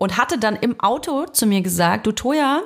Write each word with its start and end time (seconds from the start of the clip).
und 0.00 0.16
hatte 0.16 0.38
dann 0.38 0.56
im 0.56 0.80
Auto 0.80 1.26
zu 1.26 1.46
mir 1.46 1.60
gesagt, 1.60 2.06
du 2.06 2.12
Toja, 2.12 2.62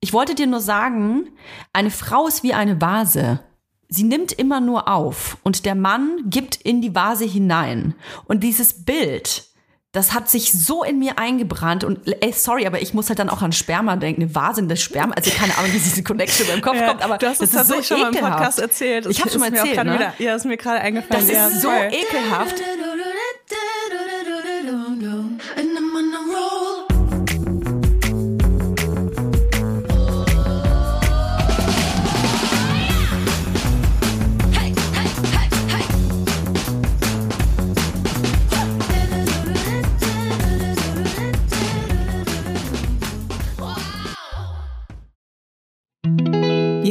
ich 0.00 0.14
wollte 0.14 0.34
dir 0.34 0.46
nur 0.46 0.60
sagen, 0.60 1.28
eine 1.74 1.90
Frau 1.90 2.26
ist 2.26 2.42
wie 2.42 2.54
eine 2.54 2.80
Vase. 2.80 3.40
Sie 3.88 4.04
nimmt 4.04 4.32
immer 4.32 4.60
nur 4.60 4.88
auf 4.88 5.36
und 5.42 5.66
der 5.66 5.74
Mann 5.74 6.22
gibt 6.24 6.56
in 6.56 6.80
die 6.80 6.94
Vase 6.94 7.26
hinein. 7.26 7.94
Und 8.24 8.42
dieses 8.42 8.86
Bild, 8.86 9.44
das 9.92 10.14
hat 10.14 10.30
sich 10.30 10.50
so 10.50 10.82
in 10.82 10.98
mir 10.98 11.18
eingebrannt 11.18 11.84
und 11.84 12.00
ey, 12.22 12.32
sorry, 12.32 12.66
aber 12.66 12.80
ich 12.80 12.94
muss 12.94 13.10
halt 13.10 13.18
dann 13.18 13.28
auch 13.28 13.42
an 13.42 13.52
Sperma 13.52 13.96
denken, 13.96 14.22
eine 14.22 14.34
Vase 14.34 14.62
in 14.62 14.68
das 14.68 14.80
Sperma, 14.80 15.12
also 15.14 15.30
keine 15.30 15.56
Ahnung, 15.58 15.72
wie 15.74 15.78
diese 15.78 16.02
Connection 16.02 16.46
beim 16.46 16.62
Kopf 16.62 16.76
Ja, 16.76 16.88
kommt, 16.88 17.02
aber 17.02 17.18
das 17.18 17.40
es 17.42 17.52
ist 17.52 17.66
so 17.66 17.82
schon 17.82 18.00
mal 18.00 18.14
im. 18.14 18.18
Podcast 18.18 18.60
erzählt. 18.60 19.04
Ich 19.06 19.20
habe 19.20 19.28
schon 19.30 19.40
mal 19.40 19.52
erzählt, 19.52 19.84
ne? 19.84 19.92
wieder, 19.92 20.14
ja, 20.18 20.34
ist 20.34 20.46
mir 20.46 20.56
gerade 20.56 20.80
eingefallen. 20.80 21.26
Das 21.26 21.30
ja, 21.30 21.48
ist 21.48 21.60
so 21.60 21.68
voll. 21.68 21.90
ekelhaft. 21.92 22.54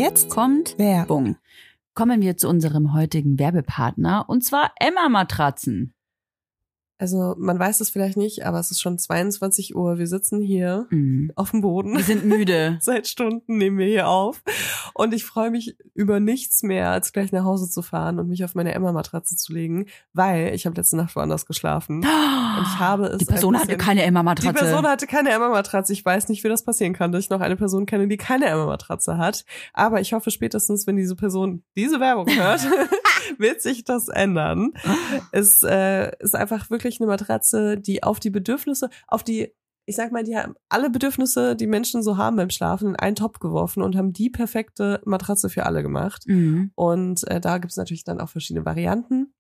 Jetzt 0.08 0.30
Kommt 0.30 0.78
Werbung. 0.78 1.36
Kommen 1.96 2.22
wir 2.22 2.38
zu 2.38 2.48
unserem 2.48 2.94
heutigen 2.94 3.40
Werbepartner 3.40 4.26
und 4.28 4.46
zwar 4.46 4.72
Emma 4.80 5.10
Matratzen. 5.10 5.95
Also 6.98 7.36
man 7.38 7.60
weiß 7.60 7.82
es 7.82 7.90
vielleicht 7.90 8.16
nicht, 8.16 8.46
aber 8.46 8.58
es 8.60 8.72
ist 8.72 8.80
schon 8.82 8.98
22 8.98 9.76
Uhr. 9.76 9.98
Wir 9.98 10.08
sitzen 10.08 10.40
hier 10.42 10.88
Mhm. 10.92 11.32
auf 11.36 11.52
dem 11.52 11.60
Boden. 11.62 11.98
Wir 11.98 12.04
sind 12.04 12.24
müde. 12.26 12.78
Seit 12.82 13.08
Stunden 13.08 13.58
nehmen 13.58 13.78
wir 13.78 13.88
hier 13.88 14.08
auf. 14.08 14.42
Und 14.94 15.14
ich 15.14 15.26
freue 15.26 15.52
mich 15.52 15.78
über 15.94 16.22
nichts 16.22 16.64
mehr, 16.64 16.92
als 16.92 17.12
gleich 17.12 17.34
nach 17.34 17.44
Hause 17.44 17.70
zu 17.70 17.82
fahren 17.82 18.18
und 18.20 18.30
mich 18.30 18.46
auf 18.46 18.56
meine 18.56 18.74
Emma-Matratze 18.74 19.36
zu 19.36 19.52
legen, 19.52 19.88
weil 20.14 20.54
ich 20.56 20.66
habe 20.66 20.76
letzte 20.78 20.96
Nacht 20.96 21.16
woanders 21.18 21.46
geschlafen. 21.46 21.98
Und 22.58 22.62
ich 22.68 22.80
habe 22.80 23.08
es 23.08 23.18
Die 23.18 23.26
Person 23.26 23.54
ein 23.56 23.60
hatte 23.62 23.68
bisschen- 23.76 23.82
keine 23.86 24.02
Die 24.02 24.08
Emma-Matratze. 24.08 24.54
Person 24.58 24.88
hatte 24.88 25.08
keine 25.08 25.32
Emma-Matratze. 25.32 25.92
Ich 25.92 26.06
weiß 26.06 26.30
nicht, 26.30 26.46
wie 26.46 26.48
das 26.50 26.64
passieren 26.64 26.94
kann, 26.94 27.12
dass 27.12 27.26
ich 27.26 27.30
noch 27.30 27.42
eine 27.42 27.58
Person 27.58 27.86
kenne, 27.86 28.08
die 28.08 28.16
keine 28.16 28.46
Emma-Matratze 28.46 29.18
hat. 29.18 29.44
Aber 29.74 30.00
ich 30.00 30.14
hoffe 30.14 30.32
spätestens, 30.32 30.88
wenn 30.88 30.96
diese 30.96 31.18
Person 31.18 31.64
diese 31.76 32.00
Werbung 32.00 32.28
hört, 32.34 32.62
wird 33.38 33.62
sich 33.62 33.84
das 33.84 34.08
ändern. 34.08 34.74
Es 35.32 35.62
äh, 35.64 36.12
ist 36.20 36.36
einfach 36.36 36.70
wirklich 36.70 37.00
eine 37.00 37.08
Matratze, 37.08 37.78
die 37.78 38.04
auf 38.04 38.20
die 38.20 38.30
Bedürfnisse, 38.30 38.90
auf 39.08 39.24
die, 39.24 39.54
ich 39.86 39.96
sag 39.96 40.12
mal, 40.12 40.24
die 40.24 40.36
haben 40.36 40.56
alle 40.70 40.90
Bedürfnisse, 40.90 41.56
die 41.56 41.68
Menschen 41.68 42.02
so 42.02 42.18
haben 42.18 42.36
beim 42.36 42.50
Schlafen, 42.50 42.90
in 42.90 42.96
einen 42.96 43.16
Topf 43.16 43.40
geworfen 43.40 43.84
und 43.84 43.96
haben 43.96 44.14
die 44.14 44.30
perfekte 44.30 45.02
Matratze 45.06 45.50
für 45.50 45.66
alle 45.66 45.84
gemacht. 45.84 46.24
Mhm. 46.28 46.72
Und 46.76 47.28
äh, 47.28 47.40
da 47.40 47.58
gibt's 47.58 47.78
natürlich 47.78 48.04
dann 48.04 48.20
auch 48.20 48.30
verschiedene 48.30 48.66
Varianten. 48.66 49.34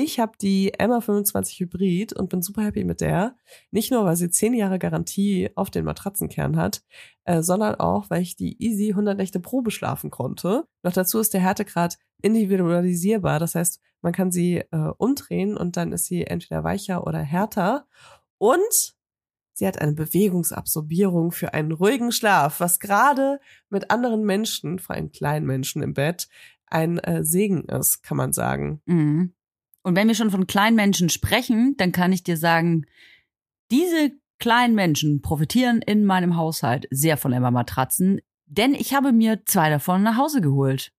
Ich 0.00 0.20
habe 0.20 0.32
die 0.40 0.74
Emma 0.78 1.00
25 1.00 1.58
Hybrid 1.58 2.12
und 2.12 2.28
bin 2.28 2.40
super 2.40 2.62
happy 2.62 2.84
mit 2.84 3.00
der. 3.00 3.34
Nicht 3.72 3.90
nur, 3.90 4.04
weil 4.04 4.14
sie 4.14 4.30
10 4.30 4.54
Jahre 4.54 4.78
Garantie 4.78 5.50
auf 5.56 5.70
den 5.70 5.84
Matratzenkern 5.84 6.56
hat, 6.56 6.82
äh, 7.24 7.42
sondern 7.42 7.74
auch, 7.76 8.08
weil 8.08 8.22
ich 8.22 8.36
die 8.36 8.62
Easy 8.62 8.90
100 8.90 9.16
Nächte 9.16 9.40
Probe 9.40 9.72
schlafen 9.72 10.10
konnte. 10.10 10.68
Noch 10.84 10.92
dazu 10.92 11.18
ist 11.18 11.34
der 11.34 11.40
Härtegrad 11.40 11.98
individualisierbar. 12.22 13.38
Das 13.38 13.54
heißt, 13.54 13.80
man 14.02 14.12
kann 14.12 14.30
sie 14.30 14.58
äh, 14.58 14.92
umdrehen 14.96 15.56
und 15.56 15.76
dann 15.76 15.92
ist 15.92 16.06
sie 16.06 16.24
entweder 16.26 16.64
weicher 16.64 17.06
oder 17.06 17.20
härter. 17.20 17.86
Und 18.38 18.96
sie 19.52 19.66
hat 19.66 19.80
eine 19.80 19.92
Bewegungsabsorbierung 19.92 21.32
für 21.32 21.54
einen 21.54 21.72
ruhigen 21.72 22.12
Schlaf, 22.12 22.60
was 22.60 22.78
gerade 22.78 23.40
mit 23.70 23.90
anderen 23.90 24.24
Menschen, 24.24 24.78
vor 24.78 24.94
allem 24.94 25.10
kleinen 25.10 25.46
Menschen 25.46 25.82
im 25.82 25.94
Bett, 25.94 26.28
ein 26.66 26.98
äh, 26.98 27.24
Segen 27.24 27.64
ist, 27.64 28.02
kann 28.02 28.16
man 28.16 28.32
sagen. 28.32 28.80
Mhm. 28.86 29.34
Und 29.82 29.96
wenn 29.96 30.08
wir 30.08 30.14
schon 30.14 30.30
von 30.30 30.46
kleinen 30.46 30.76
Menschen 30.76 31.08
sprechen, 31.08 31.74
dann 31.78 31.92
kann 31.92 32.12
ich 32.12 32.22
dir 32.22 32.36
sagen, 32.36 32.84
diese 33.70 34.12
kleinen 34.38 34.74
Menschen 34.74 35.22
profitieren 35.22 35.82
in 35.82 36.04
meinem 36.04 36.36
Haushalt 36.36 36.86
sehr 36.90 37.16
von 37.16 37.32
Emma 37.32 37.50
Matratzen, 37.50 38.20
denn 38.46 38.74
ich 38.74 38.94
habe 38.94 39.12
mir 39.12 39.44
zwei 39.44 39.70
davon 39.70 40.02
nach 40.02 40.16
Hause 40.16 40.40
geholt. 40.40 40.92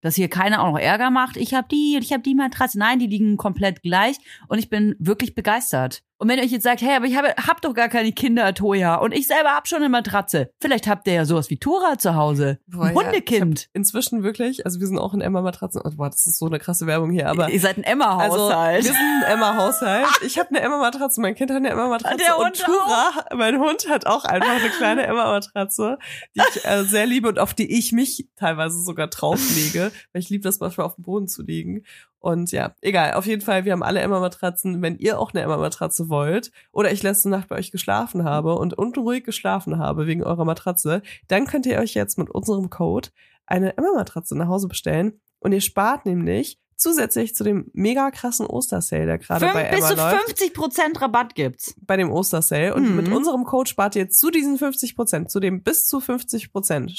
Dass 0.00 0.14
hier 0.14 0.28
keiner 0.28 0.62
auch 0.62 0.72
noch 0.72 0.78
Ärger 0.78 1.10
macht. 1.10 1.36
Ich 1.36 1.54
habe 1.54 1.68
die 1.70 1.96
und 1.96 2.02
ich 2.02 2.12
habe 2.12 2.22
die 2.22 2.34
Matratze. 2.34 2.78
Nein, 2.78 2.98
die 2.98 3.06
liegen 3.06 3.36
komplett 3.36 3.82
gleich 3.82 4.16
und 4.48 4.58
ich 4.58 4.70
bin 4.70 4.96
wirklich 4.98 5.34
begeistert. 5.34 6.02
Und 6.20 6.28
wenn 6.28 6.36
ihr 6.36 6.44
euch 6.44 6.50
jetzt 6.50 6.64
sagt, 6.64 6.82
hey, 6.82 6.96
aber 6.96 7.06
ich 7.06 7.16
habe 7.16 7.28
hab 7.30 7.62
doch 7.62 7.72
gar 7.72 7.88
keine 7.88 8.12
Kinder, 8.12 8.52
Toja, 8.52 8.96
und 8.96 9.12
ich 9.12 9.26
selber 9.26 9.54
hab 9.54 9.66
schon 9.66 9.78
eine 9.78 9.88
Matratze. 9.88 10.50
Vielleicht 10.60 10.86
habt 10.86 11.06
ihr 11.06 11.14
ja 11.14 11.24
sowas 11.24 11.48
wie 11.48 11.56
Tora 11.56 11.96
zu 11.96 12.14
Hause. 12.14 12.58
Boah, 12.66 12.84
Ein 12.84 12.94
ja, 12.94 13.02
Hundekind. 13.02 13.70
Inzwischen 13.72 14.22
wirklich, 14.22 14.66
also 14.66 14.80
wir 14.80 14.86
sind 14.86 14.98
auch 14.98 15.14
in 15.14 15.22
Emma-Matratzen. 15.22 15.80
Oh, 15.82 15.90
boah, 15.96 16.10
das 16.10 16.26
ist 16.26 16.38
so 16.38 16.44
eine 16.44 16.58
krasse 16.58 16.86
Werbung 16.86 17.10
hier, 17.10 17.26
aber 17.30 17.48
ihr 17.48 17.58
seid 17.58 17.78
ein 17.78 17.84
also 17.84 17.92
Emma-Haushalt. 17.92 18.84
wir 18.84 18.92
sind 18.92 19.24
ein 19.24 19.32
Emma-Haushalt. 19.32 20.06
Ich 20.26 20.38
habe 20.38 20.50
eine 20.50 20.60
Emma-Matratze, 20.60 21.22
mein 21.22 21.34
Kind 21.34 21.50
hat 21.50 21.56
eine 21.56 21.70
Emma-Matratze 21.70 22.18
Der 22.18 22.36
und 22.36 22.44
Hund 22.44 22.64
Tura, 22.66 23.12
mein 23.34 23.58
Hund 23.58 23.88
hat 23.88 24.06
auch 24.06 24.26
einfach 24.26 24.60
eine 24.60 24.68
kleine 24.68 25.06
Emma-Matratze, 25.06 25.96
die 26.36 26.42
ich 26.54 26.64
äh, 26.66 26.84
sehr 26.84 27.06
liebe 27.06 27.28
und 27.28 27.38
auf 27.38 27.54
die 27.54 27.78
ich 27.78 27.92
mich 27.92 28.28
teilweise 28.36 28.78
sogar 28.82 29.06
drauflege, 29.06 29.90
weil 30.12 30.20
ich 30.20 30.28
liebe 30.28 30.42
das 30.42 30.60
manchmal 30.60 30.86
auf 30.86 30.96
dem 30.96 31.04
Boden 31.04 31.28
zu 31.28 31.42
liegen. 31.42 31.84
Und 32.20 32.52
ja, 32.52 32.74
egal, 32.82 33.14
auf 33.14 33.26
jeden 33.26 33.40
Fall, 33.40 33.64
wir 33.64 33.72
haben 33.72 33.82
alle 33.82 34.00
Emma-Matratzen. 34.00 34.82
Wenn 34.82 34.98
ihr 34.98 35.18
auch 35.18 35.32
eine 35.32 35.42
Emma-Matratze 35.42 36.10
wollt 36.10 36.52
oder 36.70 36.92
ich 36.92 37.02
letzte 37.02 37.30
Nacht 37.30 37.48
bei 37.48 37.56
euch 37.56 37.72
geschlafen 37.72 38.24
habe 38.24 38.56
und 38.56 38.74
unruhig 38.74 39.24
geschlafen 39.24 39.78
habe 39.78 40.06
wegen 40.06 40.22
eurer 40.22 40.44
Matratze, 40.44 41.02
dann 41.28 41.46
könnt 41.46 41.64
ihr 41.64 41.78
euch 41.78 41.94
jetzt 41.94 42.18
mit 42.18 42.30
unserem 42.30 42.68
Code 42.68 43.08
eine 43.46 43.76
Emma-Matratze 43.76 44.36
nach 44.36 44.48
Hause 44.48 44.68
bestellen 44.68 45.18
und 45.38 45.52
ihr 45.52 45.62
spart 45.62 46.04
nämlich 46.04 46.60
zusätzlich 46.80 47.34
zu 47.34 47.44
dem 47.44 47.70
mega 47.72 48.10
krassen 48.10 48.46
Ostersale, 48.46 49.06
der 49.06 49.18
gerade 49.18 49.46
bei 49.52 49.64
bis 49.70 49.78
Emma 49.78 49.88
zu 49.88 49.94
läuft, 49.96 50.24
50 50.26 50.54
Prozent 50.54 51.00
Rabatt 51.00 51.34
gibt's. 51.34 51.74
bei 51.82 51.96
dem 51.96 52.10
Ostersale. 52.10 52.74
Und 52.74 52.88
Mhm. 52.90 52.96
mit 52.96 53.08
unserem 53.12 53.44
Code 53.44 53.68
spart 53.68 53.94
ihr 53.96 54.08
zu 54.08 54.30
diesen 54.30 54.58
50 54.58 54.96
Prozent, 54.96 55.30
zu 55.30 55.38
dem 55.40 55.62
bis 55.62 55.86
zu 55.86 56.00
50 56.00 56.50
Prozent, 56.52 56.92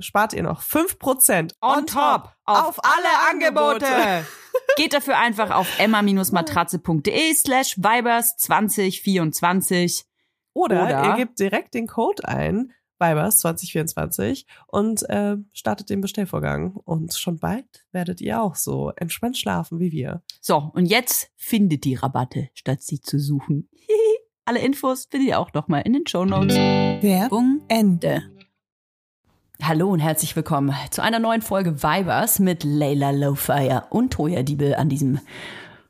spart 0.00 0.32
ihr 0.32 0.42
noch 0.42 0.62
5 0.62 0.98
Prozent 0.98 1.54
On 1.60 1.86
top 1.86 2.30
auf 2.44 2.78
alle 2.82 3.30
Angebote. 3.30 3.86
Geht 4.76 4.94
dafür 4.94 5.18
einfach 5.18 5.50
auf 5.50 5.68
emma-matratze.de 5.78 7.34
slash 7.34 7.76
vibers 7.76 8.36
2024. 8.38 10.04
Oder, 10.54 10.84
Oder- 10.84 11.04
ihr 11.10 11.16
gebt 11.16 11.38
direkt 11.38 11.74
den 11.74 11.86
Code 11.86 12.26
ein, 12.26 12.72
Vibers 12.98 13.38
2024 13.40 14.46
und 14.66 15.08
äh, 15.08 15.36
startet 15.52 15.90
den 15.90 16.00
Bestellvorgang. 16.00 16.76
Und 16.76 17.14
schon 17.14 17.38
bald 17.38 17.66
werdet 17.92 18.20
ihr 18.20 18.40
auch 18.40 18.54
so 18.54 18.92
entspannt 18.96 19.36
schlafen 19.36 19.78
wie 19.78 19.92
wir. 19.92 20.22
So, 20.40 20.70
und 20.74 20.86
jetzt 20.86 21.30
findet 21.36 21.84
die 21.84 21.94
Rabatte, 21.94 22.48
statt 22.54 22.82
sie 22.82 23.00
zu 23.00 23.18
suchen. 23.18 23.68
Alle 24.44 24.60
Infos 24.60 25.08
findet 25.10 25.28
ihr 25.28 25.40
auch 25.40 25.52
nochmal 25.52 25.82
in 25.84 25.92
den 25.92 26.06
Shownotes. 26.06 26.56
Werbung 26.56 27.62
Ende. 27.68 28.22
Hallo 29.62 29.88
und 29.88 30.00
herzlich 30.00 30.36
willkommen 30.36 30.74
zu 30.90 31.02
einer 31.02 31.18
neuen 31.18 31.42
Folge 31.42 31.82
Vibers 31.82 32.38
mit 32.38 32.62
Layla 32.62 33.10
Lowfire 33.10 33.84
und 33.90 34.12
Toya 34.12 34.42
Diebel 34.42 34.74
an 34.74 34.88
diesem 34.88 35.18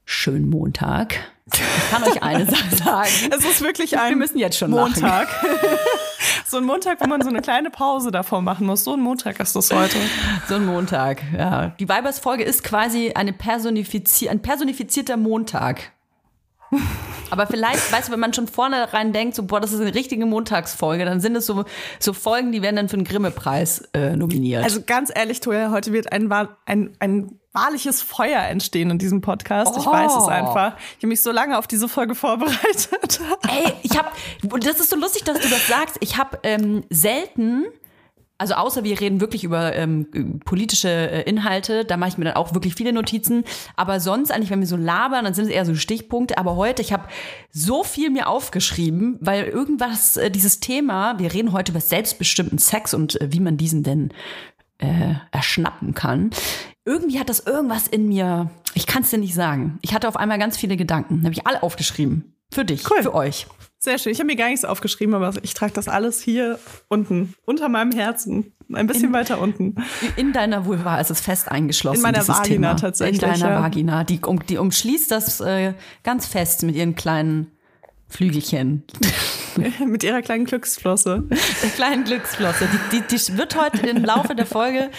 schönen 0.04 0.48
Montag. 0.48 1.16
Ich 1.52 1.90
kann 1.90 2.02
euch 2.04 2.22
eine 2.22 2.46
Sache 2.50 2.76
sagen. 2.76 3.10
Es 3.36 3.44
ist 3.44 3.60
wirklich 3.60 3.98
ein 3.98 4.10
Wir 4.10 4.16
müssen 4.16 4.38
jetzt 4.38 4.56
schon 4.56 4.70
lachen. 4.70 5.02
So 6.48 6.58
ein 6.58 6.64
Montag, 6.64 7.00
wo 7.00 7.08
man 7.08 7.20
so 7.22 7.28
eine 7.28 7.42
kleine 7.42 7.70
Pause 7.70 8.12
davor 8.12 8.40
machen 8.40 8.66
muss. 8.66 8.84
So 8.84 8.92
ein 8.92 9.00
Montag 9.00 9.40
ist 9.40 9.56
das 9.56 9.72
heute. 9.72 9.96
So 10.48 10.54
ein 10.54 10.64
Montag, 10.64 11.22
ja. 11.36 11.74
Die 11.80 11.88
Vibers-Folge 11.88 12.44
ist 12.44 12.62
quasi 12.62 13.12
eine 13.14 13.32
personifizier 13.32 14.30
ein 14.30 14.40
personifizierter 14.40 15.16
Montag. 15.16 15.90
Aber 17.30 17.48
vielleicht, 17.48 17.92
weißt 17.92 18.08
du, 18.08 18.12
wenn 18.12 18.20
man 18.20 18.32
schon 18.32 18.46
vorne 18.46 18.92
rein 18.92 19.12
denkt, 19.12 19.34
so, 19.34 19.42
boah, 19.42 19.60
das 19.60 19.72
ist 19.72 19.80
eine 19.80 19.94
richtige 19.94 20.24
Montagsfolge, 20.26 21.04
dann 21.04 21.20
sind 21.20 21.34
es 21.34 21.46
so, 21.46 21.64
so 21.98 22.12
Folgen, 22.12 22.52
die 22.52 22.62
werden 22.62 22.76
dann 22.76 22.88
für 22.88 22.96
den 22.96 23.04
Grimme-Preis 23.04 23.88
äh, 23.94 24.14
nominiert. 24.14 24.62
Also 24.62 24.82
ganz 24.86 25.10
ehrlich, 25.12 25.40
Toja, 25.40 25.72
heute 25.72 25.92
wird 25.92 26.12
ein, 26.12 26.30
ein, 26.66 26.96
ein 27.00 27.40
wahrliches 27.56 28.02
Feuer 28.02 28.42
entstehen 28.42 28.90
in 28.90 28.98
diesem 28.98 29.20
Podcast. 29.20 29.76
Ich 29.76 29.86
Oh. 29.86 29.92
weiß 29.92 30.12
es 30.16 30.28
einfach. 30.28 30.76
Ich 30.90 30.96
habe 30.98 31.08
mich 31.08 31.22
so 31.22 31.32
lange 31.32 31.58
auf 31.58 31.66
diese 31.66 31.88
Folge 31.88 32.14
vorbereitet. 32.14 33.20
Ey, 33.48 33.72
ich 33.82 33.96
hab, 33.98 34.12
und 34.50 34.66
das 34.66 34.78
ist 34.78 34.90
so 34.90 34.96
lustig, 34.96 35.24
dass 35.24 35.40
du 35.40 35.48
das 35.48 35.66
sagst. 35.66 35.96
Ich 36.00 36.18
habe 36.18 36.38
ähm, 36.42 36.84
selten, 36.90 37.64
also 38.38 38.54
außer 38.54 38.84
wir 38.84 39.00
reden 39.00 39.20
wirklich 39.22 39.44
über 39.44 39.74
ähm, 39.74 40.40
politische 40.44 40.88
äh, 40.90 41.22
Inhalte, 41.22 41.86
da 41.86 41.96
mache 41.96 42.10
ich 42.10 42.18
mir 42.18 42.26
dann 42.26 42.34
auch 42.36 42.52
wirklich 42.52 42.74
viele 42.74 42.92
Notizen. 42.92 43.44
Aber 43.76 43.98
sonst 43.98 44.30
eigentlich, 44.30 44.50
wenn 44.50 44.60
wir 44.60 44.66
so 44.66 44.76
labern, 44.76 45.24
dann 45.24 45.32
sind 45.32 45.46
es 45.46 45.50
eher 45.50 45.64
so 45.64 45.74
Stichpunkte. 45.74 46.36
Aber 46.36 46.56
heute, 46.56 46.82
ich 46.82 46.92
habe 46.92 47.08
so 47.50 47.82
viel 47.82 48.10
mir 48.10 48.28
aufgeschrieben, 48.28 49.16
weil 49.22 49.44
irgendwas, 49.44 50.18
äh, 50.18 50.30
dieses 50.30 50.60
Thema, 50.60 51.18
wir 51.18 51.32
reden 51.32 51.52
heute 51.52 51.72
über 51.72 51.80
selbstbestimmten 51.80 52.58
Sex 52.58 52.92
und 52.92 53.18
äh, 53.20 53.32
wie 53.32 53.40
man 53.40 53.56
diesen 53.56 53.82
denn 53.82 54.12
äh, 54.78 55.14
erschnappen 55.32 55.94
kann. 55.94 56.28
Irgendwie 56.86 57.18
hat 57.18 57.28
das 57.28 57.40
irgendwas 57.40 57.88
in 57.88 58.08
mir, 58.08 58.48
ich 58.74 58.86
kann 58.86 59.02
es 59.02 59.10
dir 59.10 59.18
nicht 59.18 59.34
sagen. 59.34 59.78
Ich 59.82 59.92
hatte 59.92 60.08
auf 60.08 60.16
einmal 60.16 60.38
ganz 60.38 60.56
viele 60.56 60.76
Gedanken, 60.76 61.24
habe 61.24 61.32
ich 61.34 61.46
alle 61.46 61.62
aufgeschrieben. 61.62 62.32
Für 62.52 62.64
dich, 62.64 62.88
Cool. 62.88 63.02
für 63.02 63.12
euch. 63.12 63.46
Sehr 63.78 63.98
schön. 63.98 64.12
Ich 64.12 64.18
habe 64.20 64.26
mir 64.28 64.36
gar 64.36 64.48
nichts 64.48 64.64
aufgeschrieben, 64.64 65.14
aber 65.14 65.32
ich 65.42 65.52
trage 65.52 65.72
das 65.72 65.88
alles 65.88 66.20
hier 66.20 66.58
unten, 66.88 67.34
unter 67.44 67.68
meinem 67.68 67.90
Herzen. 67.92 68.52
Ein 68.72 68.86
bisschen 68.86 69.12
weiter 69.12 69.40
unten. 69.40 69.74
In 70.16 70.32
deiner 70.32 70.64
Vulva 70.64 70.98
ist 71.00 71.10
es 71.10 71.20
fest 71.20 71.50
eingeschlossen. 71.50 71.96
In 71.98 72.02
meiner 72.02 72.26
Vagina 72.26 72.42
Thema. 72.42 72.74
tatsächlich, 72.74 73.22
In 73.22 73.28
deiner 73.30 73.50
ja. 73.50 73.62
Vagina. 73.62 74.04
Die, 74.04 74.20
um, 74.20 74.44
die 74.46 74.58
umschließt 74.58 75.10
das 75.10 75.40
äh, 75.40 75.74
ganz 76.02 76.26
fest 76.26 76.62
mit 76.62 76.74
ihren 76.76 76.94
kleinen 76.96 77.48
Flügelchen. 78.08 78.84
Mit 79.86 80.04
ihrer 80.04 80.22
kleinen 80.22 80.44
Glücksflosse. 80.44 81.24
Der 81.62 81.70
kleinen 81.70 82.04
Glücksflosse. 82.04 82.68
Die, 82.92 83.00
die, 83.00 83.06
die 83.16 83.38
wird 83.38 83.56
heute 83.60 83.86
im 83.86 84.04
Laufe 84.04 84.34
der 84.34 84.46
Folge, 84.46 84.90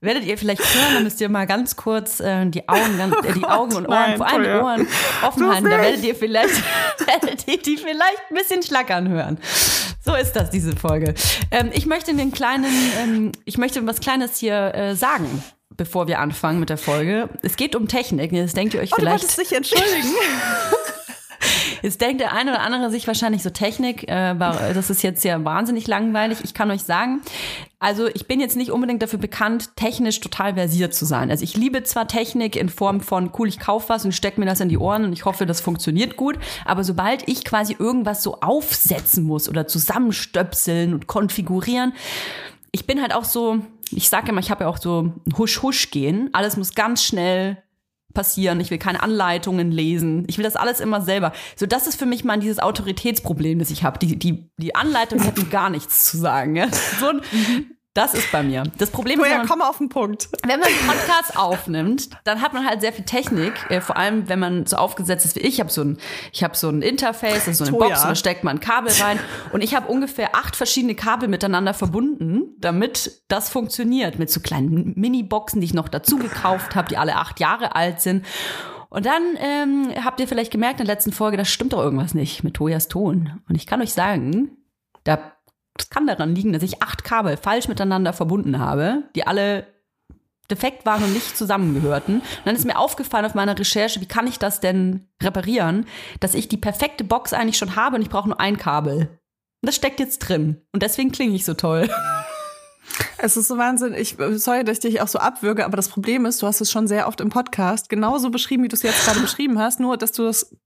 werdet 0.00 0.24
ihr 0.24 0.36
vielleicht 0.36 0.62
hören, 0.62 0.94
dann 0.94 1.04
müsst 1.04 1.20
ihr 1.20 1.28
mal 1.28 1.46
ganz 1.46 1.76
kurz 1.76 2.20
äh, 2.20 2.44
die 2.46 2.68
Augen, 2.68 2.98
ganz, 2.98 3.14
äh, 3.24 3.32
die 3.32 3.44
Augen 3.44 3.74
und 3.76 3.86
Ohren, 3.88 3.94
nein, 4.10 4.16
vor 4.16 4.26
allem 4.26 4.42
die. 4.42 4.48
Ohren 4.50 4.88
offen 5.26 5.42
Das 5.42 5.50
halten. 5.54 5.70
Da 5.70 5.80
werdet 5.80 6.04
ihr 6.04 6.14
vielleicht, 6.14 6.54
werdet 7.06 7.46
ihr 7.48 7.58
die 7.62 7.76
vielleicht 7.76 8.20
ein 8.30 8.34
bisschen 8.34 8.62
schlackern 8.62 9.08
hören. 9.08 9.38
So 10.04 10.14
ist 10.14 10.32
das, 10.32 10.50
diese 10.50 10.74
Folge. 10.76 11.14
Ähm, 11.50 11.70
ich 11.72 11.86
möchte 11.86 12.14
den 12.14 12.32
kleinen, 12.32 12.72
ähm, 13.02 13.32
ich 13.44 13.58
möchte 13.58 13.86
was 13.86 14.00
Kleines 14.00 14.38
hier 14.38 14.74
äh, 14.74 14.94
sagen. 14.96 15.42
Bevor 15.76 16.08
wir 16.08 16.18
anfangen 16.18 16.60
mit 16.60 16.68
der 16.68 16.76
Folge. 16.78 17.28
Es 17.42 17.56
geht 17.56 17.74
um 17.74 17.88
Technik. 17.88 18.32
Jetzt 18.32 18.56
denkt 18.56 18.74
ihr 18.74 18.80
euch 18.80 18.92
Oh, 18.92 18.96
du 18.96 19.02
vielleicht. 19.02 19.22
wolltest 19.22 19.38
dich 19.38 19.52
entschuldigen. 19.56 20.08
Jetzt 21.82 22.00
denkt 22.00 22.20
der 22.20 22.32
eine 22.32 22.52
oder 22.52 22.60
andere 22.60 22.90
sich 22.90 23.06
wahrscheinlich 23.06 23.42
so 23.42 23.50
Technik, 23.50 24.08
äh, 24.08 24.34
das 24.34 24.90
ist 24.90 25.02
jetzt 25.02 25.24
ja 25.24 25.42
wahnsinnig 25.44 25.86
langweilig. 25.86 26.38
Ich 26.42 26.54
kann 26.54 26.70
euch 26.70 26.82
sagen, 26.82 27.22
also 27.78 28.08
ich 28.08 28.26
bin 28.26 28.40
jetzt 28.40 28.56
nicht 28.56 28.70
unbedingt 28.70 29.02
dafür 29.02 29.18
bekannt, 29.18 29.74
technisch 29.76 30.20
total 30.20 30.54
versiert 30.54 30.94
zu 30.94 31.06
sein. 31.06 31.30
Also 31.30 31.44
ich 31.44 31.56
liebe 31.56 31.82
zwar 31.82 32.06
Technik 32.06 32.56
in 32.56 32.68
Form 32.68 33.00
von 33.00 33.30
cool, 33.38 33.48
ich 33.48 33.58
kauf 33.58 33.88
was 33.88 34.04
und 34.04 34.12
steck 34.12 34.36
mir 34.36 34.44
das 34.44 34.60
in 34.60 34.68
die 34.68 34.78
Ohren 34.78 35.04
und 35.04 35.12
ich 35.12 35.24
hoffe, 35.24 35.46
das 35.46 35.60
funktioniert 35.60 36.16
gut. 36.16 36.38
Aber 36.64 36.84
sobald 36.84 37.26
ich 37.28 37.44
quasi 37.44 37.74
irgendwas 37.78 38.22
so 38.22 38.40
aufsetzen 38.40 39.24
muss 39.24 39.48
oder 39.48 39.66
zusammenstöpseln 39.66 40.92
und 40.92 41.06
konfigurieren, 41.06 41.94
ich 42.72 42.86
bin 42.86 43.00
halt 43.00 43.14
auch 43.14 43.24
so, 43.24 43.60
ich 43.90 44.08
sage 44.08 44.30
immer, 44.30 44.40
ich 44.40 44.50
habe 44.50 44.64
ja 44.64 44.70
auch 44.70 44.78
so 44.78 45.02
ein 45.02 45.38
Husch-Husch-Gehen. 45.38 46.30
Alles 46.32 46.56
muss 46.56 46.74
ganz 46.74 47.02
schnell 47.02 47.62
passieren. 48.14 48.60
Ich 48.60 48.70
will 48.70 48.78
keine 48.78 49.02
Anleitungen 49.02 49.70
lesen. 49.70 50.24
Ich 50.28 50.38
will 50.38 50.44
das 50.44 50.56
alles 50.56 50.80
immer 50.80 51.00
selber. 51.00 51.32
So, 51.56 51.66
das 51.66 51.86
ist 51.86 51.98
für 51.98 52.06
mich 52.06 52.24
mal 52.24 52.38
dieses 52.38 52.58
Autoritätsproblem, 52.58 53.58
das 53.58 53.70
ich 53.70 53.84
habe. 53.84 53.98
Die, 53.98 54.18
die, 54.18 54.50
die 54.56 54.74
Anleitungen 54.74 55.24
hätten 55.26 55.50
gar 55.50 55.70
nichts 55.70 56.06
zu 56.06 56.18
sagen. 56.18 56.56
Ja? 56.56 56.68
So 56.98 57.08
ein, 57.08 57.20
das 58.00 58.14
ist 58.14 58.32
bei 58.32 58.42
mir. 58.42 58.62
Das 58.78 58.90
Problem 58.90 59.20
ist, 59.20 59.26
wenn 59.26 59.38
man, 59.38 59.46
komm 59.46 59.60
auf 59.60 59.78
den 59.78 59.88
Punkt. 59.88 60.30
wenn 60.46 60.58
man 60.58 60.68
einen 60.68 60.86
Podcast 60.86 61.36
aufnimmt, 61.36 62.08
dann 62.24 62.40
hat 62.40 62.52
man 62.52 62.66
halt 62.66 62.80
sehr 62.80 62.92
viel 62.92 63.04
Technik. 63.04 63.52
Äh, 63.68 63.80
vor 63.80 63.96
allem, 63.96 64.28
wenn 64.28 64.38
man 64.38 64.66
so 64.66 64.76
aufgesetzt 64.76 65.26
ist 65.26 65.36
wie 65.36 65.40
ich. 65.40 65.54
Ich 65.54 65.60
habe 65.60 65.70
so 65.70 65.82
ein, 65.82 65.98
ich 66.32 66.42
habe 66.42 66.56
so 66.56 66.68
ein 66.70 66.80
Interface, 66.80 67.44
das 67.44 67.48
ist 67.48 67.58
so 67.58 67.64
eine 67.64 67.76
Toja. 67.76 67.88
Box, 67.88 68.02
da 68.02 68.14
steckt 68.14 68.44
man 68.44 68.56
ein 68.56 68.60
Kabel 68.60 68.92
rein. 69.00 69.18
Und 69.52 69.62
ich 69.62 69.74
habe 69.74 69.88
ungefähr 69.88 70.34
acht 70.34 70.56
verschiedene 70.56 70.94
Kabel 70.94 71.28
miteinander 71.28 71.74
verbunden, 71.74 72.54
damit 72.58 73.22
das 73.28 73.50
funktioniert. 73.50 74.18
Mit 74.18 74.30
so 74.30 74.40
kleinen 74.40 74.94
Mini-Boxen, 74.96 75.60
die 75.60 75.66
ich 75.66 75.74
noch 75.74 75.88
dazu 75.88 76.16
gekauft 76.16 76.74
habe, 76.74 76.88
die 76.88 76.96
alle 76.96 77.16
acht 77.16 77.40
Jahre 77.40 77.76
alt 77.76 78.00
sind. 78.00 78.24
Und 78.88 79.06
dann 79.06 79.22
ähm, 79.38 79.92
habt 80.04 80.20
ihr 80.20 80.26
vielleicht 80.26 80.50
gemerkt 80.50 80.80
in 80.80 80.86
der 80.86 80.94
letzten 80.94 81.12
Folge, 81.12 81.36
da 81.36 81.44
stimmt 81.44 81.74
doch 81.74 81.82
irgendwas 81.82 82.14
nicht 82.14 82.42
mit 82.42 82.54
Tojas 82.54 82.88
Ton. 82.88 83.40
Und 83.48 83.54
ich 83.54 83.66
kann 83.66 83.80
euch 83.82 83.92
sagen, 83.92 84.56
da, 85.04 85.32
das 85.80 85.90
kann 85.90 86.06
daran 86.06 86.34
liegen, 86.34 86.52
dass 86.52 86.62
ich 86.62 86.82
acht 86.82 87.04
Kabel 87.04 87.36
falsch 87.36 87.68
miteinander 87.68 88.12
verbunden 88.12 88.58
habe, 88.58 89.04
die 89.14 89.26
alle 89.26 89.66
defekt 90.50 90.84
waren 90.84 91.02
und 91.04 91.12
nicht 91.12 91.36
zusammengehörten. 91.36 92.16
Und 92.20 92.24
dann 92.44 92.56
ist 92.56 92.64
mir 92.66 92.78
aufgefallen 92.78 93.24
auf 93.24 93.34
meiner 93.34 93.56
Recherche, 93.58 94.00
wie 94.00 94.06
kann 94.06 94.26
ich 94.26 94.38
das 94.38 94.60
denn 94.60 95.08
reparieren, 95.22 95.86
dass 96.18 96.34
ich 96.34 96.48
die 96.48 96.56
perfekte 96.56 97.04
Box 97.04 97.32
eigentlich 97.32 97.56
schon 97.56 97.76
habe 97.76 97.96
und 97.96 98.02
ich 98.02 98.10
brauche 98.10 98.28
nur 98.28 98.40
ein 98.40 98.56
Kabel. 98.58 98.96
Und 99.62 99.66
das 99.66 99.76
steckt 99.76 100.00
jetzt 100.00 100.18
drin. 100.20 100.60
Und 100.72 100.82
deswegen 100.82 101.12
klinge 101.12 101.34
ich 101.36 101.44
so 101.44 101.54
toll. 101.54 101.88
Es 103.18 103.36
ist 103.36 103.46
so 103.48 103.56
Wahnsinn. 103.58 103.94
Ich, 103.94 104.16
sorry, 104.34 104.64
dass 104.64 104.78
ich 104.78 104.80
dich 104.80 105.00
auch 105.00 105.08
so 105.08 105.18
abwürge, 105.20 105.64
aber 105.64 105.76
das 105.76 105.88
Problem 105.88 106.26
ist, 106.26 106.42
du 106.42 106.46
hast 106.46 106.60
es 106.60 106.70
schon 106.70 106.88
sehr 106.88 107.06
oft 107.06 107.20
im 107.20 107.28
Podcast 107.28 107.88
genauso 107.88 108.30
beschrieben, 108.30 108.64
wie 108.64 108.68
du 108.68 108.74
es 108.74 108.82
jetzt 108.82 109.04
gerade 109.04 109.20
beschrieben 109.20 109.58
hast, 109.58 109.78
nur 109.78 109.96
dass 109.96 110.12
du 110.12 110.24
das 110.24 110.56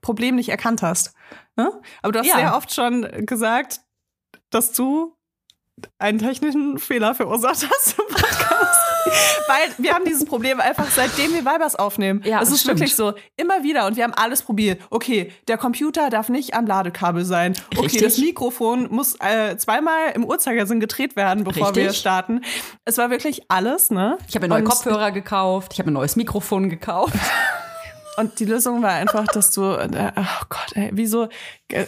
Problem 0.00 0.34
nicht 0.34 0.48
erkannt 0.48 0.82
hast. 0.82 1.14
Ne? 1.56 1.70
Aber 2.02 2.12
du 2.12 2.18
hast 2.18 2.26
Ja. 2.26 2.36
sehr 2.36 2.56
oft 2.56 2.74
schon 2.74 3.06
gesagt, 3.26 3.80
dass 4.50 4.72
du 4.72 5.14
einen 5.98 6.18
technischen 6.18 6.78
Fehler 6.78 7.14
verursacht 7.14 7.66
hast 7.70 7.98
im 7.98 8.06
Podcast. 8.14 8.80
Weil 9.48 9.68
wir 9.78 9.94
haben 9.94 10.04
dieses 10.04 10.26
Problem 10.26 10.60
einfach 10.60 10.86
seitdem 10.90 11.32
wir 11.32 11.44
Weibers 11.44 11.74
aufnehmen. 11.74 12.20
Ja, 12.24 12.42
es 12.42 12.50
ist 12.50 12.60
stimmt. 12.60 12.80
wirklich 12.80 12.94
so, 12.94 13.14
immer 13.36 13.62
wieder 13.62 13.86
und 13.86 13.96
wir 13.96 14.04
haben 14.04 14.12
alles 14.14 14.42
probiert. 14.42 14.82
Okay, 14.90 15.32
der 15.48 15.56
Computer 15.56 16.10
darf 16.10 16.28
nicht 16.28 16.54
am 16.54 16.66
Ladekabel 16.66 17.24
sein. 17.24 17.54
Okay, 17.72 17.82
Richtig. 17.82 18.02
das 18.02 18.18
Mikrofon 18.18 18.88
muss 18.90 19.16
äh, 19.20 19.56
zweimal 19.56 20.10
im 20.14 20.24
Uhrzeigersinn 20.24 20.80
gedreht 20.80 21.16
werden, 21.16 21.44
bevor 21.44 21.68
Richtig. 21.68 21.84
wir 21.84 21.92
starten. 21.94 22.42
Es 22.84 22.98
war 22.98 23.10
wirklich 23.10 23.44
alles, 23.48 23.90
ne? 23.90 24.18
Ich 24.28 24.34
habe 24.34 24.46
mir 24.46 24.50
neue 24.50 24.62
Und- 24.62 24.68
Kopfhörer 24.68 25.12
gekauft, 25.12 25.72
ich 25.72 25.78
habe 25.78 25.90
ein 25.90 25.94
neues 25.94 26.16
Mikrofon 26.16 26.68
gekauft. 26.68 27.14
Und 28.16 28.38
die 28.38 28.44
Lösung 28.44 28.82
war 28.82 28.90
einfach, 28.90 29.24
dass 29.28 29.50
du, 29.52 29.62
äh, 29.62 30.12
oh 30.14 30.44
Gott, 30.50 30.72
ey, 30.74 30.90
wieso, 30.92 31.28
äh, 31.68 31.86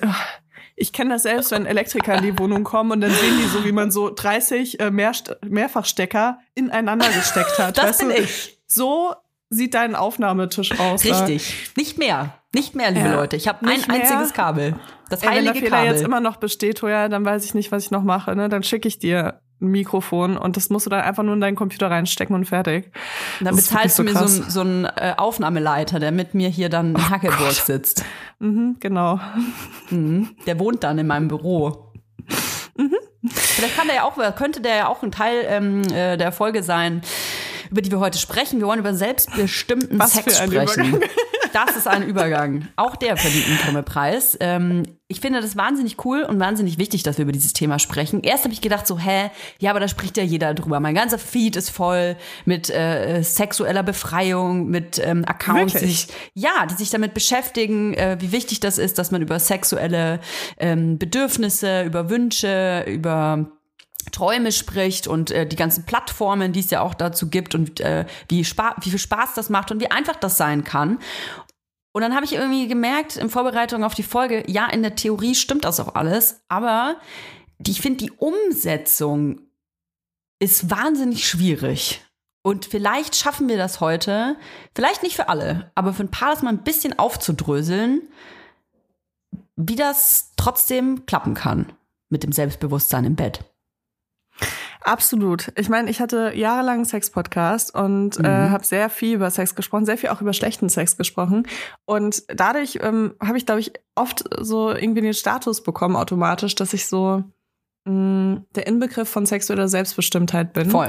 ich 0.76 0.92
kenne 0.92 1.10
das 1.14 1.22
selbst, 1.24 1.50
wenn 1.50 1.66
Elektriker 1.66 2.14
in 2.16 2.22
die 2.22 2.38
Wohnung 2.38 2.64
kommen 2.64 2.90
und 2.92 3.00
dann 3.02 3.10
sehen 3.10 3.38
die 3.38 3.48
so, 3.48 3.64
wie 3.64 3.72
man 3.72 3.90
so 3.90 4.10
30 4.10 4.80
äh, 4.80 4.90
mehr, 4.90 5.12
Mehrfachstecker 5.44 6.38
ineinander 6.54 7.08
gesteckt 7.08 7.58
hat. 7.58 7.78
Das 7.78 7.84
weißt 7.86 7.98
bin 8.00 8.08
du? 8.08 8.14
ich. 8.22 8.58
So 8.66 9.14
sieht 9.50 9.74
dein 9.74 9.94
Aufnahmetisch 9.94 10.78
aus. 10.80 11.02
da. 11.02 11.10
Richtig. 11.24 11.70
Nicht 11.76 11.98
mehr. 11.98 12.38
Nicht 12.54 12.74
mehr, 12.74 12.90
liebe 12.90 13.06
Ja. 13.08 13.14
Leute. 13.16 13.36
Ich 13.36 13.48
habe 13.48 13.66
ein 13.66 13.80
mehr? 13.86 14.00
einziges 14.00 14.32
Kabel. 14.32 14.74
Das 15.10 15.22
Ey, 15.22 15.28
wenn 15.28 15.44
der 15.44 15.52
heilige 15.52 15.66
Fehler 15.66 15.76
Kabel. 15.78 15.92
jetzt 15.92 16.02
immer 16.02 16.20
noch 16.20 16.36
besteht, 16.36 16.78
Toja, 16.78 17.08
dann 17.08 17.24
weiß 17.24 17.44
ich 17.44 17.54
nicht, 17.54 17.70
was 17.72 17.84
ich 17.84 17.90
noch 17.90 18.02
mache. 18.02 18.34
Ne? 18.34 18.48
Dann 18.48 18.62
schicke 18.62 18.88
ich 18.88 18.98
dir 18.98 19.40
Mikrofon 19.70 20.36
und 20.36 20.56
das 20.56 20.70
musst 20.70 20.86
du 20.86 20.90
dann 20.90 21.00
einfach 21.02 21.22
nur 21.22 21.34
in 21.34 21.40
deinen 21.40 21.56
Computer 21.56 21.90
reinstecken 21.90 22.34
und 22.34 22.44
fertig. 22.46 22.90
Dann 23.40 23.54
Das 23.54 23.64
ist 23.64 23.70
bezahlst 23.70 23.98
du 23.98 24.02
mir 24.04 24.14
wirklich 24.14 24.28
so, 24.30 24.42
einen- 24.42 24.50
so 24.50 24.60
einen 24.60 24.84
äh, 24.84 25.14
Aufnahmeleiter, 25.16 26.00
der 26.00 26.12
mit 26.12 26.34
mir 26.34 26.48
hier 26.48 26.68
dann 26.68 26.94
in 26.94 27.10
Hackeburg 27.10 27.52
sitzt. 27.52 28.04
Mhm, 28.38 28.76
genau. 28.80 29.20
Mhm. 29.90 30.30
Der 30.46 30.58
wohnt 30.58 30.82
dann 30.84 30.98
in 30.98 31.06
meinem 31.06 31.28
Büro. 31.28 31.92
Vielleicht 33.24 33.76
kann 33.76 33.86
der 33.86 33.96
ja 33.96 34.02
auch, 34.04 34.16
könnte 34.34 34.60
der 34.60 34.76
ja 34.76 34.88
auch 34.88 35.02
ein 35.02 35.12
Teil 35.12 35.44
ähm, 35.46 35.82
äh, 35.92 36.16
der 36.16 36.32
Folge 36.32 36.62
sein, 36.62 37.02
über 37.70 37.80
die 37.82 37.90
wir 37.90 38.00
heute 38.00 38.18
sprechen. 38.18 38.58
Wir 38.58 38.66
wollen 38.66 38.80
über 38.80 38.94
selbstbestimmten 38.94 39.98
Was 39.98 40.14
Sex 40.14 40.36
für 40.38 40.42
ein 40.42 40.50
sprechen. 40.50 41.00
Das 41.52 41.76
ist 41.76 41.86
ein 41.86 42.02
Übergang. 42.02 42.68
Auch 42.76 42.96
der 42.96 43.16
verdient 43.16 43.46
einen 43.46 43.58
Grimme-Preis. 43.58 44.36
Ähm, 44.40 44.84
ich 45.08 45.20
finde 45.20 45.40
das 45.40 45.56
wahnsinnig 45.56 46.02
cool 46.04 46.22
und 46.22 46.40
wahnsinnig 46.40 46.78
wichtig, 46.78 47.02
dass 47.02 47.18
wir 47.18 47.24
über 47.24 47.32
dieses 47.32 47.52
Thema 47.52 47.78
sprechen. 47.78 48.22
Erst 48.22 48.44
habe 48.44 48.54
ich 48.54 48.62
gedacht 48.62 48.86
so, 48.86 48.98
hä, 48.98 49.30
ja, 49.58 49.70
aber 49.70 49.80
da 49.80 49.88
spricht 49.88 50.16
ja 50.16 50.22
jeder 50.22 50.54
drüber. 50.54 50.80
Mein 50.80 50.94
ganzer 50.94 51.18
Feed 51.18 51.56
ist 51.56 51.70
voll 51.70 52.16
mit 52.46 52.70
äh, 52.70 53.22
sexueller 53.22 53.82
Befreiung, 53.82 54.68
mit 54.68 54.98
ähm, 55.04 55.24
Accounts, 55.26 55.74
die 55.74 55.78
sich, 55.86 56.08
ja, 56.34 56.66
die 56.70 56.74
sich 56.74 56.90
damit 56.90 57.12
beschäftigen, 57.12 57.94
äh, 57.94 58.16
wie 58.20 58.32
wichtig 58.32 58.60
das 58.60 58.78
ist, 58.78 58.98
dass 58.98 59.10
man 59.10 59.20
über 59.20 59.38
sexuelle 59.38 60.20
ähm, 60.58 60.98
Bedürfnisse, 60.98 61.82
über 61.82 62.08
Wünsche, 62.08 62.84
über 62.88 63.52
Träume 64.10 64.52
spricht 64.52 65.06
und 65.06 65.30
äh, 65.30 65.46
die 65.46 65.56
ganzen 65.56 65.84
Plattformen, 65.84 66.52
die 66.52 66.60
es 66.60 66.70
ja 66.70 66.80
auch 66.80 66.94
dazu 66.94 67.28
gibt 67.28 67.54
und 67.54 67.80
äh, 67.80 68.06
wie, 68.28 68.44
wie 68.44 68.90
viel 68.90 68.98
Spaß 68.98 69.34
das 69.34 69.50
macht 69.50 69.70
und 69.70 69.80
wie 69.80 69.90
einfach 69.90 70.16
das 70.16 70.36
sein 70.36 70.64
kann. 70.64 70.98
Und 71.92 72.02
dann 72.02 72.14
habe 72.14 72.24
ich 72.24 72.32
irgendwie 72.32 72.68
gemerkt, 72.68 73.16
in 73.16 73.30
Vorbereitung 73.30 73.84
auf 73.84 73.94
die 73.94 74.02
Folge, 74.02 74.44
ja, 74.50 74.66
in 74.66 74.82
der 74.82 74.96
Theorie 74.96 75.34
stimmt 75.34 75.64
das 75.64 75.78
auch 75.78 75.94
alles, 75.94 76.42
aber 76.48 76.96
die, 77.58 77.70
ich 77.70 77.80
finde, 77.82 77.98
die 78.04 78.12
Umsetzung 78.12 79.40
ist 80.40 80.70
wahnsinnig 80.70 81.28
schwierig. 81.28 82.00
Und 82.42 82.64
vielleicht 82.64 83.14
schaffen 83.14 83.48
wir 83.48 83.56
das 83.56 83.80
heute, 83.80 84.36
vielleicht 84.74 85.02
nicht 85.02 85.14
für 85.14 85.28
alle, 85.28 85.70
aber 85.74 85.92
für 85.92 86.02
ein 86.02 86.10
paar 86.10 86.30
das 86.30 86.42
mal 86.42 86.50
ein 86.50 86.64
bisschen 86.64 86.98
aufzudröseln, 86.98 88.08
wie 89.54 89.76
das 89.76 90.32
trotzdem 90.36 91.06
klappen 91.06 91.34
kann 91.34 91.72
mit 92.08 92.24
dem 92.24 92.32
Selbstbewusstsein 92.32 93.04
im 93.04 93.14
Bett. 93.14 93.44
Absolut. 94.84 95.52
Ich 95.56 95.68
meine, 95.68 95.90
ich 95.90 96.00
hatte 96.00 96.32
jahrelang 96.34 96.76
einen 96.76 96.84
Sex-Podcast 96.84 97.74
und 97.74 98.18
äh, 98.18 98.22
Mhm. 98.22 98.50
habe 98.50 98.64
sehr 98.64 98.90
viel 98.90 99.14
über 99.14 99.30
Sex 99.30 99.54
gesprochen, 99.54 99.86
sehr 99.86 99.98
viel 99.98 100.08
auch 100.10 100.20
über 100.20 100.32
schlechten 100.32 100.68
Sex 100.68 100.96
gesprochen. 100.96 101.46
Und 101.84 102.22
dadurch 102.28 102.78
ähm, 102.82 103.14
habe 103.22 103.38
ich, 103.38 103.46
glaube 103.46 103.60
ich, 103.60 103.72
oft 103.94 104.24
so 104.40 104.70
irgendwie 104.70 105.00
den 105.02 105.14
Status 105.14 105.62
bekommen 105.62 105.96
automatisch, 105.96 106.54
dass 106.54 106.72
ich 106.72 106.86
so 106.88 107.22
mh, 107.84 108.42
der 108.54 108.66
Inbegriff 108.66 109.08
von 109.08 109.26
sexueller 109.26 109.68
Selbstbestimmtheit 109.68 110.52
bin. 110.52 110.70
Voll. 110.70 110.88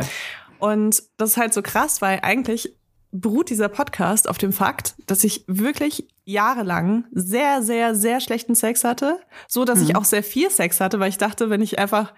Und 0.59 1.03
das 1.17 1.31
ist 1.31 1.37
halt 1.37 1.53
so 1.53 1.61
krass, 1.61 2.01
weil 2.01 2.19
eigentlich 2.21 2.75
beruht 3.11 3.49
dieser 3.51 3.69
Podcast 3.69 4.27
auf 4.27 4.39
dem 4.39 4.53
Fakt, 4.53 4.95
dass 5.05 5.23
ich 5.23 5.43
wirklich 5.47 6.07
jahrelang 6.25 7.05
sehr, 7.11 7.61
sehr, 7.61 7.93
sehr 7.93 8.19
schlechten 8.19 8.55
Sex 8.55 8.83
hatte. 8.83 9.19
So, 9.47 9.65
dass 9.65 9.81
ich 9.81 9.89
Mhm. 9.89 9.95
auch 9.97 10.05
sehr 10.05 10.23
viel 10.23 10.49
Sex 10.49 10.79
hatte, 10.79 10.99
weil 10.99 11.09
ich 11.09 11.17
dachte, 11.19 11.49
wenn 11.51 11.61
ich 11.61 11.77
einfach 11.77 12.13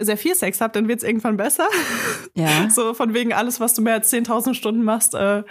sehr 0.00 0.16
viel 0.16 0.34
Sex 0.34 0.60
habe, 0.60 0.72
dann 0.72 0.88
wird 0.88 0.98
es 0.98 1.04
irgendwann 1.04 1.36
besser. 1.36 1.68
Ja. 2.34 2.68
So 2.70 2.94
von 2.94 3.14
wegen 3.14 3.32
alles, 3.32 3.60
was 3.60 3.74
du 3.74 3.82
mehr 3.82 3.94
als 3.94 4.12
10.000 4.12 4.54
Stunden 4.54 4.82
machst, 4.82 5.14
äh, 5.14 5.42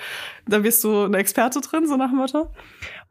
da 0.48 0.63
wirst 0.63 0.84
du 0.84 1.03
eine 1.03 1.18
Experte 1.18 1.62
drin, 1.62 1.88
so 1.88 1.98
nach 1.98 2.10
dem 2.10 2.18
Motto. 2.18 2.50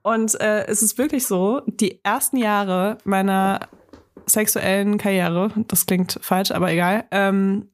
Und 0.02 0.40
äh, 0.40 0.66
es 0.66 0.82
ist 0.82 0.98
wirklich 0.98 1.26
so, 1.26 1.62
die 1.66 2.02
ersten 2.04 2.36
Jahre 2.36 2.98
meiner 3.04 3.68
sexuellen 4.26 4.98
Karriere, 4.98 5.50
das 5.68 5.86
klingt 5.86 6.18
falsch, 6.22 6.50
aber 6.50 6.70
egal, 6.70 7.04
ähm, 7.10 7.68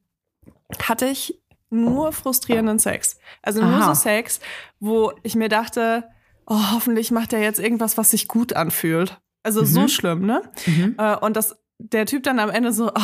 hatte 0.81 1.05
ich 1.05 1.39
nur 1.69 2.11
frustrierenden 2.11 2.79
Sex. 2.79 3.17
Also 3.41 3.61
nur 3.61 3.81
Aha. 3.81 3.93
so 3.93 4.01
Sex, 4.01 4.39
wo 4.79 5.11
ich 5.23 5.35
mir 5.35 5.49
dachte, 5.49 6.05
oh, 6.47 6.71
hoffentlich 6.73 7.11
macht 7.11 7.33
er 7.33 7.41
jetzt 7.41 7.59
irgendwas, 7.59 7.97
was 7.97 8.11
sich 8.11 8.27
gut 8.27 8.53
anfühlt. 8.53 9.19
Also 9.43 9.63
so 9.63 9.87
schlimm, 9.87 10.25
ne? 10.25 10.41
Mhm. 10.65 10.95
Äh, 10.97 11.17
und 11.17 11.37
das 11.37 11.55
der 11.77 12.05
Typ 12.05 12.23
dann 12.23 12.39
am 12.39 12.49
Ende 12.49 12.71
so, 12.71 12.89
oh, 12.93 13.01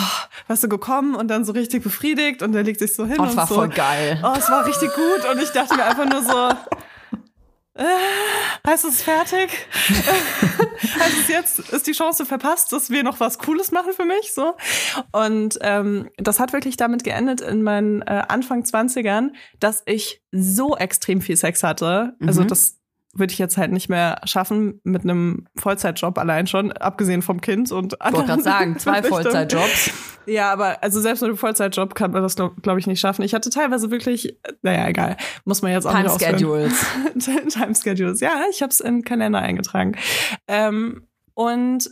weißt 0.47 0.63
du, 0.63 0.69
gekommen 0.69 1.15
und 1.15 1.27
dann 1.27 1.43
so 1.45 1.51
richtig 1.51 1.83
befriedigt 1.83 2.41
und 2.41 2.53
der 2.53 2.63
legt 2.63 2.79
sich 2.79 2.95
so 2.95 3.05
hin 3.05 3.17
Oh, 3.19 3.23
und 3.23 3.35
war 3.35 3.47
so. 3.47 3.55
voll 3.55 3.69
geil. 3.69 4.19
Oh, 4.23 4.33
es 4.37 4.49
war 4.49 4.65
richtig 4.65 4.89
gut 4.93 5.29
und 5.31 5.41
ich 5.41 5.49
dachte 5.49 5.75
mir 5.75 5.83
einfach 5.83 6.05
nur 6.09 6.21
so, 6.23 6.49
äh, 7.73 7.83
heißt 8.67 8.83
es 8.85 9.01
fertig? 9.01 9.49
heißt 10.99 11.17
es 11.21 11.27
jetzt, 11.29 11.59
ist 11.59 11.87
die 11.87 11.93
Chance 11.93 12.25
verpasst, 12.25 12.71
dass 12.73 12.89
wir 12.89 13.03
noch 13.03 13.19
was 13.19 13.39
Cooles 13.39 13.71
machen 13.71 13.93
für 13.93 14.05
mich? 14.05 14.33
So. 14.33 14.55
Und 15.13 15.57
ähm, 15.61 16.09
das 16.17 16.39
hat 16.39 16.51
wirklich 16.53 16.75
damit 16.77 17.03
geendet 17.03 17.39
in 17.41 17.63
meinen 17.63 18.01
äh, 18.01 18.23
Anfang 18.27 18.63
20ern, 18.63 19.29
dass 19.59 19.83
ich 19.85 20.21
so 20.31 20.75
extrem 20.75 21.21
viel 21.21 21.37
Sex 21.37 21.63
hatte. 21.63 22.13
Also 22.25 22.41
Mhm. 22.43 22.47
das 22.47 22.77
würde 23.13 23.33
ich 23.33 23.39
jetzt 23.39 23.57
halt 23.57 23.71
nicht 23.71 23.89
mehr 23.89 24.21
schaffen 24.23 24.79
mit 24.83 25.03
einem 25.03 25.47
Vollzeitjob 25.55 26.17
allein 26.17 26.47
schon, 26.47 26.71
abgesehen 26.71 27.21
vom 27.21 27.41
Kind 27.41 27.71
und 27.71 27.93
Ich 27.93 28.13
wollte 28.13 28.27
gerade 28.27 28.43
sagen, 28.43 28.77
zwei. 28.79 29.03
Vollzeitjobs. 29.03 29.91
Ja, 30.25 30.51
aber 30.51 30.81
also 30.83 31.01
selbst 31.01 31.21
mit 31.21 31.29
einem 31.29 31.37
Vollzeitjob 31.37 31.95
kann 31.95 32.11
man 32.11 32.21
das, 32.21 32.35
glaube 32.35 32.55
glaub 32.61 32.77
ich, 32.77 32.87
nicht 32.87 32.99
schaffen. 32.99 33.23
Ich 33.23 33.33
hatte 33.33 33.49
teilweise 33.49 33.91
wirklich, 33.91 34.37
naja, 34.61 34.87
egal, 34.87 35.17
muss 35.45 35.61
man 35.61 35.71
jetzt 35.71 35.85
auch 35.85 35.91
Time 35.91 36.03
nicht. 36.03 36.21
Schedules. 36.21 36.85
Time 37.53 37.75
Schedules. 37.75 38.19
Ja, 38.21 38.43
ich 38.49 38.61
habe 38.61 38.71
es 38.71 38.79
in 38.79 38.97
den 38.97 39.03
Kalender 39.03 39.39
eingetragen. 39.39 39.93
Ähm, 40.47 41.07
und 41.33 41.89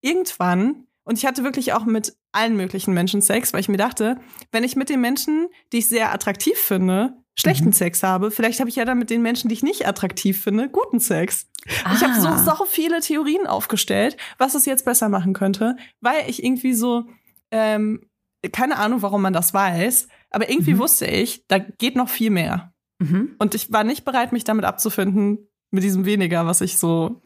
irgendwann, 0.00 0.86
und 1.04 1.18
ich 1.18 1.26
hatte 1.26 1.44
wirklich 1.44 1.72
auch 1.72 1.84
mit 1.84 2.16
allen 2.32 2.56
möglichen 2.56 2.94
Menschen 2.94 3.22
Sex, 3.22 3.52
weil 3.52 3.60
ich 3.60 3.68
mir 3.68 3.76
dachte, 3.76 4.18
wenn 4.50 4.64
ich 4.64 4.76
mit 4.76 4.88
den 4.88 5.00
Menschen, 5.00 5.48
die 5.72 5.78
ich 5.78 5.88
sehr 5.88 6.12
attraktiv 6.12 6.56
finde, 6.58 7.16
schlechten 7.38 7.68
Mhm. 7.68 7.72
Sex 7.72 8.02
habe, 8.02 8.30
vielleicht 8.30 8.58
habe 8.60 8.68
ich 8.68 8.76
ja 8.76 8.84
dann 8.84 8.98
mit 8.98 9.10
den 9.10 9.22
Menschen, 9.22 9.48
die 9.48 9.54
ich 9.54 9.62
nicht 9.62 9.86
attraktiv 9.86 10.42
finde, 10.42 10.68
guten 10.68 10.98
Sex. 11.00 11.46
Ich 11.66 12.02
habe 12.02 12.14
Ah. 12.16 12.38
so, 12.38 12.56
so 12.56 12.64
viele 12.64 13.00
Theorien 13.00 13.46
aufgestellt, 13.46 14.16
was 14.38 14.54
es 14.54 14.64
jetzt 14.66 14.84
besser 14.84 15.08
machen 15.08 15.34
könnte, 15.34 15.76
weil 16.00 16.28
ich 16.28 16.42
irgendwie 16.42 16.72
so, 16.74 17.04
ähm, 17.50 18.08
keine 18.52 18.78
Ahnung, 18.78 19.02
warum 19.02 19.22
man 19.22 19.32
das 19.32 19.54
weiß, 19.54 20.08
aber 20.30 20.50
irgendwie 20.50 20.74
Mhm. 20.74 20.78
wusste 20.78 21.06
ich, 21.06 21.46
da 21.48 21.58
geht 21.58 21.96
noch 21.96 22.08
viel 22.08 22.30
mehr. 22.30 22.72
Mhm. 22.98 23.36
Und 23.38 23.54
ich 23.54 23.72
war 23.72 23.84
nicht 23.84 24.04
bereit, 24.04 24.32
mich 24.32 24.44
damit 24.44 24.64
abzufinden, 24.64 25.38
mit 25.70 25.84
diesem 25.84 26.04
weniger, 26.06 26.46
was 26.46 26.60
ich 26.60 26.78
so 26.78 27.22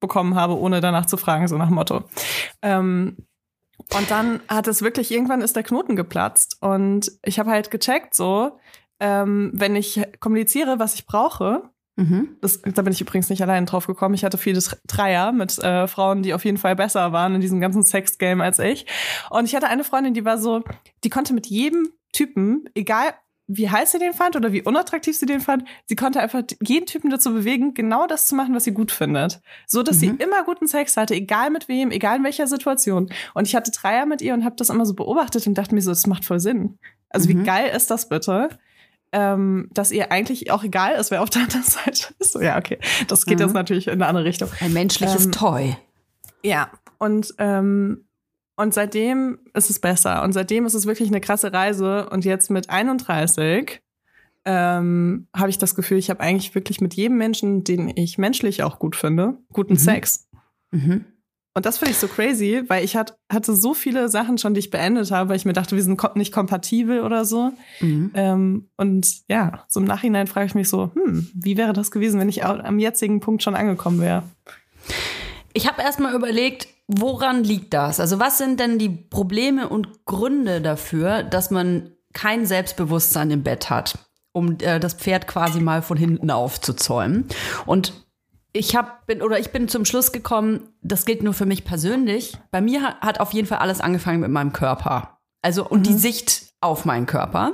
bekommen 0.00 0.34
habe, 0.34 0.58
ohne 0.58 0.80
danach 0.80 1.06
zu 1.06 1.16
fragen, 1.16 1.46
so 1.48 1.56
nach 1.56 1.70
Motto. 1.70 2.04
Ähm, 2.62 3.16
und 3.94 4.10
dann 4.10 4.40
hat 4.48 4.66
es 4.68 4.82
wirklich, 4.82 5.10
irgendwann 5.12 5.42
ist 5.42 5.54
der 5.56 5.62
Knoten 5.62 5.94
geplatzt. 5.96 6.56
Und 6.60 7.12
ich 7.22 7.38
habe 7.38 7.50
halt 7.50 7.70
gecheckt, 7.70 8.14
so, 8.14 8.58
ähm, 9.00 9.50
wenn 9.54 9.76
ich 9.76 10.00
kommuniziere, 10.20 10.78
was 10.78 10.94
ich 10.94 11.06
brauche, 11.06 11.70
Mhm. 11.98 12.36
das, 12.42 12.60
da 12.60 12.82
bin 12.82 12.92
ich 12.92 13.00
übrigens 13.00 13.30
nicht 13.30 13.40
allein 13.40 13.64
drauf 13.64 13.86
gekommen. 13.86 14.14
Ich 14.14 14.22
hatte 14.22 14.36
vieles 14.36 14.76
Dreier 14.86 15.32
mit 15.32 15.58
äh, 15.60 15.88
Frauen, 15.88 16.22
die 16.22 16.34
auf 16.34 16.44
jeden 16.44 16.58
Fall 16.58 16.76
besser 16.76 17.12
waren 17.12 17.34
in 17.34 17.40
diesem 17.40 17.58
ganzen 17.58 17.82
Sex-Game 17.82 18.42
als 18.42 18.58
ich. 18.58 18.84
Und 19.30 19.46
ich 19.46 19.56
hatte 19.56 19.68
eine 19.68 19.82
Freundin, 19.82 20.12
die 20.12 20.26
war 20.26 20.36
so, 20.36 20.62
die 21.04 21.08
konnte 21.08 21.32
mit 21.32 21.46
jedem 21.46 21.88
Typen, 22.12 22.68
egal 22.74 23.14
wie 23.46 23.70
heiß 23.70 23.92
sie 23.92 23.98
den 23.98 24.12
fand 24.12 24.36
oder 24.36 24.52
wie 24.52 24.60
unattraktiv 24.60 25.16
sie 25.16 25.24
den 25.24 25.40
fand, 25.40 25.64
sie 25.86 25.96
konnte 25.96 26.20
einfach 26.20 26.42
jeden 26.62 26.84
Typen 26.84 27.08
dazu 27.08 27.32
bewegen, 27.32 27.72
genau 27.72 28.06
das 28.06 28.26
zu 28.26 28.34
machen, 28.34 28.54
was 28.54 28.64
sie 28.64 28.72
gut 28.74 28.90
findet. 28.92 29.40
So, 29.66 29.82
dass 29.82 29.98
sie 30.00 30.08
Mhm. 30.10 30.18
immer 30.18 30.44
guten 30.44 30.66
Sex 30.66 30.98
hatte, 30.98 31.14
egal 31.14 31.48
mit 31.50 31.66
wem, 31.68 31.90
egal 31.92 32.18
in 32.18 32.24
welcher 32.24 32.46
Situation. 32.46 33.08
Und 33.32 33.46
ich 33.46 33.56
hatte 33.56 33.70
Dreier 33.70 34.04
mit 34.04 34.20
ihr 34.20 34.34
und 34.34 34.44
habe 34.44 34.56
das 34.56 34.68
immer 34.68 34.84
so 34.84 34.92
beobachtet 34.94 35.46
und 35.46 35.54
dachte 35.56 35.74
mir 35.74 35.80
so, 35.80 35.92
das 35.92 36.06
macht 36.06 36.26
voll 36.26 36.40
Sinn. 36.40 36.78
Also 37.08 37.26
Mhm. 37.30 37.38
wie 37.40 37.44
geil 37.44 37.72
ist 37.74 37.90
das 37.90 38.08
bitte? 38.10 38.50
Ähm, 39.18 39.68
dass 39.72 39.92
ihr 39.92 40.12
eigentlich 40.12 40.50
auch 40.50 40.62
egal 40.62 40.94
ist, 40.96 41.10
wer 41.10 41.22
auf 41.22 41.30
der 41.30 41.42
anderen 41.44 41.62
Seite 41.62 42.12
ist. 42.18 42.32
So, 42.32 42.40
ja, 42.42 42.58
okay. 42.58 42.78
Das 43.08 43.24
geht 43.24 43.38
Mhm. 43.38 43.44
jetzt 43.46 43.54
natürlich 43.54 43.86
in 43.86 43.94
eine 43.94 44.06
andere 44.06 44.24
Richtung. 44.26 44.50
Ein 44.60 44.74
menschliches 44.74 45.24
Ähm, 45.24 45.32
Toy. 45.32 45.76
Ja. 46.44 46.70
Und, 46.98 47.32
ähm, 47.38 48.04
und 48.56 48.74
seitdem 48.74 49.38
ist 49.54 49.70
es 49.70 49.78
besser. 49.80 50.22
Und 50.22 50.32
seitdem 50.34 50.66
ist 50.66 50.74
es 50.74 50.84
wirklich 50.84 51.08
eine 51.08 51.20
krasse 51.22 51.50
Reise. 51.52 52.08
Und 52.10 52.26
jetzt 52.26 52.50
mit 52.50 52.68
31 52.68 53.80
ähm, 54.44 55.28
habe 55.34 55.48
ich 55.50 55.58
das 55.58 55.74
Gefühl, 55.74 55.98
ich 55.98 56.10
habe 56.10 56.20
eigentlich 56.20 56.54
wirklich 56.54 56.80
mit 56.82 56.94
jedem 56.94 57.16
Menschen, 57.16 57.64
den 57.64 57.90
ich 57.96 58.18
menschlich 58.18 58.62
auch 58.62 58.78
gut 58.78 58.96
finde, 58.96 59.38
guten 59.52 59.74
Mhm. 59.74 59.78
Sex. 59.78 60.28
Mhm. 60.72 61.04
Und 61.56 61.64
das 61.64 61.78
finde 61.78 61.92
ich 61.92 61.98
so 61.98 62.06
crazy, 62.06 62.64
weil 62.68 62.84
ich 62.84 62.96
hat, 62.96 63.16
hatte 63.32 63.56
so 63.56 63.72
viele 63.72 64.10
Sachen 64.10 64.36
schon, 64.36 64.52
die 64.52 64.58
ich 64.58 64.70
beendet 64.70 65.10
habe, 65.10 65.30
weil 65.30 65.36
ich 65.36 65.46
mir 65.46 65.54
dachte, 65.54 65.74
wir 65.74 65.82
sind 65.82 65.98
nicht 66.14 66.30
kompatibel 66.30 67.00
oder 67.00 67.24
so. 67.24 67.50
Mhm. 67.80 68.10
Ähm, 68.12 68.68
und 68.76 69.26
ja, 69.26 69.64
so 69.66 69.80
im 69.80 69.86
Nachhinein 69.86 70.26
frage 70.26 70.48
ich 70.48 70.54
mich 70.54 70.68
so, 70.68 70.90
hm, 70.92 71.30
wie 71.32 71.56
wäre 71.56 71.72
das 71.72 71.90
gewesen, 71.90 72.20
wenn 72.20 72.28
ich 72.28 72.44
am 72.44 72.78
jetzigen 72.78 73.20
Punkt 73.20 73.42
schon 73.42 73.54
angekommen 73.54 74.02
wäre? 74.02 74.24
Ich 75.54 75.66
habe 75.66 75.80
erstmal 75.80 76.14
überlegt, 76.14 76.68
woran 76.88 77.42
liegt 77.42 77.72
das? 77.72 78.00
Also 78.00 78.20
was 78.20 78.36
sind 78.36 78.60
denn 78.60 78.78
die 78.78 78.90
Probleme 78.90 79.70
und 79.70 80.04
Gründe 80.04 80.60
dafür, 80.60 81.22
dass 81.22 81.50
man 81.50 81.90
kein 82.12 82.44
Selbstbewusstsein 82.44 83.30
im 83.30 83.42
Bett 83.42 83.70
hat, 83.70 83.98
um 84.32 84.58
äh, 84.60 84.78
das 84.78 84.92
Pferd 84.92 85.26
quasi 85.26 85.60
mal 85.60 85.80
von 85.80 85.96
hinten 85.96 86.30
aufzuzäumen? 86.30 87.24
Und 87.64 88.05
ich 88.56 88.76
hab, 88.76 89.06
bin 89.06 89.22
oder 89.22 89.38
ich 89.38 89.50
bin 89.50 89.68
zum 89.68 89.84
Schluss 89.84 90.12
gekommen, 90.12 90.68
das 90.82 91.04
gilt 91.04 91.22
nur 91.22 91.34
für 91.34 91.46
mich 91.46 91.64
persönlich. 91.64 92.36
Bei 92.50 92.60
mir 92.60 92.82
hat, 92.82 93.00
hat 93.00 93.20
auf 93.20 93.32
jeden 93.32 93.46
Fall 93.46 93.58
alles 93.58 93.80
angefangen 93.80 94.20
mit 94.20 94.30
meinem 94.30 94.52
Körper. 94.52 95.18
Also 95.42 95.66
und 95.68 95.86
die 95.86 95.94
Sicht 95.94 96.46
auf 96.60 96.84
meinen 96.84 97.06
Körper. 97.06 97.52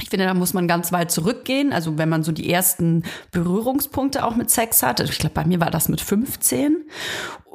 Ich 0.00 0.10
finde, 0.10 0.26
da 0.26 0.34
muss 0.34 0.54
man 0.54 0.66
ganz 0.66 0.90
weit 0.90 1.12
zurückgehen. 1.12 1.72
Also 1.72 1.98
wenn 1.98 2.08
man 2.08 2.24
so 2.24 2.32
die 2.32 2.50
ersten 2.50 3.04
Berührungspunkte 3.30 4.24
auch 4.24 4.34
mit 4.34 4.50
Sex 4.50 4.82
hat. 4.82 5.00
Also 5.00 5.12
Ich 5.12 5.18
glaube, 5.18 5.34
bei 5.34 5.44
mir 5.44 5.60
war 5.60 5.70
das 5.70 5.88
mit 5.88 6.00
15. 6.00 6.84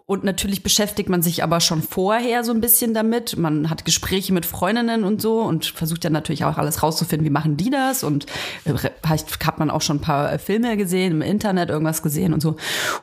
Und 0.10 0.24
natürlich 0.24 0.64
beschäftigt 0.64 1.08
man 1.08 1.22
sich 1.22 1.44
aber 1.44 1.60
schon 1.60 1.84
vorher 1.84 2.44
so 2.44 2.52
ein 2.52 2.62
bisschen 2.62 2.96
damit. 2.96 3.38
Man 3.38 3.70
hat 3.70 3.86
Gespräche 3.86 4.34
mit 4.34 4.44
Freundinnen 4.44 5.04
und 5.04 5.22
so 5.22 5.42
und 5.42 5.68
versucht 5.68 6.04
dann 6.04 6.14
natürlich 6.14 6.46
auch 6.46 6.58
alles 6.58 6.82
rauszufinden, 6.82 7.28
wie 7.28 7.30
machen 7.30 7.58
die 7.58 7.70
das? 7.70 8.04
Und 8.04 8.26
äh, 8.66 8.74
vielleicht 8.76 9.46
hat 9.46 9.60
man 9.60 9.70
auch 9.70 9.84
schon 9.84 9.98
ein 9.98 10.02
paar 10.02 10.34
äh, 10.34 10.40
Filme 10.40 10.78
gesehen, 10.78 11.12
im 11.12 11.22
Internet 11.22 11.70
irgendwas 11.70 12.02
gesehen 12.02 12.34
und 12.34 12.42
so. 12.42 12.56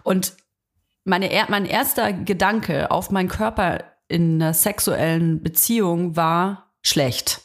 Und 0.02 0.36
meine, 1.04 1.30
mein 1.48 1.64
erster 1.64 2.12
Gedanke 2.12 2.90
auf 2.90 3.12
meinen 3.12 3.28
Körper 3.28 3.84
in 4.08 4.42
einer 4.42 4.52
sexuellen 4.52 5.44
Beziehung 5.44 6.16
war 6.16 6.72
schlecht. 6.82 7.40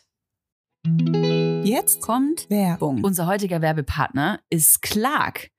Jetzt 1.63 2.01
Kommt 2.01 2.49
Werbung. 2.49 3.03
unser 3.03 3.27
heutiger 3.27 3.61
Werbepartner 3.61 4.39
ist 4.49 4.81
Clark. 4.81 5.51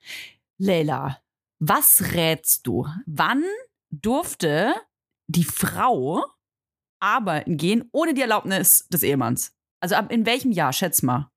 Leila, 0.58 1.18
was 1.60 2.02
rätst 2.14 2.66
du? 2.66 2.88
Wann 3.06 3.44
durfte 3.92 4.74
die 5.28 5.44
Frau 5.44 6.24
arbeiten 7.00 7.56
gehen 7.56 7.88
ohne 7.92 8.14
die 8.14 8.22
Erlaubnis 8.22 8.86
des 8.88 9.02
Ehemanns? 9.02 9.54
Also 9.80 9.96
ab 9.96 10.10
in 10.10 10.26
welchem 10.26 10.52
Jahr, 10.52 10.72
schätz 10.72 11.02
mal. 11.02 11.30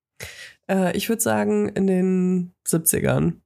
Äh, 0.70 0.96
ich 0.96 1.10
würde 1.10 1.22
sagen, 1.22 1.70
in 1.70 1.88
den 1.88 2.56
70ern. 2.68 3.42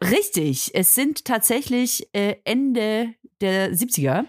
Richtig, 0.00 0.74
es 0.74 0.94
sind 0.94 1.24
tatsächlich 1.24 2.08
äh, 2.12 2.36
Ende 2.44 3.14
der 3.40 3.72
70er. 3.72 4.24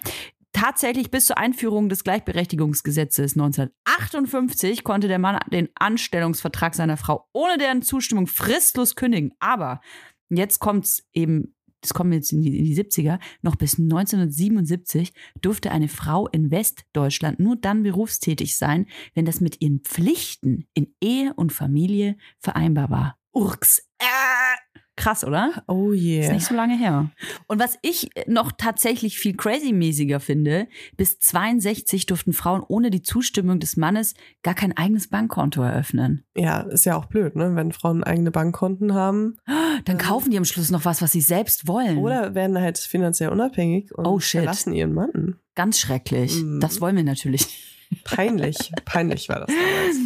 Tatsächlich 0.54 1.12
bis 1.12 1.26
zur 1.26 1.38
Einführung 1.38 1.90
des 1.90 2.04
Gleichberechtigungsgesetzes 2.04 3.34
1958 3.34 4.84
konnte 4.84 5.08
der 5.08 5.20
Mann 5.20 5.40
den 5.52 5.70
Anstellungsvertrag 5.76 6.76
seiner 6.76 6.98
Frau 6.98 7.28
ohne 7.34 7.58
deren 7.58 7.82
Zustimmung 7.82 8.28
fristlos 8.28 8.96
kündigen. 8.96 9.34
Aber 9.40 9.82
jetzt 10.30 10.60
kommt's 10.60 11.04
eben, 11.14 11.55
das 11.86 11.94
kommen 11.94 12.12
wir 12.12 12.18
jetzt 12.18 12.32
in 12.32 12.42
die, 12.42 12.58
in 12.58 12.66
die 12.66 12.76
70er, 12.76 13.20
noch 13.44 13.56
bis 13.56 13.80
1977 13.80 15.14
durfte 15.42 15.72
eine 15.72 15.88
Frau 15.88 16.28
in 16.28 16.50
Westdeutschland 16.50 17.40
nur 17.40 17.56
dann 17.56 17.84
berufstätig 17.84 18.58
sein, 18.58 18.88
wenn 19.14 19.26
das 19.26 19.40
mit 19.40 19.62
ihren 19.62 19.82
Pflichten 19.82 20.68
in 20.74 20.96
Ehe 21.00 21.34
und 21.36 21.54
Familie 21.54 22.18
vereinbar 22.40 22.90
war. 22.90 23.20
Urks. 23.32 23.88
Äh, 24.00 24.06
krass, 24.96 25.24
oder? 25.24 25.64
Oh 25.68 25.92
Ist 25.92 26.02
yeah. 26.04 26.34
nicht 26.34 26.46
so 26.46 26.56
lange 26.56 26.78
her. 26.78 27.12
Und 27.48 27.60
was 27.60 27.78
ich 27.82 28.10
noch 28.28 28.52
tatsächlich 28.52 29.18
viel 29.20 29.36
crazy-mäßiger 29.36 30.20
finde, 30.20 30.68
bis 30.98 31.20
62 31.20 32.06
durften 32.06 32.34
Frauen 32.34 32.64
ohne 32.68 32.90
die 32.90 33.02
Zustimmung 33.02 33.60
des 33.60 33.78
Mannes 33.78 34.14
gar 34.44 34.54
kein 34.54 34.76
eigenes 34.78 35.10
Bankkonto 35.10 35.62
eröffnen. 35.62 36.24
Ja, 36.36 36.62
ist 36.62 36.86
ja 36.86 36.96
auch 36.98 37.06
blöd, 37.06 37.36
ne? 37.36 37.56
Wenn 37.56 37.72
Frauen 37.72 38.04
eigene 38.04 38.32
Bankkonten 38.32 38.94
haben 38.94 39.36
Dann 39.86 39.98
kaufen 39.98 40.32
die 40.32 40.38
am 40.38 40.46
Schluss 40.46 40.72
noch 40.72 40.86
was, 40.86 41.02
was 41.02 41.12
sie 41.12 41.22
selbst 41.22 41.68
wollen. 41.68 41.98
oder 41.98 42.34
werden 42.36 42.58
halt 42.60 42.78
finanziell 42.78 43.30
unabhängig 43.30 43.94
und 43.94 44.06
Oh, 44.06 44.20
verlassen 44.20 44.74
ihren 44.74 44.94
Mann. 44.94 45.36
Ganz 45.56 45.80
schrecklich. 45.80 46.42
Mhm. 46.42 46.60
Das 46.60 46.82
wollen 46.82 46.96
wir 46.96 47.04
natürlich. 47.04 47.75
Peinlich, 48.04 48.72
peinlich 48.86 49.30
war 49.30 49.40
das 49.40 49.48
damals. 49.48 49.98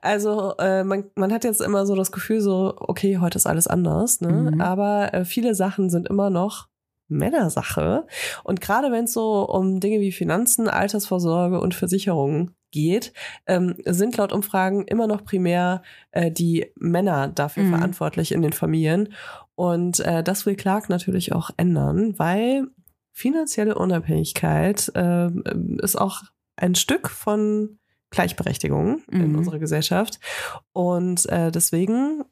Also 0.00 0.54
äh, 0.58 0.84
man, 0.84 1.04
man 1.14 1.32
hat 1.32 1.44
jetzt 1.44 1.60
immer 1.60 1.86
so 1.86 1.94
das 1.94 2.12
Gefühl, 2.12 2.40
so, 2.40 2.74
okay, 2.78 3.18
heute 3.18 3.36
ist 3.36 3.46
alles 3.46 3.66
anders, 3.66 4.20
ne? 4.20 4.50
Mhm. 4.52 4.60
Aber 4.60 5.12
äh, 5.14 5.24
viele 5.24 5.54
Sachen 5.54 5.90
sind 5.90 6.08
immer 6.08 6.30
noch 6.30 6.68
Männersache. 7.08 8.06
Und 8.44 8.60
gerade 8.60 8.92
wenn 8.92 9.04
es 9.04 9.12
so 9.12 9.48
um 9.48 9.80
Dinge 9.80 10.00
wie 10.00 10.12
Finanzen, 10.12 10.68
Altersvorsorge 10.68 11.60
und 11.60 11.74
Versicherungen 11.74 12.54
geht, 12.70 13.14
ähm, 13.46 13.76
sind 13.86 14.16
laut 14.18 14.32
Umfragen 14.32 14.84
immer 14.86 15.06
noch 15.06 15.24
primär 15.24 15.82
äh, 16.10 16.30
die 16.30 16.66
Männer 16.76 17.28
dafür 17.28 17.62
Mhm. 17.64 17.70
verantwortlich 17.70 18.32
in 18.32 18.42
den 18.42 18.52
Familien. 18.52 19.14
Und 19.54 20.00
äh, 20.00 20.22
das 20.22 20.44
will 20.44 20.54
Clark 20.54 20.90
natürlich 20.90 21.32
auch 21.32 21.50
ändern, 21.56 22.14
weil 22.18 22.66
finanzielle 23.12 23.74
Unabhängigkeit 23.76 24.92
äh, 24.94 25.30
ist 25.82 25.98
auch 25.98 26.22
ein 26.58 26.74
Stück 26.74 27.08
von 27.08 27.78
Gleichberechtigung 28.10 29.02
in 29.10 29.32
Mhm. 29.32 29.38
unserer 29.38 29.58
Gesellschaft. 29.58 30.18
Und 30.72 31.26
äh, 31.28 31.50
deswegen 31.50 32.24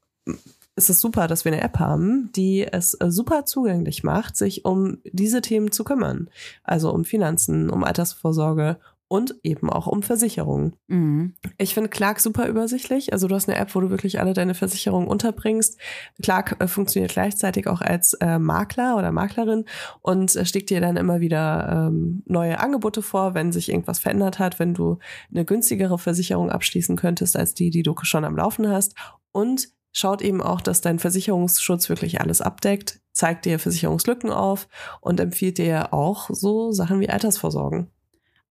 ist 0.75 0.91
es 0.91 1.01
super, 1.01 1.27
dass 1.27 1.45
wir 1.45 1.53
eine 1.53 1.63
App 1.63 1.79
haben, 1.79 2.31
die 2.35 2.67
es 2.71 2.95
äh, 2.95 3.11
super 3.11 3.45
zugänglich 3.45 4.03
macht, 4.05 4.37
sich 4.37 4.65
um 4.65 4.99
diese 5.05 5.41
Themen 5.41 5.71
zu 5.73 5.85
kümmern. 5.85 6.29
Also 6.65 6.93
um 6.93 7.05
Finanzen, 7.05 7.71
um 7.71 7.85
Altersvorsorge 7.85 8.79
und 9.09 9.37
eben 9.45 9.71
auch 9.71 9.87
um 9.87 10.03
Versicherungen. 10.03 10.75
Mhm. 10.89 11.35
Ich 11.59 11.75
finde 11.75 11.91
Clark 11.91 12.21
super 12.21 12.49
übersichtlich. 12.49 13.13
Also 13.13 13.29
du 13.29 13.35
hast 13.35 13.49
eine 13.49 13.59
App, 13.59 13.75
wo 13.75 13.81
du 13.81 13.91
wirklich 13.91 14.19
alle 14.19 14.33
deine 14.33 14.55
Versicherungen 14.55 15.09
unterbringst. 15.09 15.79
Clark 16.23 16.57
äh, 16.59 16.67
funktioniert 16.67 17.13
gleichzeitig 17.13 17.69
auch 17.69 17.81
als 17.81 18.15
äh, 18.15 18.39
Makler 18.39 18.97
oder 18.97 19.13
Maklerin 19.13 19.65
und 20.03 20.35
äh, 20.35 20.45
schlägt 20.45 20.71
dir 20.71 20.81
dann 20.81 20.97
immer 20.97 21.21
wieder 21.21 21.89
ähm, 21.89 22.23
neue 22.27 22.59
Angebote 22.59 23.01
vor, 23.01 23.35
wenn 23.35 23.53
sich 23.53 23.69
irgendwas 23.69 24.01
verändert 24.01 24.39
hat, 24.41 24.59
wenn 24.59 24.75
du 24.75 24.99
eine 25.31 25.45
günstigere 25.45 25.99
Versicherung 25.99 26.51
abschließen 26.51 26.97
könntest 26.97 27.37
als 27.37 27.55
die, 27.55 27.71
die 27.71 27.85
du 27.85 27.95
schon 28.03 28.25
am 28.25 28.37
Laufen 28.37 28.69
hast. 28.69 28.95
Und 29.31 29.69
schaut 29.93 30.21
eben 30.21 30.43
auch, 30.43 30.61
dass 30.61 30.81
dein 30.81 30.99
Versicherungsschutz 30.99 31.89
wirklich 31.89 32.21
alles 32.21 32.41
abdeckt, 32.41 33.01
zeigt 33.13 33.45
dir 33.45 33.59
Versicherungslücken 33.59 34.31
auf 34.31 34.69
und 35.01 35.21
empfiehlt 35.21 35.59
dir 35.59 35.95
auch 35.95 36.29
so 36.31 36.73
Sachen 36.73 37.01
wie 37.01 37.09
Altersvorsorgen. 37.09 37.91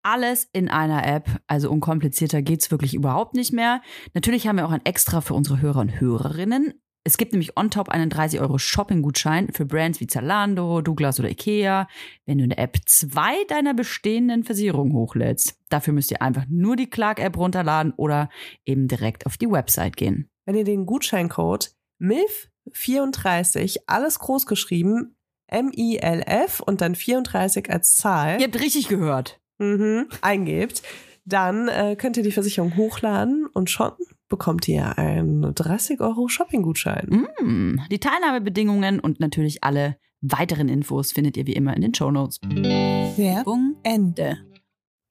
Alles 0.03 0.49
in 0.51 0.67
einer 0.69 1.05
App, 1.05 1.29
also 1.47 1.69
unkomplizierter 1.69 2.41
geht's 2.41 2.71
wirklich 2.71 2.93
überhaupt 2.93 3.35
nicht 3.35 3.53
mehr. 3.53 3.81
Natürlich 4.13 4.47
haben 4.47 4.57
wir 4.57 4.65
auch 4.65 4.71
ein 4.71 4.85
Extra 4.85 5.21
für 5.21 5.35
unsere 5.35 5.61
Hörer 5.61 5.79
und 5.79 6.01
Hörerinnen. 6.01 6.73
Es 7.03 7.17
gibt 7.17 7.33
nämlich 7.33 7.57
on 7.57 7.71
top 7.71 7.89
einen 7.89 8.11
30 8.11 8.39
Euro 8.41 8.59
Shopping-Gutschein 8.59 9.51
für 9.53 9.65
Brands 9.65 9.99
wie 9.99 10.07
Zalando, 10.07 10.81
Douglas 10.81 11.19
oder 11.19 11.31
Ikea, 11.31 11.87
wenn 12.25 12.37
du 12.37 12.43
in 12.43 12.51
der 12.51 12.59
App 12.59 12.77
zwei 12.85 13.43
deiner 13.47 13.73
bestehenden 13.73 14.43
Versicherungen 14.43 14.93
hochlädst. 14.93 15.57
Dafür 15.69 15.93
müsst 15.93 16.11
ihr 16.11 16.21
einfach 16.21 16.45
nur 16.47 16.75
die 16.75 16.89
Clark-App 16.89 17.37
runterladen 17.37 17.93
oder 17.93 18.29
eben 18.65 18.87
direkt 18.87 19.25
auf 19.25 19.37
die 19.37 19.49
Website 19.49 19.97
gehen. 19.97 20.29
wenn 20.45 20.55
ihr 20.55 20.63
den 20.63 20.85
Gutscheincode 20.85 21.71
MILF34, 21.99 23.77
alles 23.87 24.19
groß 24.19 24.45
geschrieben, 24.45 25.15
M-I-L-F 25.47 26.61
und 26.61 26.81
dann 26.81 26.95
34 26.95 27.69
als 27.69 27.95
Zahl 27.95 28.39
Ihr 28.39 28.45
habt 28.45 28.59
richtig 28.59 28.87
gehört. 28.87 29.40
Mhm, 29.61 30.07
eingebt, 30.21 30.81
dann 31.25 31.67
äh, 31.67 31.95
könnt 31.95 32.17
ihr 32.17 32.23
die 32.23 32.31
Versicherung 32.31 32.75
hochladen 32.75 33.45
und 33.53 33.69
schon 33.69 33.91
bekommt 34.27 34.67
ihr 34.67 34.97
einen 34.97 35.53
30 35.53 35.99
Euro 36.01 36.27
Shopping-Gutschein. 36.27 37.27
Mm, 37.41 37.81
Die 37.91 37.99
Teilnahmebedingungen 37.99 38.99
und 38.99 39.19
natürlich 39.19 39.63
alle 39.63 39.97
weiteren 40.21 40.69
Infos 40.69 41.11
findet 41.11 41.37
ihr 41.37 41.47
wie 41.47 41.53
immer 41.53 41.75
in 41.75 41.81
den 41.81 41.93
Shownotes. 41.93 42.39
Werbung 42.41 43.75
Ende. 43.83 44.37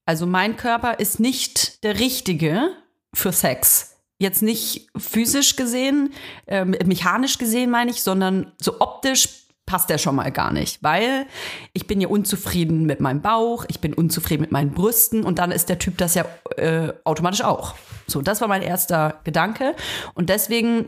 Also 0.07 0.26
mein 0.26 0.57
Körper 0.57 0.99
ist 0.99 1.21
nicht 1.21 1.85
der 1.85 2.00
richtige 2.00 2.71
für 3.14 3.33
Sex. 3.33 3.99
Jetzt 4.19 4.42
nicht 4.42 4.88
physisch 4.97 5.57
gesehen, 5.57 6.12
ähm, 6.47 6.75
mechanisch 6.85 7.38
gesehen 7.38 7.71
meine 7.71 7.90
ich, 7.90 8.02
sondern 8.02 8.52
so 8.61 8.80
optisch 8.80 9.47
passt 9.67 9.90
der 9.90 9.99
schon 9.99 10.17
mal 10.17 10.33
gar 10.33 10.52
nicht, 10.52 10.83
weil 10.83 11.26
ich 11.73 11.87
bin 11.87 12.00
ja 12.00 12.09
unzufrieden 12.09 12.87
mit 12.87 13.00
meinem 13.00 13.23
Bauch, 13.23 13.64
ich 13.69 13.81
bin 13.81 13.95
unzufrieden 13.95 14.40
mit 14.40 14.52
meinen 14.52 14.73
Brüsten 14.73 15.23
und 15.23 15.38
dann 15.38 15.52
ist 15.52 15.69
der 15.69 15.79
Typ 15.79 15.97
das 15.99 16.14
ja 16.14 16.25
äh, 16.57 16.93
automatisch 17.05 17.43
auch. 17.43 17.75
So, 18.06 18.21
das 18.21 18.41
war 18.41 18.49
mein 18.49 18.63
erster 18.63 19.21
Gedanke 19.25 19.76
und 20.15 20.28
deswegen 20.28 20.87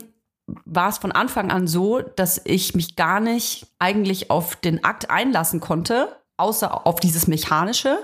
war 0.65 0.89
es 0.89 0.97
von 0.97 1.11
Anfang 1.11 1.51
an 1.51 1.67
so, 1.67 2.01
dass 2.01 2.41
ich 2.43 2.75
mich 2.75 2.95
gar 2.95 3.19
nicht 3.19 3.67
eigentlich 3.79 4.29
auf 4.29 4.55
den 4.55 4.83
Akt 4.83 5.09
einlassen 5.09 5.59
konnte, 5.59 6.15
außer 6.37 6.85
auf 6.85 6.99
dieses 6.99 7.27
Mechanische. 7.27 7.99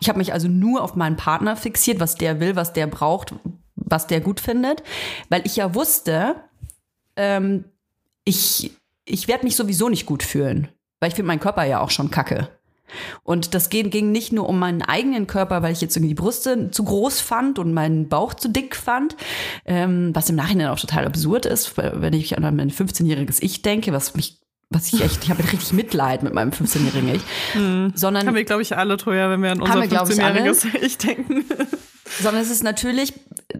Ich 0.00 0.08
habe 0.08 0.18
mich 0.18 0.32
also 0.32 0.48
nur 0.48 0.82
auf 0.82 0.96
meinen 0.96 1.16
Partner 1.16 1.56
fixiert, 1.56 2.00
was 2.00 2.16
der 2.16 2.40
will, 2.40 2.56
was 2.56 2.72
der 2.72 2.86
braucht, 2.86 3.34
was 3.76 4.06
der 4.06 4.20
gut 4.20 4.40
findet, 4.40 4.82
weil 5.28 5.46
ich 5.46 5.56
ja 5.56 5.74
wusste, 5.74 6.36
ähm, 7.16 7.64
ich, 8.24 8.76
ich 9.04 9.28
werde 9.28 9.44
mich 9.44 9.56
sowieso 9.56 9.88
nicht 9.88 10.06
gut 10.06 10.22
fühlen, 10.22 10.68
weil 11.00 11.08
ich 11.08 11.14
finde 11.14 11.28
meinen 11.28 11.40
Körper 11.40 11.64
ja 11.64 11.80
auch 11.80 11.90
schon 11.90 12.10
kacke. 12.10 12.48
Und 13.22 13.54
das 13.54 13.70
ging, 13.70 13.90
ging 13.90 14.12
nicht 14.12 14.32
nur 14.32 14.48
um 14.48 14.58
meinen 14.58 14.82
eigenen 14.82 15.26
Körper, 15.26 15.62
weil 15.62 15.72
ich 15.72 15.80
jetzt 15.80 15.96
irgendwie 15.96 16.14
die 16.14 16.20
Brüste 16.20 16.70
zu 16.70 16.84
groß 16.84 17.20
fand 17.20 17.58
und 17.58 17.72
meinen 17.72 18.08
Bauch 18.08 18.34
zu 18.34 18.48
dick 18.48 18.76
fand, 18.76 19.16
ähm, 19.64 20.10
was 20.14 20.30
im 20.30 20.36
Nachhinein 20.36 20.68
auch 20.68 20.78
total 20.78 21.06
absurd 21.06 21.46
ist, 21.46 21.76
wenn 21.76 22.12
ich 22.12 22.36
an 22.36 22.56
mein 22.56 22.70
15-jähriges 22.70 23.38
Ich 23.40 23.62
denke, 23.62 23.92
was 23.92 24.14
mich, 24.14 24.38
was 24.70 24.92
ich 24.92 25.02
echt, 25.02 25.24
ich 25.24 25.30
habe 25.30 25.42
richtig 25.42 25.72
Mitleid 25.72 26.22
mit 26.22 26.34
meinem 26.34 26.50
15-jährigen 26.50 27.14
Ich, 27.14 27.22
sondern 27.94 28.26
Haben 28.26 28.34
wir, 28.36 28.44
glaube 28.44 28.62
ich, 28.62 28.76
alle, 28.76 28.96
Toja, 28.96 29.30
wenn 29.30 29.42
wir 29.42 29.52
an 29.52 29.60
unser 29.60 29.80
wir, 29.80 29.88
glaub 29.88 30.08
ich, 30.10 30.22
alle. 30.22 30.40
15-jähriges 30.40 30.82
Ich 30.82 30.98
denken. 30.98 31.44
sondern 32.20 32.42
es 32.42 32.50
ist 32.50 32.62
natürlich 32.62 33.12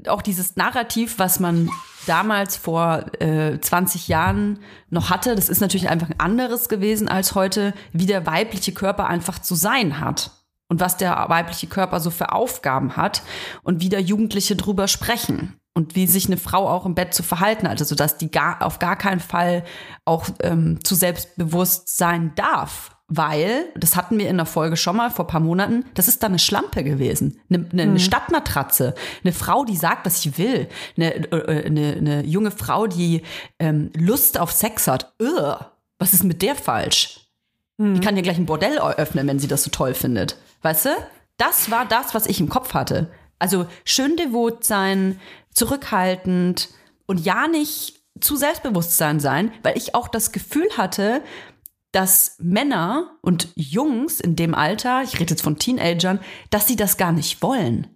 auch 0.06 0.22
dieses 0.22 0.56
Narrativ, 0.56 1.18
was 1.18 1.40
man 1.40 1.70
damals 2.06 2.56
vor 2.56 3.06
äh, 3.20 3.58
20 3.60 4.08
Jahren 4.08 4.58
noch 4.90 5.10
hatte. 5.10 5.34
Das 5.34 5.48
ist 5.48 5.60
natürlich 5.60 5.88
einfach 5.88 6.10
ein 6.10 6.20
anderes 6.20 6.68
gewesen 6.68 7.08
als 7.08 7.34
heute, 7.34 7.74
wie 7.92 8.06
der 8.06 8.26
weibliche 8.26 8.72
Körper 8.72 9.06
einfach 9.06 9.38
zu 9.38 9.54
sein 9.54 10.00
hat 10.00 10.30
und 10.68 10.80
was 10.80 10.96
der 10.96 11.28
weibliche 11.28 11.66
Körper 11.66 12.00
so 12.00 12.10
für 12.10 12.32
Aufgaben 12.32 12.96
hat 12.96 13.22
und 13.62 13.80
wie 13.80 13.88
da 13.88 13.98
Jugendliche 13.98 14.56
drüber 14.56 14.88
sprechen 14.88 15.58
und 15.74 15.94
wie 15.94 16.06
sich 16.06 16.26
eine 16.26 16.36
Frau 16.36 16.68
auch 16.68 16.86
im 16.86 16.94
Bett 16.94 17.14
zu 17.14 17.22
verhalten 17.22 17.68
hat, 17.68 17.80
also 17.80 17.94
dass 17.94 18.16
die 18.16 18.30
gar 18.30 18.62
auf 18.62 18.78
gar 18.78 18.96
keinen 18.96 19.20
Fall 19.20 19.64
auch 20.04 20.26
ähm, 20.42 20.82
zu 20.84 20.94
selbstbewusst 20.94 21.96
sein 21.96 22.32
darf. 22.36 22.93
Weil, 23.06 23.66
das 23.76 23.96
hatten 23.96 24.18
wir 24.18 24.30
in 24.30 24.36
der 24.38 24.46
Folge 24.46 24.78
schon 24.78 24.96
mal 24.96 25.10
vor 25.10 25.26
ein 25.26 25.28
paar 25.28 25.40
Monaten, 25.40 25.84
das 25.94 26.08
ist 26.08 26.22
dann 26.22 26.32
eine 26.32 26.38
Schlampe 26.38 26.82
gewesen. 26.82 27.38
Eine, 27.50 27.68
eine, 27.70 27.82
eine 27.82 28.00
Stadtmatratze. 28.00 28.94
Eine 29.22 29.32
Frau, 29.32 29.64
die 29.64 29.76
sagt, 29.76 30.06
was 30.06 30.22
sie 30.22 30.38
will. 30.38 30.68
Eine, 30.96 31.14
äh, 31.30 31.66
eine, 31.66 31.92
eine 31.92 32.24
junge 32.24 32.50
Frau, 32.50 32.86
die 32.86 33.22
ähm, 33.58 33.90
Lust 33.94 34.38
auf 34.38 34.52
Sex 34.52 34.88
hat. 34.88 35.14
Ugh, 35.20 35.58
was 35.98 36.14
ist 36.14 36.24
mit 36.24 36.40
der 36.40 36.54
falsch? 36.54 37.20
Die 37.76 37.98
kann 37.98 38.14
ja 38.14 38.22
gleich 38.22 38.38
ein 38.38 38.46
Bordell 38.46 38.78
öffnen, 38.78 39.26
wenn 39.26 39.40
sie 39.40 39.48
das 39.48 39.64
so 39.64 39.70
toll 39.70 39.94
findet. 39.94 40.36
Weißt 40.62 40.84
du? 40.86 40.90
Das 41.38 41.72
war 41.72 41.84
das, 41.84 42.14
was 42.14 42.26
ich 42.26 42.38
im 42.38 42.48
Kopf 42.48 42.72
hatte. 42.72 43.10
Also 43.40 43.66
schön 43.84 44.16
devot 44.16 44.64
sein, 44.64 45.20
zurückhaltend 45.52 46.68
und 47.06 47.24
ja 47.24 47.48
nicht 47.48 48.00
zu 48.20 48.36
Selbstbewusstsein 48.36 49.18
sein, 49.18 49.52
weil 49.64 49.76
ich 49.76 49.96
auch 49.96 50.06
das 50.06 50.30
Gefühl 50.30 50.68
hatte, 50.76 51.20
dass 51.94 52.36
Männer 52.38 53.18
und 53.20 53.48
Jungs 53.54 54.18
in 54.18 54.34
dem 54.34 54.54
Alter, 54.54 55.02
ich 55.02 55.20
rede 55.20 55.30
jetzt 55.30 55.42
von 55.42 55.58
Teenagern, 55.58 56.18
dass 56.50 56.66
sie 56.66 56.76
das 56.76 56.96
gar 56.96 57.12
nicht 57.12 57.40
wollen. 57.40 57.86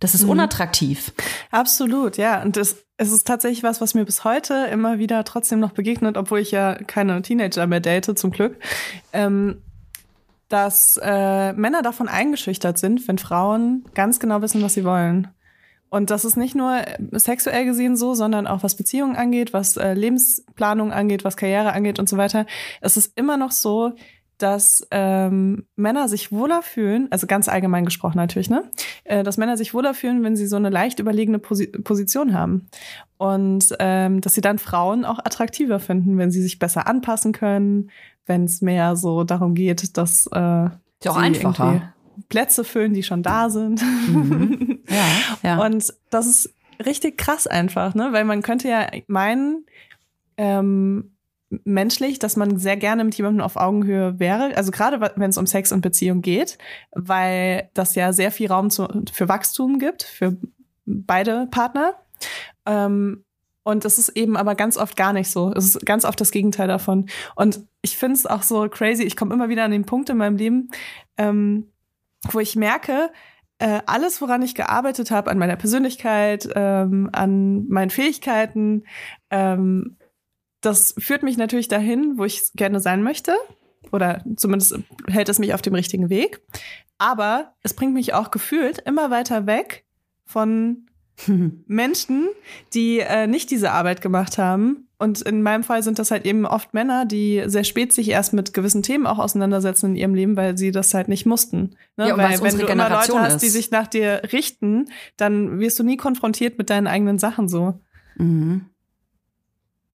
Das 0.00 0.14
ist 0.14 0.24
unattraktiv. 0.24 1.12
Absolut, 1.52 2.16
ja. 2.16 2.42
Und 2.42 2.56
das, 2.56 2.84
es 2.96 3.12
ist 3.12 3.24
tatsächlich 3.24 3.62
was, 3.62 3.80
was 3.80 3.94
mir 3.94 4.04
bis 4.04 4.24
heute 4.24 4.66
immer 4.72 4.98
wieder 4.98 5.22
trotzdem 5.22 5.60
noch 5.60 5.70
begegnet, 5.70 6.16
obwohl 6.16 6.40
ich 6.40 6.50
ja 6.50 6.74
keine 6.74 7.22
Teenager 7.22 7.68
mehr 7.68 7.78
date, 7.78 8.18
zum 8.18 8.32
Glück. 8.32 8.56
Ähm, 9.12 9.62
dass 10.48 10.98
äh, 11.02 11.52
Männer 11.52 11.82
davon 11.82 12.08
eingeschüchtert 12.08 12.78
sind, 12.78 13.06
wenn 13.06 13.18
Frauen 13.18 13.84
ganz 13.94 14.18
genau 14.18 14.42
wissen, 14.42 14.60
was 14.62 14.74
sie 14.74 14.84
wollen. 14.84 15.28
Und 15.92 16.08
das 16.08 16.24
ist 16.24 16.38
nicht 16.38 16.54
nur 16.54 16.74
äh, 16.74 16.96
sexuell 17.18 17.66
gesehen 17.66 17.96
so, 17.96 18.14
sondern 18.14 18.46
auch 18.46 18.62
was 18.62 18.76
Beziehungen 18.76 19.14
angeht, 19.14 19.52
was 19.52 19.76
äh, 19.76 19.92
Lebensplanung 19.92 20.90
angeht, 20.90 21.22
was 21.22 21.36
Karriere 21.36 21.74
angeht 21.74 21.98
und 21.98 22.08
so 22.08 22.16
weiter. 22.16 22.46
Es 22.80 22.96
ist 22.96 23.12
immer 23.14 23.36
noch 23.36 23.50
so, 23.50 23.92
dass 24.38 24.88
ähm, 24.90 25.66
Männer 25.76 26.08
sich 26.08 26.32
wohler 26.32 26.62
fühlen, 26.62 27.08
also 27.10 27.26
ganz 27.26 27.46
allgemein 27.46 27.84
gesprochen 27.84 28.16
natürlich, 28.16 28.48
ne? 28.48 28.70
Äh, 29.04 29.22
dass 29.22 29.36
Männer 29.36 29.58
sich 29.58 29.74
wohler 29.74 29.92
fühlen, 29.92 30.22
wenn 30.24 30.34
sie 30.34 30.46
so 30.46 30.56
eine 30.56 30.70
leicht 30.70 30.98
überlegene 30.98 31.38
Posi 31.38 31.66
Position 31.66 32.32
haben. 32.32 32.70
Und 33.18 33.76
ähm, 33.78 34.22
dass 34.22 34.32
sie 34.32 34.40
dann 34.40 34.58
Frauen 34.58 35.04
auch 35.04 35.18
attraktiver 35.18 35.78
finden, 35.78 36.16
wenn 36.16 36.30
sie 36.30 36.40
sich 36.40 36.58
besser 36.58 36.86
anpassen 36.86 37.32
können, 37.32 37.90
wenn 38.24 38.44
es 38.44 38.62
mehr 38.62 38.96
so 38.96 39.24
darum 39.24 39.54
geht, 39.54 39.98
dass 39.98 40.26
äh, 40.32 40.64
Ist 40.64 41.04
ja 41.04 41.10
auch 41.10 41.16
sie 41.16 41.20
einfacher. 41.20 41.92
Plätze 42.28 42.64
füllen, 42.64 42.94
die 42.94 43.02
schon 43.02 43.22
da 43.22 43.50
sind. 43.50 43.82
Ja, 44.88 45.06
ja. 45.42 45.64
Und 45.64 45.94
das 46.10 46.26
ist 46.26 46.52
richtig 46.84 47.16
krass 47.16 47.46
einfach, 47.46 47.94
ne? 47.94 48.08
Weil 48.12 48.24
man 48.24 48.42
könnte 48.42 48.68
ja 48.68 48.88
meinen, 49.06 49.64
ähm, 50.36 51.12
menschlich, 51.64 52.18
dass 52.18 52.36
man 52.36 52.58
sehr 52.58 52.76
gerne 52.76 53.04
mit 53.04 53.14
jemandem 53.14 53.42
auf 53.42 53.56
Augenhöhe 53.56 54.18
wäre. 54.18 54.56
Also 54.56 54.70
gerade 54.70 55.00
wenn 55.16 55.30
es 55.30 55.38
um 55.38 55.46
Sex 55.46 55.72
und 55.72 55.80
Beziehung 55.80 56.22
geht, 56.22 56.58
weil 56.92 57.70
das 57.74 57.94
ja 57.94 58.12
sehr 58.12 58.30
viel 58.30 58.48
Raum 58.48 58.70
zu, 58.70 58.88
für 59.12 59.28
Wachstum 59.28 59.78
gibt, 59.78 60.02
für 60.02 60.36
beide 60.84 61.46
Partner. 61.50 61.94
Ähm, 62.66 63.24
und 63.64 63.84
das 63.84 63.98
ist 63.98 64.10
eben 64.10 64.36
aber 64.36 64.54
ganz 64.54 64.76
oft 64.76 64.96
gar 64.96 65.12
nicht 65.12 65.30
so. 65.30 65.52
Es 65.54 65.64
ist 65.64 65.86
ganz 65.86 66.04
oft 66.04 66.20
das 66.20 66.32
Gegenteil 66.32 66.68
davon. 66.68 67.06
Und 67.36 67.60
ich 67.80 67.96
finde 67.96 68.16
es 68.16 68.26
auch 68.26 68.42
so 68.42 68.68
crazy. 68.68 69.04
Ich 69.04 69.16
komme 69.16 69.34
immer 69.34 69.48
wieder 69.48 69.64
an 69.64 69.70
den 69.70 69.84
Punkt 69.84 70.10
in 70.10 70.16
meinem 70.16 70.36
Leben, 70.36 70.70
ähm, 71.16 71.68
wo 72.30 72.40
ich 72.40 72.56
merke, 72.56 73.10
äh, 73.58 73.80
alles, 73.86 74.20
woran 74.20 74.42
ich 74.42 74.54
gearbeitet 74.54 75.10
habe, 75.10 75.30
an 75.30 75.38
meiner 75.38 75.56
Persönlichkeit, 75.56 76.48
ähm, 76.54 77.10
an 77.12 77.68
meinen 77.68 77.90
Fähigkeiten, 77.90 78.84
ähm, 79.30 79.96
das 80.60 80.94
führt 80.98 81.22
mich 81.22 81.36
natürlich 81.36 81.68
dahin, 81.68 82.18
wo 82.18 82.24
ich 82.24 82.52
gerne 82.54 82.80
sein 82.80 83.02
möchte. 83.02 83.34
Oder 83.90 84.24
zumindest 84.36 84.78
hält 85.08 85.28
es 85.28 85.38
mich 85.38 85.54
auf 85.54 85.62
dem 85.62 85.74
richtigen 85.74 86.08
Weg. 86.08 86.40
Aber 86.98 87.54
es 87.62 87.74
bringt 87.74 87.94
mich 87.94 88.14
auch 88.14 88.30
gefühlt 88.30 88.78
immer 88.78 89.10
weiter 89.10 89.46
weg 89.46 89.84
von 90.24 90.86
Menschen, 91.66 92.28
die 92.74 93.00
äh, 93.00 93.26
nicht 93.26 93.50
diese 93.50 93.72
Arbeit 93.72 94.00
gemacht 94.00 94.38
haben. 94.38 94.88
Und 95.02 95.20
in 95.22 95.42
meinem 95.42 95.64
Fall 95.64 95.82
sind 95.82 95.98
das 95.98 96.10
halt 96.12 96.24
eben 96.24 96.46
oft 96.46 96.74
Männer, 96.74 97.04
die 97.06 97.42
sehr 97.46 97.64
spät 97.64 97.92
sich 97.92 98.08
erst 98.08 98.32
mit 98.32 98.54
gewissen 98.54 98.82
Themen 98.82 99.06
auch 99.06 99.18
auseinandersetzen 99.18 99.90
in 99.90 99.96
ihrem 99.96 100.14
Leben, 100.14 100.36
weil 100.36 100.56
sie 100.56 100.70
das 100.70 100.94
halt 100.94 101.08
nicht 101.08 101.26
mussten. 101.26 101.74
Ne? 101.96 102.08
Ja, 102.08 102.16
weil 102.16 102.40
wenn 102.40 102.56
du 102.58 102.66
immer 102.66 102.88
Leute 102.88 102.88
Generation 102.88 103.20
hast, 103.20 103.42
die 103.42 103.48
sich 103.48 103.70
nach 103.72 103.88
dir 103.88 104.22
richten, 104.32 104.86
dann 105.16 105.58
wirst 105.58 105.78
du 105.78 105.82
nie 105.82 105.96
konfrontiert 105.96 106.56
mit 106.56 106.70
deinen 106.70 106.86
eigenen 106.86 107.18
Sachen 107.18 107.48
so. 107.48 107.80
Mhm. 108.16 108.66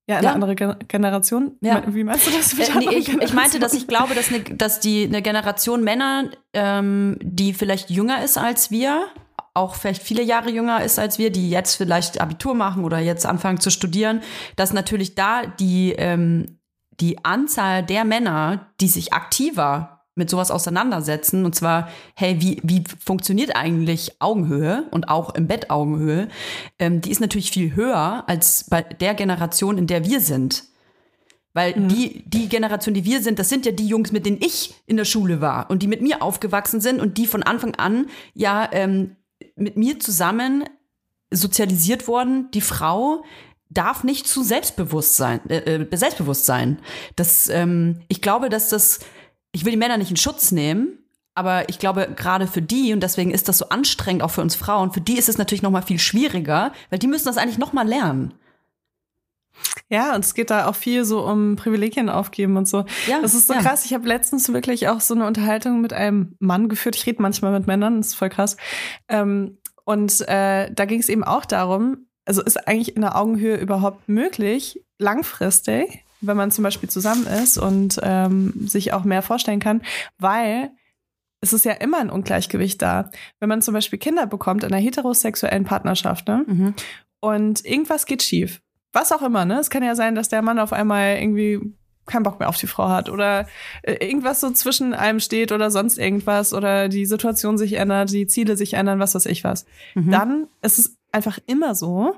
Ja, 0.09 0.17
eine 0.19 0.27
Ja. 0.27 0.33
andere 0.33 0.55
Gen 0.55 0.75
Generation. 0.89 1.53
Ja. 1.61 1.83
Wie 1.87 2.05
meinst 2.05 2.27
du 2.27 2.31
das? 2.31 2.53
Äh, 2.59 2.79
nee, 2.79 2.95
ich, 2.97 3.09
ich 3.09 3.33
meinte, 3.35 3.59
dass 3.59 3.75
ich 3.75 3.87
glaube, 3.87 4.15
dass, 4.15 4.29
eine, 4.33 4.41
dass 4.41 4.81
die 4.81 5.05
eine 5.05 5.21
Generation 5.23 5.85
Männer, 5.85 6.31
ähm, 6.55 7.17
die 7.23 7.53
vielleicht 7.53 7.91
jünger 7.91 8.23
ist 8.25 8.39
als 8.39 8.71
wir, 8.71 9.07
auch 9.55 9.75
vielleicht 9.75 10.03
viele 10.03 10.23
Jahre 10.23 10.51
jünger 10.51 10.85
ist 10.85 10.99
als 10.99 11.19
wir, 11.19 11.31
die 11.31 11.51
jetzt 11.51 11.77
vielleicht 11.77 12.21
Abitur 12.21 12.55
machen 12.55 12.85
oder 12.85 12.99
jetzt 12.99 13.27
anfangen 13.27 13.61
zu 13.61 13.71
studieren, 13.71 14.23
dass 14.57 14.73
natürlich 14.73 15.15
da 15.15 15.47
die, 15.47 15.93
ähm, 15.93 16.61
die 17.01 17.25
Anzahl 17.25 17.83
der 17.83 18.05
Männer, 18.05 18.69
die 18.81 18.89
sich 18.89 19.13
aktiver 19.13 19.99
mit 20.19 20.29
sowas 20.29 20.51
auseinandersetzen, 20.51 21.45
und 21.45 21.55
zwar, 21.55 21.89
hey, 22.15 22.41
wie, 22.41 22.61
wie 22.65 22.83
funktioniert 22.99 23.55
eigentlich 23.57 24.21
Augenhöhe 24.21 24.89
und 24.91 25.09
auch 25.09 25.35
im 25.35 25.47
Bett 25.47 25.71
Augenhöhe, 25.71 26.29
ähm, 26.79 27.01
die 27.01 27.11
ist 27.11 27.21
natürlich 27.21 27.53
viel 27.53 27.75
höher 27.77 28.25
als 28.27 28.65
bei 28.69 28.83
der 28.83 29.15
Generation, 29.15 29.79
in 29.79 29.87
der 29.87 30.05
wir 30.05 30.21
sind. 30.21 30.65
Weil 31.55 31.73
die, 31.73 32.23
die 32.27 32.49
Generation, 32.49 32.95
die 32.95 33.05
wir 33.05 33.23
sind, 33.23 33.39
das 33.39 33.49
sind 33.49 33.65
ja 33.65 33.73
die 33.73 33.87
Jungs, 33.87 34.13
mit 34.13 34.27
denen 34.27 34.39
ich 34.41 34.75
in 34.87 34.97
der 34.97 35.07
Schule 35.07 35.41
war 35.41 35.71
und 35.71 35.83
die 35.83 35.89
mit 35.89 36.03
mir 36.03 36.23
aufgewachsen 36.23 36.81
sind 36.81 37.01
und 37.01 37.17
die 37.17 37.27
von 37.27 37.43
Anfang 37.43 37.75
an 37.75 38.07
ja 38.35 38.69
ähm, 38.71 39.17
mit 39.57 39.77
mir 39.77 39.99
zusammen 39.99 40.65
sozialisiert 41.31 42.09
wurden. 42.09 42.51
Die 42.53 42.61
Frau 42.61 43.25
darf 43.71 44.05
nicht 44.05 44.27
zu 44.27 44.43
selbstbewusst 44.43 45.17
sein, 45.17 45.41
äh, 45.51 45.75
äh, 45.75 45.97
selbstbewusst 45.97 46.47
sein. 46.47 46.79
Das, 47.17 47.49
ähm, 47.49 48.01
ich 48.09 48.23
glaube, 48.23 48.49
dass 48.49 48.71
das, 48.71 49.01
ich 49.53 49.65
will 49.65 49.73
die 49.73 49.79
Männer 49.79 49.99
nicht 49.99 50.11
in 50.11 50.17
Schutz 50.17 50.53
nehmen, 50.53 50.99
aber 51.35 51.69
ich 51.69 51.79
glaube, 51.79 52.09
gerade 52.17 52.47
für 52.47 52.63
die, 52.63 52.93
und 52.93 53.01
deswegen 53.01 53.31
ist 53.31 53.49
das 53.49 53.59
so 53.59 53.69
anstrengend 53.69 54.23
auch 54.23 54.31
für 54.31 54.41
uns 54.41 54.57
Frauen, 54.57 54.93
für 54.93 55.01
die 55.01 55.19
ist 55.19 55.29
es 55.29 55.39
natürlich 55.39 55.63
noch 55.63 55.71
mal 55.71 55.83
viel 55.83 55.99
schwieriger, 55.99 56.73
weil 56.91 56.99
die 56.99 57.07
müssen 57.07 57.27
das 57.27 57.37
eigentlich 57.37 57.59
noch 57.59 57.73
mal 57.73 57.87
lernen. 57.87 58.35
Ja, 59.91 60.15
und 60.15 60.25
es 60.25 60.35
geht 60.35 60.51
da 60.51 60.67
auch 60.67 60.75
viel 60.75 61.05
so 61.05 61.27
um 61.27 61.57
Privilegien 61.57 62.11
aufgeben 62.11 62.57
und 62.57 62.69
so. 62.69 62.85
Ja, 63.07 63.21
das 63.23 63.35
ist 63.35 63.47
so 63.47 63.55
ja. 63.55 63.61
krass. 63.61 63.85
Ich 63.85 63.95
habe 63.95 64.07
letztens 64.07 64.53
wirklich 64.53 64.89
auch 64.89 65.01
so 65.01 65.15
eine 65.15 65.27
Unterhaltung 65.27 65.81
mit 65.81 65.93
einem 65.93 66.37
Mann 66.41 66.69
geführt. 66.69 66.97
Ich 66.97 67.07
rede 67.07 67.23
manchmal 67.23 67.53
mit 67.53 67.67
Männern, 67.67 67.99
das 67.99 68.09
ist 68.09 68.15
voll 68.15 68.29
krass. 68.29 68.57
Ähm, 69.09 69.59
und 69.85 70.21
äh, 70.29 70.71
da 70.71 70.85
ging 70.85 71.01
es 71.01 71.09
eben 71.09 71.25
auch 71.25 71.47
darum, 71.47 72.09
also 72.27 72.43
ist 72.43 72.69
eigentlich 72.69 72.95
in 72.95 73.01
der 73.01 73.17
Augenhöhe 73.17 73.57
überhaupt 73.57 74.07
möglich, 74.09 74.85
langfristig, 74.99 76.05
wenn 76.21 76.37
man 76.37 76.51
zum 76.51 76.65
Beispiel 76.65 76.91
zusammen 76.91 77.27
ist 77.27 77.57
und 77.57 77.99
ähm, 78.03 78.69
sich 78.69 78.93
auch 78.93 79.05
mehr 79.05 79.23
vorstellen 79.23 79.61
kann, 79.61 79.81
weil 80.19 80.71
es 81.41 81.55
ist 81.55 81.65
ja 81.65 81.73
immer 81.73 81.99
ein 81.99 82.11
Ungleichgewicht 82.11 82.83
da. 82.83 83.11
Wenn 83.41 83.49
man 83.49 83.63
zum 83.63 83.73
Beispiel 83.73 83.99
Kinder 83.99 84.27
bekommt 84.27 84.65
in 84.65 84.73
einer 84.73 84.83
heterosexuellen 84.83 85.65
Partnerschaft, 85.65 86.29
ne? 86.29 86.45
Mhm. 86.47 86.75
und 87.21 87.65
irgendwas 87.65 88.05
geht 88.05 88.23
schief. 88.23 88.61
Was 88.93 89.13
auch 89.13 89.23
immer, 89.23 89.45
ne? 89.45 89.59
Es 89.59 89.71
kann 89.71 89.83
ja 89.83 89.95
sein, 89.95 90.15
dass 90.15 90.29
der 90.29 90.43
Mann 90.43 90.59
auf 90.59 90.73
einmal 90.73 91.17
irgendwie 91.19 91.61
keinen 92.07 92.23
Bock 92.23 92.39
mehr 92.39 92.49
auf 92.49 92.57
die 92.57 92.67
Frau 92.67 92.89
hat 92.89 93.11
oder 93.11 93.47
äh, 93.83 93.95
irgendwas 94.07 94.41
so 94.41 94.51
zwischen 94.51 94.95
einem 94.95 95.21
steht 95.21 95.53
oder 95.53 95.71
sonst 95.71 95.99
irgendwas 95.99 96.55
oder 96.55 96.89
die 96.89 97.05
Situation 97.05 97.59
sich 97.59 97.75
ändert, 97.75 98.11
die 98.11 98.27
Ziele 98.27 98.57
sich 98.57 98.75
ändern, 98.75 98.99
was 98.99 99.15
weiß 99.15 99.27
ich 99.27 99.45
was. 99.45 99.67
Mhm. 99.95 100.11
Dann 100.11 100.49
ist 100.63 100.79
es 100.79 100.97
einfach 101.13 101.39
immer 101.47 101.75
so, 101.75 102.15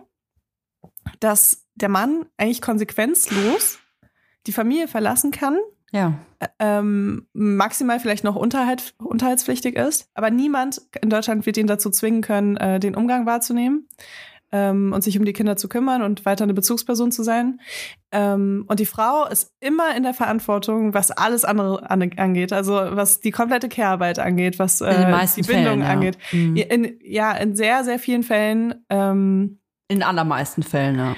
dass 1.19 1.67
der 1.75 1.89
Mann 1.89 2.27
eigentlich 2.37 2.63
konsequenzlos 2.63 3.79
die 4.47 4.53
Familie 4.53 4.87
verlassen 4.89 5.33
kann, 5.33 5.59
Ja. 5.91 6.15
ähm, 6.61 7.27
maximal 7.33 7.99
vielleicht 8.01 8.25
noch 8.25 8.37
Unterhalt, 8.37 8.95
unterhaltspflichtig 8.99 9.77
ist, 9.77 10.09
aber 10.15 10.31
niemand 10.31 10.83
in 11.03 11.11
Deutschland 11.11 11.47
wird 11.47 11.57
ihn 11.57 11.67
dazu 11.67 11.91
zwingen 11.91 12.23
können, 12.23 12.57
äh, 12.57 12.79
den 12.81 12.95
Umgang 12.95 13.27
wahrzunehmen 13.27 13.89
ähm, 14.53 14.93
und 14.93 15.03
sich 15.03 15.19
um 15.19 15.25
die 15.25 15.33
Kinder 15.33 15.57
zu 15.57 15.69
kümmern 15.69 16.03
und 16.03 16.25
weiter 16.25 16.45
eine 16.45 16.55
Bezugsperson 16.55 17.13
zu 17.13 17.23
sein. 17.23 17.61
Ähm, 18.13 18.65
und 18.69 18.81
die 18.81 18.87
Frau 18.87 19.27
ist 19.27 19.53
immer 19.61 19.97
in 19.97 20.03
der 20.03 20.15
Verantwortung, 20.15 20.95
was 20.95 21.11
alles 21.11 21.45
andere 21.45 21.89
an, 21.89 22.11
angeht, 22.17 22.53
also 22.53 22.75
was 22.75 23.21
die 23.21 23.31
komplette 23.31 23.69
Care-Arbeit 23.69 24.19
angeht, 24.19 24.59
was 24.59 24.81
äh, 24.81 25.07
die 25.37 25.43
Bindung 25.43 25.65
Fällen, 25.65 25.81
ja. 25.83 25.89
angeht. 25.89 26.19
Mhm. 26.33 26.57
In, 26.57 26.99
ja, 27.03 27.33
in 27.33 27.55
sehr, 27.55 27.85
sehr 27.85 27.99
vielen 27.99 28.23
Fällen 28.23 28.85
ähm, 28.89 29.61
In 29.91 30.03
allermeisten 30.03 30.63
Fällen, 30.63 30.97
ja. 30.99 31.17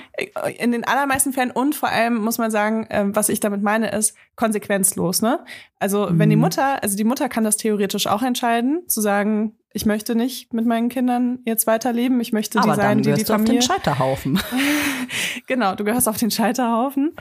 in 0.49 0.73
den 0.73 0.85
allermeisten 0.85 1.33
Fällen 1.33 1.51
und 1.51 1.75
vor 1.75 1.91
allem 1.91 2.17
muss 2.17 2.39
man 2.39 2.51
sagen, 2.51 2.87
ähm, 2.91 3.15
was 3.15 3.29
ich 3.29 3.39
damit 3.39 3.63
meine, 3.63 3.91
ist 3.93 4.17
konsequenzlos. 4.35 5.21
Ne? 5.23 5.41
Also 5.79 6.09
wenn 6.11 6.31
die 6.31 6.37
Mhm. 6.37 6.43
Mutter, 6.43 6.83
also 6.83 6.97
die 6.97 7.05
Mutter 7.05 7.29
kann 7.29 7.45
das 7.45 7.57
theoretisch 7.59 8.07
auch 8.07 8.23
entscheiden, 8.23 8.83
zu 8.89 9.01
sagen, 9.01 9.55
ich 9.75 9.85
möchte 9.87 10.15
nicht 10.15 10.53
mit 10.55 10.67
meinen 10.67 10.89
Kindern 10.89 11.39
jetzt 11.45 11.67
weiterleben, 11.67 12.21
ich 12.21 12.33
möchte 12.33 12.59
die 12.59 12.65
Aber 12.65 12.75
sein, 12.77 12.89
dann 12.89 12.99
die 12.99 13.03
die 13.05 13.11
wirst 13.17 13.29
du 13.29 13.35
auf 13.35 13.39
Familie. 13.41 13.61
den 13.61 13.63
Scheiterhaufen. 13.63 14.41
genau, 15.47 15.75
du 15.75 15.85
gehörst 15.85 16.09
auf 16.09 16.17
den 16.17 16.31
Scheiterhaufen 16.31 17.15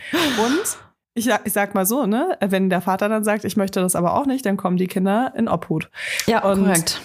und 0.46 0.78
ich 1.14 1.26
sag, 1.26 1.42
ich 1.46 1.52
sag 1.54 1.76
mal 1.76 1.86
so, 1.86 2.06
ne, 2.06 2.38
wenn 2.40 2.70
der 2.70 2.80
Vater 2.82 3.10
dann 3.10 3.24
sagt, 3.26 3.44
ich 3.44 3.58
möchte 3.58 3.82
das 3.82 3.96
aber 3.96 4.14
auch 4.16 4.26
nicht, 4.26 4.46
dann 4.46 4.56
kommen 4.56 4.78
die 4.78 4.88
Kinder 4.88 5.34
in 5.36 5.50
Obhut. 5.50 5.90
Ja, 6.28 6.44
Und- 6.44 6.64
korrekt. 6.64 7.02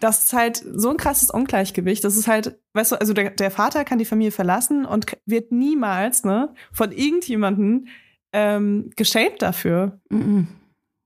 Das 0.00 0.24
ist 0.24 0.32
halt 0.32 0.64
so 0.74 0.90
ein 0.90 0.96
krasses 0.96 1.30
Ungleichgewicht. 1.30 2.04
Das 2.04 2.16
ist 2.16 2.28
halt, 2.28 2.58
weißt 2.74 2.92
du, 2.92 3.00
also 3.00 3.12
der, 3.12 3.30
der 3.30 3.50
Vater 3.50 3.84
kann 3.84 3.98
die 3.98 4.04
Familie 4.04 4.32
verlassen 4.32 4.84
und 4.84 5.06
wird 5.26 5.52
niemals, 5.52 6.24
ne, 6.24 6.54
von 6.72 6.92
irgendjemanden 6.92 7.88
ähm, 8.32 8.90
geschämt 8.96 9.42
dafür. 9.42 10.00
Mhm. 10.10 10.48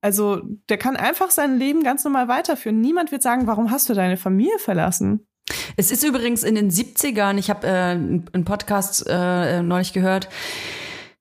Also 0.01 0.41
der 0.69 0.77
kann 0.77 0.97
einfach 0.97 1.31
sein 1.31 1.57
Leben 1.57 1.83
ganz 1.83 2.03
normal 2.03 2.27
weiterführen. 2.27 2.81
Niemand 2.81 3.11
wird 3.11 3.21
sagen, 3.21 3.47
warum 3.47 3.71
hast 3.71 3.89
du 3.89 3.93
deine 3.93 4.17
Familie 4.17 4.59
verlassen? 4.59 5.25
Es 5.77 5.91
ist 5.91 6.03
übrigens 6.03 6.43
in 6.43 6.55
den 6.55 6.69
70ern, 6.69 7.37
ich 7.37 7.49
habe 7.49 7.67
äh, 7.67 7.71
einen 7.71 8.45
Podcast 8.45 9.05
äh, 9.07 9.61
neulich 9.61 9.93
gehört, 9.93 10.29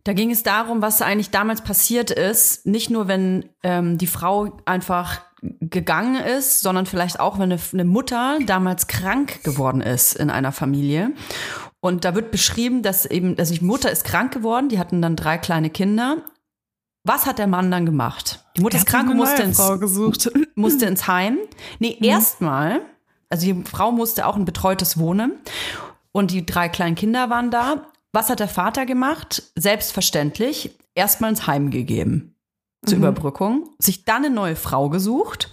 da 0.05 0.13
ging 0.13 0.31
es 0.31 0.43
darum, 0.43 0.83
was 0.83 1.01
eigentlich 1.01 1.31
damals 1.31 1.63
passiert 1.63 2.11
ist. 2.11 2.67
Nicht 2.67 2.91
nur, 2.91 3.09
wenn 3.09 3.49
ähm, 3.63 3.99
die 3.99 4.07
Frau 4.07 4.57
einfach 4.65 5.21
gegangen 5.61 6.17
ist, 6.17 6.61
sondern 6.61 6.87
vielleicht 6.87 7.19
auch, 7.19 7.39
wenn 7.39 7.53
eine, 7.53 7.61
eine 7.73 7.85
Mutter 7.85 8.39
damals 8.47 8.87
krank 8.87 9.43
geworden 9.43 9.81
ist 9.81 10.15
in 10.15 10.31
einer 10.31 10.53
Familie. 10.53 11.13
Und 11.81 12.05
da 12.05 12.15
wird 12.15 12.31
beschrieben, 12.31 12.83
dass 12.83 13.07
eben, 13.07 13.37
also 13.39 13.55
die 13.55 13.65
Mutter 13.65 13.91
ist 13.91 14.05
krank 14.05 14.33
geworden, 14.33 14.69
die 14.69 14.79
hatten 14.79 15.03
dann 15.03 15.17
drei 15.17 15.39
kleine 15.39 15.69
Kinder. 15.69 16.19
Was 17.05 17.27
hat 17.27 17.41
der 17.41 17.49
Mann 17.49 17.73
dann 17.73 17.87
gemacht? 17.87 18.45
Die 18.57 18.61
Mutter 18.61 18.79
ist 18.79 18.87
krank 18.87 19.11
und 19.11 19.17
musste 19.17 19.43
ins, 19.43 19.57
Frau 19.57 19.79
gesucht. 19.79 20.31
musste 20.55 20.87
ins 20.87 21.09
Heim. 21.09 21.39
Nee, 21.81 21.99
erstmal, 22.01 22.83
also 23.29 23.47
die 23.47 23.65
Frau 23.65 23.91
musste 23.91 24.27
auch 24.27 24.37
ein 24.37 24.45
betreutes 24.45 24.99
Wohnen 24.99 25.33
und 26.13 26.31
die 26.31 26.47
drei 26.47 26.69
kleinen 26.69 26.95
Kinder 26.95 27.31
waren 27.31 27.51
da. 27.51 27.87
Was 28.13 28.29
hat 28.29 28.41
der 28.41 28.49
Vater 28.49 28.85
gemacht? 28.85 29.43
Selbstverständlich 29.57 30.79
erstmal 30.95 31.31
ins 31.31 31.47
Heim 31.47 31.71
gegeben 31.71 32.37
zur 32.85 32.99
Überbrückung, 32.99 33.71
sich 33.79 34.05
dann 34.05 34.25
eine 34.25 34.35
neue 34.35 34.57
Frau 34.57 34.89
gesucht 34.89 35.51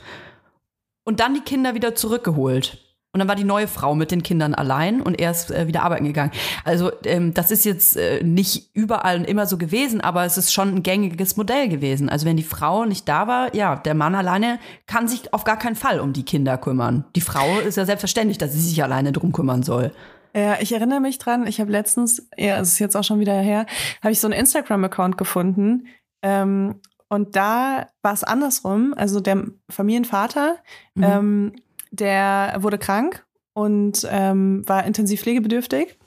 und 1.05 1.19
dann 1.19 1.35
die 1.35 1.41
Kinder 1.41 1.75
wieder 1.75 1.95
zurückgeholt. 1.95 2.79
Und 3.11 3.19
dann 3.19 3.27
war 3.27 3.35
die 3.35 3.43
neue 3.43 3.67
Frau 3.67 3.95
mit 3.95 4.11
den 4.11 4.21
Kindern 4.21 4.53
allein 4.53 5.01
und 5.01 5.19
er 5.19 5.31
ist 5.31 5.49
äh, 5.49 5.65
wieder 5.65 5.81
arbeiten 5.81 6.05
gegangen. 6.05 6.31
Also 6.63 6.91
ähm, 7.05 7.33
das 7.33 7.49
ist 7.49 7.65
jetzt 7.65 7.97
äh, 7.97 8.23
nicht 8.23 8.69
überall 8.75 9.17
und 9.17 9.25
immer 9.25 9.47
so 9.47 9.57
gewesen, 9.57 9.99
aber 9.99 10.25
es 10.25 10.37
ist 10.37 10.53
schon 10.53 10.75
ein 10.75 10.83
gängiges 10.83 11.35
Modell 11.35 11.69
gewesen. 11.69 12.07
Also 12.07 12.27
wenn 12.27 12.37
die 12.37 12.43
Frau 12.43 12.85
nicht 12.85 13.09
da 13.09 13.25
war, 13.25 13.55
ja, 13.55 13.77
der 13.77 13.95
Mann 13.95 14.13
alleine 14.13 14.59
kann 14.85 15.07
sich 15.07 15.33
auf 15.33 15.43
gar 15.43 15.57
keinen 15.57 15.75
Fall 15.75 15.99
um 15.99 16.13
die 16.13 16.23
Kinder 16.23 16.59
kümmern. 16.59 17.05
Die 17.15 17.21
Frau 17.21 17.59
ist 17.59 17.77
ja 17.77 17.85
selbstverständlich, 17.85 18.37
dass 18.37 18.53
sie 18.53 18.61
sich 18.61 18.83
alleine 18.83 19.11
drum 19.11 19.31
kümmern 19.31 19.63
soll. 19.63 19.91
Ja, 20.35 20.57
ich 20.59 20.71
erinnere 20.73 20.99
mich 20.99 21.17
dran, 21.17 21.47
ich 21.47 21.59
habe 21.59 21.71
letztens, 21.71 22.27
ja, 22.37 22.59
es 22.59 22.73
ist 22.73 22.79
jetzt 22.79 22.95
auch 22.95 23.03
schon 23.03 23.19
wieder 23.19 23.33
her, 23.39 23.65
habe 24.01 24.11
ich 24.11 24.19
so 24.19 24.27
einen 24.27 24.39
Instagram-Account 24.39 25.17
gefunden. 25.17 25.87
Ähm, 26.21 26.75
und 27.07 27.35
da 27.35 27.87
war 28.03 28.13
es 28.13 28.23
andersrum. 28.23 28.93
Also 28.95 29.19
der 29.19 29.45
Familienvater, 29.69 30.57
Mhm. 30.95 31.03
ähm, 31.03 31.53
der 31.91 32.57
wurde 32.59 32.77
krank 32.77 33.25
und 33.53 34.07
ähm, 34.11 34.61
war 34.67 34.83
intensiv 34.85 35.21
pflegebedürftig. 35.21 35.97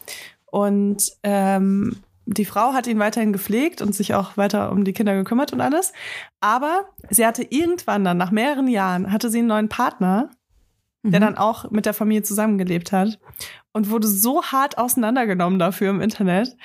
Und 0.46 1.10
ähm, 1.24 1.96
die 2.26 2.44
Frau 2.44 2.72
hat 2.72 2.86
ihn 2.86 3.00
weiterhin 3.00 3.32
gepflegt 3.32 3.82
und 3.82 3.94
sich 3.96 4.14
auch 4.14 4.36
weiter 4.36 4.70
um 4.70 4.84
die 4.84 4.92
Kinder 4.92 5.14
gekümmert 5.16 5.52
und 5.52 5.60
alles. 5.60 5.92
Aber 6.40 6.88
sie 7.10 7.26
hatte 7.26 7.42
irgendwann 7.42 8.04
dann, 8.04 8.16
nach 8.16 8.30
mehreren 8.30 8.68
Jahren, 8.68 9.10
hatte 9.12 9.28
sie 9.28 9.38
einen 9.38 9.48
neuen 9.48 9.68
Partner, 9.68 10.30
der 11.02 11.20
Mhm. 11.20 11.24
dann 11.24 11.36
auch 11.38 11.70
mit 11.70 11.86
der 11.86 11.94
Familie 11.94 12.22
zusammengelebt 12.22 12.92
hat 12.92 13.18
und 13.72 13.90
wurde 13.90 14.06
so 14.06 14.42
hart 14.44 14.78
auseinandergenommen 14.78 15.58
dafür 15.58 15.90
im 15.90 16.00
Internet. 16.00 16.56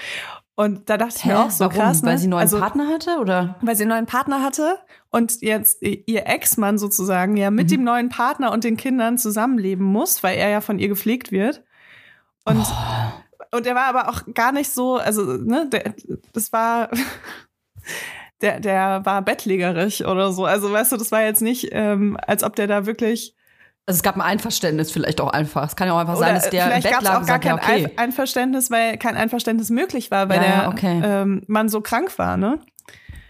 Und 0.56 0.90
da 0.90 0.98
dachte 0.98 1.16
ich 1.18 1.24
Hä? 1.26 1.30
mir 1.30 1.40
auch 1.40 1.52
so 1.52 1.66
Warum? 1.66 1.78
krass, 1.78 2.02
ne? 2.02 2.10
Weil 2.10 2.18
sie 2.18 2.24
einen 2.26 2.32
neuen 2.32 2.42
also, 2.42 2.60
Partner 2.60 2.88
hatte, 2.88 3.18
oder? 3.20 3.56
weil 3.62 3.76
sie 3.76 3.84
einen 3.84 3.92
neuen 3.92 4.06
Partner 4.08 4.42
hatte 4.44 4.78
und 5.12 5.42
jetzt 5.42 5.82
ihr 5.84 6.26
Ex-Mann 6.28 6.78
sozusagen 6.80 7.38
ja 7.38 7.52
mit 7.52 7.66
Mhm. 7.68 7.70
dem 7.72 7.84
neuen 7.84 8.10
Partner 8.10 8.52
und 8.52 8.64
den 8.64 8.76
Kindern 8.78 9.18
zusammenleben 9.20 9.86
muss, 9.86 10.24
weil 10.24 10.38
er 10.38 10.50
ja 10.50 10.62
von 10.62 10.80
ihr 10.80 10.88
gepflegt 10.88 11.32
wird. 11.32 11.64
Und, 12.46 12.66
und 13.52 13.68
er 13.68 13.76
war 13.76 13.86
aber 13.86 14.10
auch 14.10 14.22
gar 14.34 14.52
nicht 14.52 14.72
so, 14.72 14.98
also, 14.98 15.24
ne, 15.38 15.68
der, 15.72 15.94
das 16.34 16.52
war, 16.52 16.90
der, 18.42 18.60
der 18.60 19.06
war 19.06 19.22
bettlägerig 19.22 20.06
oder 20.06 20.32
so. 20.32 20.46
Also, 20.46 20.72
weißt 20.72 20.92
du, 20.92 20.98
das 20.98 21.12
war 21.12 21.22
jetzt 21.24 21.42
nicht, 21.42 21.70
ähm, 21.72 22.18
als 22.26 22.44
ob 22.44 22.56
der 22.56 22.68
da 22.68 22.86
wirklich 22.86 23.36
Also 23.90 24.00
es 24.00 24.04
gab 24.04 24.16
ein 24.16 24.22
Einverständnis 24.22 24.92
vielleicht 24.92 25.22
auch 25.22 25.30
einfach. 25.30 25.66
Es 25.66 25.78
kann 25.78 25.88
ja 25.88 25.94
auch 25.94 26.00
einfach 26.00 26.18
sein, 26.18 26.32
Oder 26.32 26.42
dass 26.42 26.50
der 26.50 26.66
im 26.66 26.70
vielleicht 26.72 26.84
Bett 26.84 26.92
gab 26.92 27.02
es 27.04 27.08
lag 27.08 27.14
auch 27.16 27.20
gar 27.20 27.28
sagt, 27.28 27.46
ja, 27.46 27.58
kein 27.58 27.64
okay. 27.86 27.86
Ein- 27.96 27.98
Einverständnis, 27.98 28.70
weil 28.70 28.98
kein 28.98 29.16
Einverständnis 29.16 29.70
möglich 29.70 30.12
war, 30.12 30.28
weil 30.28 30.44
ja, 30.44 30.60
der 30.62 30.68
okay. 30.68 31.02
ähm, 31.02 31.44
Mann 31.48 31.70
so 31.70 31.80
krank 31.80 32.20
war, 32.20 32.36
ne? 32.36 32.60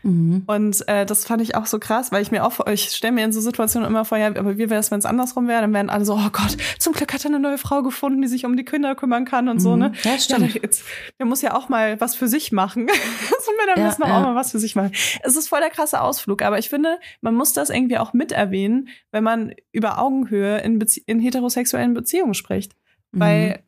Mhm. 0.07 0.43
Und 0.47 0.87
äh, 0.87 1.05
das 1.05 1.25
fand 1.25 1.41
ich 1.41 1.55
auch 1.55 1.65
so 1.65 1.79
krass, 1.79 2.11
weil 2.13 2.21
ich 2.21 2.31
mir 2.31 2.45
auch, 2.45 2.65
ich 2.67 2.83
stelle 2.91 3.11
mir 3.13 3.25
in 3.25 3.33
so 3.33 3.41
Situationen 3.41 3.87
immer 3.87 4.05
vor, 4.05 4.17
ja, 4.17 4.27
aber 4.27 4.57
wie 4.57 4.69
wäre 4.69 4.79
es, 4.79 4.89
wenn 4.89 4.99
es 4.99 5.05
andersrum 5.05 5.47
wäre? 5.49 5.59
Dann 5.61 5.73
wären 5.73 5.89
alle 5.89 6.05
so, 6.05 6.13
oh 6.13 6.29
Gott, 6.31 6.55
zum 6.79 6.93
Glück 6.93 7.13
hat 7.13 7.25
er 7.25 7.27
eine 7.29 7.39
neue 7.39 7.57
Frau 7.57 7.83
gefunden, 7.83 8.21
die 8.21 8.29
sich 8.29 8.45
um 8.45 8.55
die 8.55 8.63
Kinder 8.63 8.95
kümmern 8.95 9.25
kann 9.25 9.49
und 9.49 9.59
so, 9.59 9.73
Mhm. 9.73 9.79
ne? 9.79 9.91
Ja, 10.03 10.17
stimmt. 10.17 10.55
der, 10.55 10.61
jetzt, 10.61 10.83
der 11.19 11.25
muss 11.25 11.41
ja 11.41 11.53
auch 11.55 11.67
mal 11.67 11.99
was 11.99 12.15
für 12.15 12.29
sich 12.29 12.53
machen. 12.53 12.87
so 13.45 13.51
Männer 13.59 13.77
Ja, 13.81 13.85
müssen 13.87 14.03
auch 14.03 14.07
ja. 14.07 14.19
mal 14.21 14.35
was 14.35 14.51
für 14.51 14.59
sich 14.59 14.75
machen. 14.77 14.91
Es 15.23 15.35
ist 15.35 15.49
voll 15.49 15.59
der 15.59 15.69
krasse 15.71 15.99
Ausflug, 16.01 16.41
aber 16.41 16.57
ich 16.57 16.69
finde, 16.69 16.99
man 17.19 17.35
muss 17.35 17.51
das 17.51 17.69
irgendwie 17.69 17.97
auch 17.97 18.13
mit 18.13 18.31
erwähnen, 18.31 18.87
wenn 19.11 19.25
man 19.25 19.53
über 19.73 19.99
Augenhöhe 19.99 20.59
in, 20.59 20.79
Bezie 20.79 21.03
in 21.05 21.19
heterosexuellen 21.19 21.93
Beziehungen 21.93 22.33
spricht. 22.33 22.73
Mhm. 23.11 23.19
Weil 23.19 23.59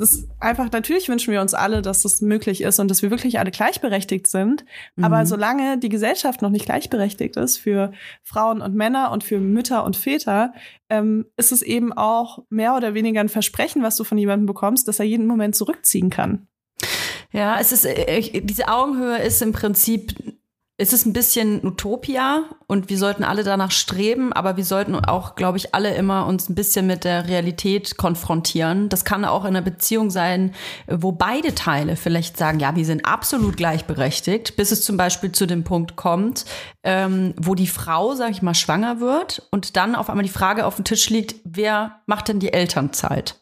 das 0.00 0.12
ist 0.14 0.28
einfach, 0.40 0.72
natürlich 0.72 1.08
wünschen 1.08 1.32
wir 1.32 1.40
uns 1.40 1.54
alle, 1.54 1.82
dass 1.82 2.02
das 2.02 2.20
möglich 2.22 2.62
ist 2.62 2.78
und 2.80 2.88
dass 2.88 3.02
wir 3.02 3.10
wirklich 3.10 3.38
alle 3.38 3.50
gleichberechtigt 3.50 4.26
sind. 4.26 4.64
Aber 5.00 5.20
Mhm. 5.20 5.26
solange 5.26 5.78
die 5.78 5.88
Gesellschaft 5.88 6.42
noch 6.42 6.50
nicht 6.50 6.64
gleichberechtigt 6.64 7.36
ist 7.36 7.58
für 7.58 7.92
Frauen 8.22 8.62
und 8.62 8.74
Männer 8.74 9.12
und 9.12 9.22
für 9.22 9.38
Mütter 9.38 9.84
und 9.84 9.96
Väter, 9.96 10.52
ähm, 10.88 11.26
ist 11.36 11.52
es 11.52 11.62
eben 11.62 11.92
auch 11.92 12.42
mehr 12.48 12.74
oder 12.76 12.94
weniger 12.94 13.20
ein 13.20 13.28
Versprechen, 13.28 13.82
was 13.82 13.96
du 13.96 14.04
von 14.04 14.18
jemandem 14.18 14.46
bekommst, 14.46 14.88
dass 14.88 14.98
er 14.98 15.04
jeden 15.04 15.26
Moment 15.26 15.54
zurückziehen 15.54 16.10
kann. 16.10 16.48
Ja, 17.32 17.58
es 17.60 17.70
ist, 17.70 17.84
äh, 17.84 18.18
ich- 18.18 18.32
diese 18.44 18.68
Augenhöhe 18.68 19.18
ist 19.18 19.40
im 19.42 19.52
Prinzip, 19.52 20.14
es 20.80 20.94
ist 20.94 21.04
ein 21.04 21.12
bisschen 21.12 21.62
Utopia 21.62 22.44
und 22.66 22.88
wir 22.88 22.96
sollten 22.96 23.22
alle 23.22 23.44
danach 23.44 23.70
streben, 23.70 24.32
aber 24.32 24.56
wir 24.56 24.64
sollten 24.64 24.94
auch, 24.94 25.34
glaube 25.34 25.58
ich, 25.58 25.74
alle 25.74 25.94
immer 25.94 26.24
uns 26.24 26.48
ein 26.48 26.54
bisschen 26.54 26.86
mit 26.86 27.04
der 27.04 27.28
Realität 27.28 27.98
konfrontieren. 27.98 28.88
Das 28.88 29.04
kann 29.04 29.26
auch 29.26 29.42
in 29.44 29.48
einer 29.48 29.60
Beziehung 29.60 30.10
sein, 30.10 30.54
wo 30.88 31.12
beide 31.12 31.54
Teile 31.54 31.96
vielleicht 31.96 32.38
sagen, 32.38 32.60
ja, 32.60 32.76
wir 32.76 32.86
sind 32.86 33.04
absolut 33.04 33.58
gleichberechtigt, 33.58 34.56
bis 34.56 34.72
es 34.72 34.82
zum 34.82 34.96
Beispiel 34.96 35.32
zu 35.32 35.46
dem 35.46 35.64
Punkt 35.64 35.96
kommt, 35.96 36.46
ähm, 36.82 37.34
wo 37.36 37.54
die 37.54 37.66
Frau, 37.66 38.14
sage 38.14 38.32
ich 38.32 38.40
mal, 38.40 38.54
schwanger 38.54 39.00
wird 39.00 39.46
und 39.50 39.76
dann 39.76 39.94
auf 39.94 40.08
einmal 40.08 40.24
die 40.24 40.30
Frage 40.30 40.64
auf 40.64 40.76
dem 40.76 40.86
Tisch 40.86 41.10
liegt, 41.10 41.34
wer 41.44 42.00
macht 42.06 42.28
denn 42.28 42.40
die 42.40 42.54
Elternzeit? 42.54 43.38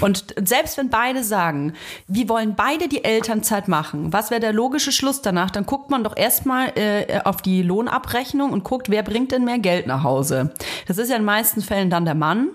Und 0.00 0.34
selbst 0.40 0.78
wenn 0.78 0.88
beide 0.88 1.24
sagen, 1.24 1.72
wir 2.06 2.28
wollen 2.28 2.54
beide 2.54 2.86
die 2.86 3.04
Elternzeit 3.04 3.66
machen, 3.66 4.12
was 4.12 4.30
wäre 4.30 4.40
der 4.40 4.52
logische 4.52 4.92
Schluss 4.92 5.20
danach? 5.20 5.50
Dann 5.50 5.66
guckt 5.66 5.90
man 5.90 6.04
doch 6.04 6.16
erstmal 6.16 6.72
äh, 6.76 7.20
auf 7.24 7.42
die 7.42 7.62
Lohnabrechnung 7.62 8.52
und 8.52 8.62
guckt, 8.62 8.88
wer 8.88 9.02
bringt 9.02 9.32
denn 9.32 9.44
mehr 9.44 9.58
Geld 9.58 9.88
nach 9.88 10.04
Hause. 10.04 10.52
Das 10.86 10.98
ist 10.98 11.08
ja 11.08 11.16
in 11.16 11.22
den 11.22 11.26
meisten 11.26 11.60
Fällen 11.60 11.90
dann 11.90 12.04
der 12.04 12.14
Mann. 12.14 12.50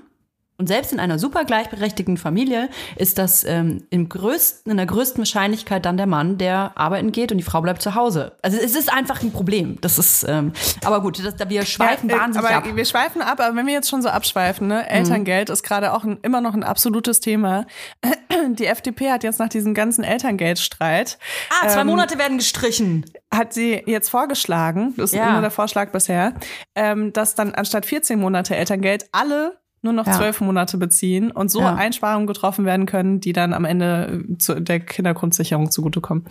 Und 0.57 0.67
selbst 0.67 0.93
in 0.93 0.99
einer 0.99 1.19
super 1.19 1.43
gleichberechtigten 1.43 2.17
Familie 2.17 2.69
ist 2.95 3.17
das 3.17 3.43
ähm, 3.43 3.85
im 3.89 4.07
größten, 4.07 4.71
in 4.71 4.77
der 4.77 4.85
größten 4.85 5.17
Wahrscheinlichkeit 5.19 5.85
dann 5.85 5.97
der 5.97 6.07
Mann, 6.07 6.37
der 6.37 6.71
arbeiten 6.75 7.11
geht 7.11 7.31
und 7.31 7.37
die 7.37 7.43
Frau 7.43 7.61
bleibt 7.61 7.81
zu 7.81 7.93
Hause. 7.95 8.33
Also 8.41 8.57
es 8.57 8.75
ist 8.75 8.91
einfach 8.91 9.21
ein 9.21 9.31
Problem. 9.31 9.77
Das 9.81 9.99
ist, 9.99 10.25
ähm, 10.27 10.53
aber 10.85 11.01
gut, 11.01 11.19
das, 11.23 11.35
wir 11.49 11.65
schweifen 11.65 12.09
Ja, 12.09 12.15
äh, 12.15 12.19
wahnsinnig 12.19 12.47
aber 12.47 12.55
ab. 12.57 12.65
Mhm. 12.65 12.75
Wir 12.77 12.85
schweifen 12.85 13.21
ab, 13.21 13.39
aber 13.41 13.55
wenn 13.55 13.67
wir 13.67 13.73
jetzt 13.73 13.89
schon 13.89 14.01
so 14.01 14.09
abschweifen, 14.09 14.67
ne? 14.67 14.89
Elterngeld 14.89 15.49
ist 15.49 15.63
gerade 15.63 15.93
auch 15.93 16.03
ein, 16.03 16.19
immer 16.21 16.39
noch 16.41 16.53
ein 16.53 16.63
absolutes 16.63 17.19
Thema. 17.19 17.65
Die 18.49 18.65
FDP 18.65 19.11
hat 19.11 19.23
jetzt 19.23 19.39
nach 19.39 19.49
diesem 19.49 19.73
ganzen 19.73 20.03
Elterngeldstreit 20.03 21.17
Ah, 21.61 21.67
zwei 21.67 21.81
ähm, 21.81 21.87
Monate 21.87 22.17
werden 22.17 22.37
gestrichen. 22.37 23.05
hat 23.33 23.53
sie 23.53 23.81
jetzt 23.85 24.09
vorgeschlagen, 24.09 24.93
das 24.97 25.11
ist 25.11 25.17
Ja. 25.17 25.31
nur 25.33 25.41
der 25.41 25.51
Vorschlag 25.51 25.91
bisher, 25.91 26.33
ähm, 26.75 27.11
dass 27.13 27.35
dann 27.35 27.53
anstatt 27.53 27.85
14 27.85 28.19
Monate 28.19 28.55
Elterngeld 28.55 29.05
alle 29.11 29.57
nur 29.85 29.93
noch 29.93 30.05
Ja. 30.07 30.13
zwölf 30.13 30.41
Monate 30.41 30.77
beziehen 30.77 31.31
und 31.31 31.49
so 31.49 31.61
Ja. 31.61 31.75
Einsparungen 31.75 32.27
getroffen 32.27 32.65
werden 32.65 32.85
können, 32.85 33.21
die 33.21 33.31
dann 33.31 33.53
am 33.53 33.63
Ende 33.63 34.25
zu 34.37 34.59
der 34.59 34.81
Kindergrundsicherung 34.81 35.71
zugutekommen. 35.71 36.25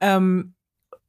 Ähm, 0.00 0.54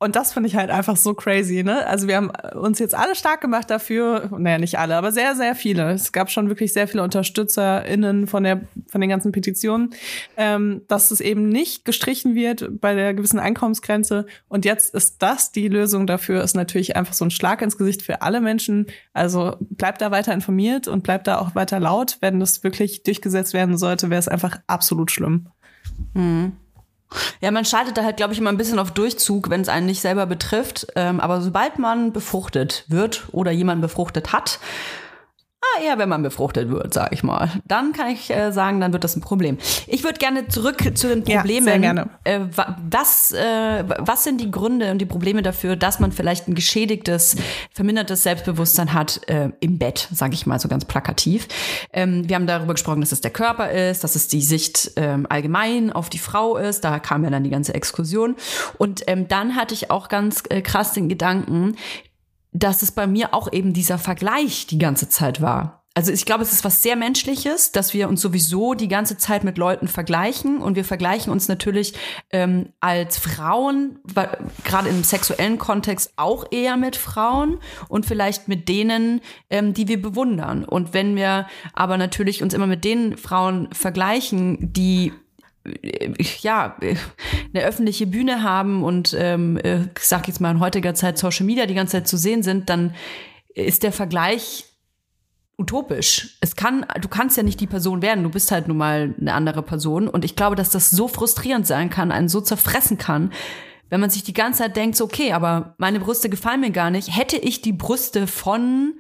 und 0.03 0.17
das 0.17 0.33
finde 0.33 0.49
ich 0.49 0.55
halt 0.55 0.69
einfach 0.69 0.97
so 0.97 1.13
crazy, 1.13 1.63
ne? 1.63 1.87
Also 1.87 2.09
wir 2.09 2.17
haben 2.17 2.29
uns 2.55 2.79
jetzt 2.79 2.93
alle 2.93 3.15
stark 3.15 3.39
gemacht 3.39 3.69
dafür, 3.69 4.29
naja, 4.37 4.57
nicht 4.57 4.77
alle, 4.77 4.97
aber 4.97 5.13
sehr, 5.13 5.33
sehr 5.35 5.55
viele. 5.55 5.91
Es 5.91 6.11
gab 6.11 6.29
schon 6.29 6.49
wirklich 6.49 6.73
sehr 6.73 6.89
viele 6.89 7.03
UnterstützerInnen 7.03 8.27
von 8.27 8.43
der, 8.43 8.61
von 8.89 8.99
den 8.99 9.09
ganzen 9.09 9.31
Petitionen, 9.31 9.91
ähm, 10.35 10.81
dass 10.89 11.11
es 11.11 11.21
eben 11.21 11.47
nicht 11.47 11.85
gestrichen 11.85 12.35
wird 12.35 12.81
bei 12.81 12.95
der 12.95 13.13
gewissen 13.13 13.39
Einkommensgrenze. 13.39 14.25
Und 14.49 14.65
jetzt 14.65 14.93
ist 14.93 15.21
das 15.21 15.53
die 15.53 15.69
Lösung 15.69 16.05
dafür, 16.05 16.43
ist 16.43 16.55
natürlich 16.55 16.97
einfach 16.97 17.13
so 17.13 17.23
ein 17.23 17.31
Schlag 17.31 17.61
ins 17.61 17.77
Gesicht 17.77 18.01
für 18.01 18.21
alle 18.21 18.41
Menschen. 18.41 18.87
Also 19.13 19.55
bleibt 19.61 20.01
da 20.01 20.11
weiter 20.11 20.33
informiert 20.33 20.89
und 20.89 21.03
bleibt 21.03 21.27
da 21.27 21.39
auch 21.39 21.55
weiter 21.55 21.79
laut. 21.79 22.17
Wenn 22.19 22.41
das 22.41 22.61
wirklich 22.63 23.03
durchgesetzt 23.03 23.53
werden 23.53 23.77
sollte, 23.77 24.09
wäre 24.09 24.19
es 24.19 24.27
einfach 24.27 24.59
absolut 24.67 25.11
schlimm. 25.11 25.47
Ja, 27.41 27.51
man 27.51 27.65
schaltet 27.65 27.97
da 27.97 28.03
halt, 28.03 28.17
glaube 28.17 28.33
ich, 28.33 28.39
immer 28.39 28.51
ein 28.51 28.57
bisschen 28.57 28.79
auf 28.79 28.91
Durchzug, 28.91 29.49
wenn 29.49 29.61
es 29.61 29.69
einen 29.69 29.85
nicht 29.85 30.01
selber 30.01 30.25
betrifft. 30.25 30.87
Ähm, 30.95 31.19
aber 31.19 31.41
sobald 31.41 31.79
man 31.79 32.13
befruchtet 32.13 32.85
wird 32.87 33.23
oder 33.31 33.51
jemand 33.51 33.81
befruchtet 33.81 34.33
hat, 34.33 34.59
ah, 35.77 35.81
eher 35.83 35.97
wenn 35.97 36.09
man 36.09 36.21
befruchtet 36.23 36.69
wird, 36.69 36.93
sage 36.93 37.13
ich 37.15 37.23
mal, 37.23 37.49
dann 37.65 37.93
kann 37.93 38.07
ich 38.09 38.29
äh, 38.29 38.51
sagen, 38.51 38.81
dann 38.81 38.93
wird 38.93 39.03
das 39.03 39.15
ein 39.15 39.21
Problem. 39.21 39.57
Ich 39.87 40.03
würde 40.03 40.19
gerne 40.19 40.47
zurück 40.47 40.77
zu 40.97 41.07
den 41.07 41.25
Ja, 41.25 41.39
Problemen. 41.39 41.65
sehr 41.65 41.79
gerne. 41.79 42.09
Äh, 42.23 42.41
wa- 42.55 42.77
was, 42.89 43.31
äh, 43.31 43.83
was 43.99 44.23
sind 44.23 44.41
die 44.41 44.51
Gründe 44.51 44.91
und 44.91 44.99
die 44.99 45.05
Probleme 45.05 45.41
dafür, 45.41 45.75
dass 45.75 45.99
man 45.99 46.11
vielleicht 46.11 46.47
ein 46.47 46.55
geschädigtes, 46.55 47.35
vermindertes 47.73 48.23
Selbstbewusstsein 48.23 48.93
hat 48.93 49.21
äh, 49.27 49.49
im 49.59 49.77
Bett, 49.77 50.07
sage 50.13 50.33
ich 50.33 50.45
mal 50.45 50.59
so 50.59 50.67
ganz 50.67 50.85
plakativ. 50.85 51.47
Ähm, 51.93 52.27
wir 52.27 52.35
haben 52.35 52.47
darüber 52.47 52.73
gesprochen, 52.73 53.01
dass 53.01 53.11
es 53.11 53.21
der 53.21 53.31
Körper 53.31 53.71
ist, 53.71 54.03
dass 54.03 54.15
es 54.15 54.27
die 54.27 54.41
Sicht 54.41 54.91
ähm, 54.95 55.25
allgemein 55.29 55.91
auf 55.91 56.09
die 56.09 56.19
Frau 56.19 56.57
ist. 56.57 56.81
Da 56.83 56.99
kam 56.99 57.23
ja 57.23 57.29
dann 57.29 57.43
die 57.43 57.49
ganze 57.49 57.73
Exkursion. 57.73 58.35
Und 58.77 59.03
ähm, 59.07 59.27
dann 59.27 59.55
hatte 59.55 59.73
ich 59.73 59.89
auch 59.91 60.09
ganz 60.09 60.43
äh, 60.49 60.61
krass 60.61 60.93
den 60.93 61.09
Gedanken, 61.09 61.75
dass 62.53 62.81
es 62.81 62.91
bei 62.91 63.07
mir 63.07 63.33
auch 63.33 63.51
eben 63.51 63.73
dieser 63.73 63.97
Vergleich 63.97 64.67
die 64.67 64.77
ganze 64.77 65.09
Zeit 65.09 65.41
war. 65.41 65.83
Also 65.95 66.11
ich 66.11 66.25
glaube, 66.25 66.41
es 66.41 66.51
ist 66.51 66.63
was 66.63 66.81
sehr 66.81 66.95
Menschliches, 66.95 67.71
dass 67.71 67.93
wir 67.93 68.09
uns 68.09 68.19
sowieso 68.19 68.73
die 68.73 68.87
ganze 68.87 69.15
Zeit 69.15 69.43
mit 69.43 69.59
Leuten 69.59 69.87
vergleichen 69.87 70.57
und 70.57 70.75
wir 70.75 70.85
vergleichen 70.85 71.31
uns 71.31 71.47
natürlich 71.47 71.93
ähm, 72.31 72.69
als 72.79 73.19
Frauen, 73.19 73.99
gerade 74.63 74.89
im 74.89 75.03
sexuellen 75.03 75.59
Kontext 75.59 76.13
auch 76.15 76.45
eher 76.51 76.77
mit 76.77 76.95
Frauen 76.95 77.59
und 77.89 78.07
vielleicht 78.07 78.47
mit 78.47 78.69
denen, 78.69 79.21
ähm, 79.51 79.75
die 79.75 79.87
wir 79.87 80.01
bewundern. 80.01 80.65
Und 80.65 80.95
wenn 80.95 81.15
wir 81.15 81.45
aber 81.73 81.97
natürlich 81.97 82.41
uns 82.41 82.55
immer 82.55 82.67
mit 82.67 82.83
den 82.83 83.15
Frauen 83.15 83.69
vergleichen, 83.71 84.73
die 84.73 85.13
ja, 86.41 86.77
äh, 86.81 86.95
eine 87.53 87.63
öffentliche 87.63 88.07
Bühne 88.07 88.43
haben 88.43 88.83
und 88.83 89.15
ähm, 89.17 89.57
äh, 89.57 89.83
ich 89.97 90.03
sag 90.03 90.27
jetzt 90.27 90.41
mal 90.41 90.51
in 90.51 90.59
heutiger 90.59 90.93
Zeit 90.93 91.17
Social 91.17 91.45
Media 91.45 91.65
die 91.65 91.73
ganze 91.73 91.93
Zeit 91.93 92.07
zu 92.07 92.17
sehen 92.17 92.43
sind, 92.43 92.69
dann 92.69 92.93
ist 93.53 93.83
der 93.83 93.91
Vergleich 93.91 94.65
utopisch. 95.57 96.37
Es 96.41 96.55
kann, 96.55 96.85
du 96.99 97.07
kannst 97.07 97.37
ja 97.37 97.43
nicht 97.43 97.59
die 97.59 97.67
Person 97.67 98.01
werden, 98.01 98.23
du 98.23 98.29
bist 98.29 98.51
halt 98.51 98.67
nun 98.67 98.77
mal 98.77 99.15
eine 99.19 99.33
andere 99.33 99.61
Person. 99.61 100.07
Und 100.07 100.25
ich 100.25 100.35
glaube, 100.35 100.55
dass 100.55 100.71
das 100.71 100.89
so 100.89 101.07
frustrierend 101.07 101.67
sein 101.67 101.89
kann, 101.89 102.11
einen 102.11 102.29
so 102.29 102.41
zerfressen 102.41 102.97
kann, 102.97 103.31
wenn 103.89 104.01
man 104.01 104.09
sich 104.09 104.23
die 104.23 104.33
ganze 104.33 104.63
Zeit 104.63 104.75
denkt, 104.75 104.97
so, 104.97 105.05
okay, 105.05 105.33
aber 105.33 105.75
meine 105.77 105.99
Brüste 105.99 106.29
gefallen 106.29 106.61
mir 106.61 106.71
gar 106.71 106.89
nicht. 106.89 107.15
Hätte 107.15 107.37
ich 107.37 107.61
die 107.61 107.73
Brüste 107.73 108.25
von, 108.25 108.95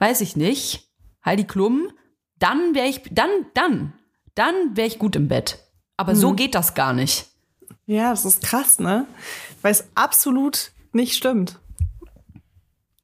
weiß 0.00 0.20
ich 0.22 0.34
nicht, 0.34 0.88
Heidi 1.24 1.44
Klum, 1.44 1.88
dann 2.38 2.74
wäre 2.74 2.88
ich, 2.88 3.02
dann, 3.12 3.30
dann, 3.54 3.92
dann 4.34 4.54
wäre 4.76 4.88
ich 4.88 4.98
gut 4.98 5.14
im 5.14 5.28
Bett. 5.28 5.63
Aber 5.96 6.14
so 6.16 6.30
Mhm. 6.32 6.36
geht 6.36 6.54
das 6.54 6.74
gar 6.74 6.92
nicht. 6.92 7.26
Ja, 7.86 8.10
das 8.10 8.24
ist 8.24 8.42
krass, 8.42 8.78
ne? 8.78 9.06
Weil 9.62 9.72
es 9.72 9.84
absolut 9.94 10.72
nicht 10.92 11.14
stimmt. 11.14 11.58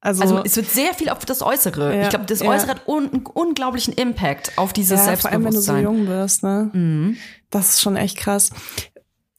Also, 0.01 0.23
Also 0.23 0.43
es 0.45 0.57
wird 0.57 0.71
sehr 0.71 0.95
viel 0.95 1.11
auf 1.11 1.25
das 1.27 1.43
Äußere. 1.43 1.95
Ja, 1.95 2.03
ich 2.05 2.09
glaube, 2.09 2.25
das 2.25 2.41
ja. 2.41 2.49
Äußere 2.49 2.71
hat 2.71 2.89
un 2.89 3.11
einen 3.13 3.27
unglaublichen 3.27 3.93
Impact 3.93 4.57
auf 4.57 4.73
dieses 4.73 5.05
ja, 5.07 5.17
vor 5.17 5.31
allem 5.31 5.45
wenn 5.45 5.53
du 5.53 5.61
so 5.61 5.73
Selbstbewusstsein. 5.73 6.07
jung 6.09 6.23
bist, 6.23 6.43
ne? 6.43 6.71
Mhm. 6.73 7.17
Das 7.51 7.71
ist 7.75 7.81
schon 7.81 7.97
echt 7.97 8.17
krass. 8.17 8.51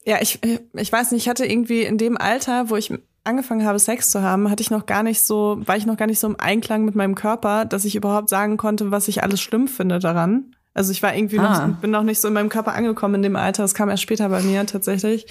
Ja, 0.04 0.18
ich, 0.20 0.38
ich 0.74 0.92
weiß 0.92 1.10
nicht, 1.10 1.22
ich 1.22 1.28
hatte 1.28 1.46
irgendwie 1.46 1.82
in 1.82 1.98
dem 1.98 2.16
Alter, 2.16 2.70
wo 2.70 2.76
ich 2.76 2.92
angefangen 3.24 3.64
habe, 3.66 3.78
Sex 3.78 4.10
zu 4.10 4.22
haben, 4.22 4.50
hatte 4.50 4.62
ich 4.62 4.70
noch 4.70 4.86
gar 4.86 5.02
nicht 5.02 5.22
so, 5.22 5.58
war 5.64 5.76
ich 5.76 5.86
noch 5.86 5.96
gar 5.96 6.06
nicht 6.06 6.18
so 6.20 6.26
im 6.28 6.38
Einklang 6.38 6.84
mit 6.84 6.94
meinem 6.94 7.14
Körper, 7.16 7.64
dass 7.64 7.84
ich 7.84 7.94
überhaupt 7.96 8.28
sagen 8.28 8.56
konnte, 8.56 8.90
was 8.90 9.08
ich 9.08 9.22
alles 9.22 9.40
schlimm 9.40 9.66
finde 9.68 9.98
daran. 9.98 10.54
Also 10.74 10.92
ich 10.92 11.02
war 11.02 11.14
irgendwie 11.14 11.38
Ah. 11.38 11.66
noch, 11.68 11.76
bin 11.80 11.90
noch 11.90 12.02
nicht 12.02 12.20
so 12.20 12.28
in 12.28 12.34
meinem 12.34 12.48
Körper 12.48 12.72
angekommen 12.74 13.16
in 13.16 13.22
dem 13.22 13.36
Alter. 13.36 13.62
Das 13.62 13.74
kam 13.74 13.88
erst 13.90 14.02
später 14.02 14.28
bei 14.28 14.42
mir 14.42 14.64
tatsächlich. 14.66 15.26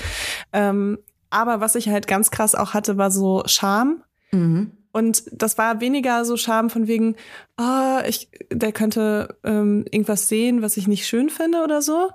Ähm, 0.53 0.99
aber 1.29 1.61
was 1.61 1.75
ich 1.75 1.89
halt 1.89 2.07
ganz 2.07 2.29
krass 2.31 2.55
auch 2.55 2.73
hatte, 2.73 2.97
war 2.97 3.09
so 3.11 3.43
Scham. 3.45 4.03
Mhm. 4.31 4.71
Und 4.91 5.23
das 5.31 5.57
war 5.57 5.79
weniger 5.79 6.25
so 6.25 6.35
Scham 6.35 6.69
von 6.69 6.85
wegen, 6.87 7.15
ah, 7.57 8.03
ich, 8.05 8.29
der 8.51 8.73
könnte 8.73 9.37
ähm, 9.43 9.85
irgendwas 9.89 10.27
sehen, 10.27 10.61
was 10.61 10.75
ich 10.77 10.87
nicht 10.87 11.07
schön 11.07 11.29
finde 11.29 11.63
oder 11.63 11.81
so. 11.81 12.09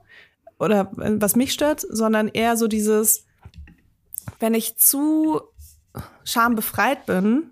Oder 0.58 0.92
äh, 1.00 1.12
was 1.20 1.36
mich 1.36 1.52
stört, 1.52 1.80
sondern 1.88 2.28
eher 2.28 2.56
so 2.56 2.68
dieses, 2.68 3.24
wenn 4.40 4.54
ich 4.54 4.76
zu 4.76 5.40
schambefreit 6.24 7.06
bin, 7.06 7.50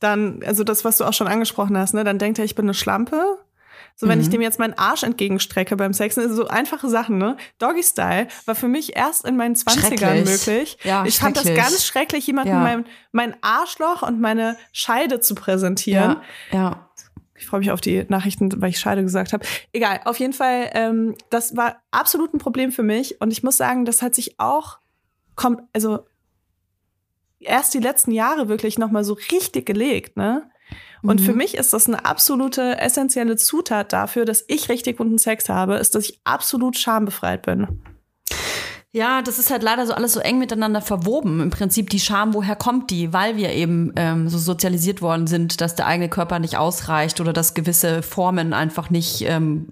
dann, 0.00 0.42
also 0.44 0.64
das, 0.64 0.84
was 0.84 0.98
du 0.98 1.04
auch 1.04 1.12
schon 1.12 1.28
angesprochen 1.28 1.76
hast, 1.76 1.94
ne, 1.94 2.04
dann 2.04 2.18
denkt 2.18 2.38
er, 2.38 2.44
ich 2.44 2.54
bin 2.54 2.66
eine 2.66 2.74
Schlampe. 2.74 3.38
So, 3.96 4.08
wenn 4.08 4.18
Mhm. 4.18 4.24
ich 4.24 4.30
dem 4.30 4.40
jetzt 4.42 4.58
meinen 4.58 4.74
Arsch 4.74 5.04
entgegenstrecke 5.04 5.76
beim 5.76 5.92
Sex, 5.92 6.18
also 6.18 6.34
so 6.34 6.48
einfache 6.48 6.88
Sachen, 6.88 7.16
ne? 7.18 7.36
Doggy 7.58 7.82
Style 7.82 8.26
war 8.44 8.54
für 8.56 8.66
mich 8.66 8.96
erst 8.96 9.24
in 9.24 9.36
meinen 9.36 9.54
20ern 9.54 9.98
Schrecklich. 9.98 10.24
möglich. 10.24 10.78
Ja, 10.82 11.04
ich 11.06 11.18
fand 11.18 11.36
das 11.36 11.44
ganz 11.54 11.84
schrecklich, 11.86 12.26
jemandem 12.26 12.54
Ja. 12.56 12.60
mein, 12.62 12.84
mein 13.12 13.36
Arschloch 13.42 14.02
und 14.02 14.20
meine 14.20 14.56
Scheide 14.72 15.20
zu 15.20 15.34
präsentieren. 15.36 16.16
Ja, 16.50 16.58
ja. 16.58 16.90
Ich 17.36 17.46
freue 17.46 17.60
mich 17.60 17.70
auf 17.72 17.80
die 17.80 18.04
Nachrichten, 18.08 18.50
weil 18.62 18.70
ich 18.70 18.78
Scheide 18.80 19.02
gesagt 19.02 19.32
habe. 19.32 19.44
Egal, 19.72 20.00
auf 20.06 20.18
jeden 20.18 20.32
Fall, 20.32 20.70
ähm, 20.72 21.14
das 21.30 21.56
war 21.56 21.82
absolut 21.90 22.32
ein 22.34 22.38
Problem 22.38 22.72
für 22.72 22.82
mich. 22.84 23.20
Und 23.20 23.30
ich 23.32 23.42
muss 23.42 23.56
sagen, 23.56 23.84
das 23.84 24.02
hat 24.02 24.14
sich 24.14 24.40
auch, 24.40 24.78
kommt, 25.36 25.60
also 25.72 26.00
erst 27.40 27.74
die 27.74 27.80
letzten 27.80 28.12
Jahre 28.12 28.48
wirklich 28.48 28.78
nochmal 28.78 29.04
so 29.04 29.14
richtig 29.30 29.66
gelegt, 29.66 30.16
ne? 30.16 30.48
Und 31.02 31.20
Mhm. 31.20 31.24
für 31.24 31.32
mich 31.34 31.54
ist 31.56 31.72
das 31.72 31.86
eine 31.86 32.04
absolute 32.04 32.78
essentielle 32.78 33.36
Zutat 33.36 33.92
dafür, 33.92 34.24
dass 34.24 34.44
ich 34.48 34.68
richtig 34.68 34.96
guten 34.96 35.18
Sex 35.18 35.48
habe, 35.48 35.76
ist, 35.76 35.94
dass 35.94 36.08
ich 36.08 36.20
absolut 36.24 36.78
schambefreit 36.78 37.42
bin. 37.42 37.82
Ja, 38.92 39.22
das 39.22 39.40
ist 39.40 39.50
halt 39.50 39.64
leider 39.64 39.86
so 39.88 39.92
alles 39.92 40.12
so 40.12 40.20
eng 40.20 40.38
miteinander 40.38 40.80
verwoben. 40.80 41.40
Im 41.40 41.50
Prinzip 41.50 41.90
die 41.90 41.98
Scham, 41.98 42.32
woher 42.32 42.54
kommt 42.54 42.92
die? 42.92 43.12
Weil 43.12 43.36
wir 43.36 43.50
eben 43.50 43.92
ähm, 43.96 44.28
so 44.28 44.38
sozialisiert 44.38 45.02
worden 45.02 45.26
sind, 45.26 45.60
dass 45.60 45.74
der 45.74 45.88
eigene 45.88 46.08
Körper 46.08 46.38
nicht 46.38 46.56
ausreicht 46.56 47.20
oder 47.20 47.32
dass 47.32 47.54
gewisse 47.54 48.02
Formen 48.02 48.52
einfach 48.52 48.90
nicht 48.90 49.22
ähm, 49.22 49.66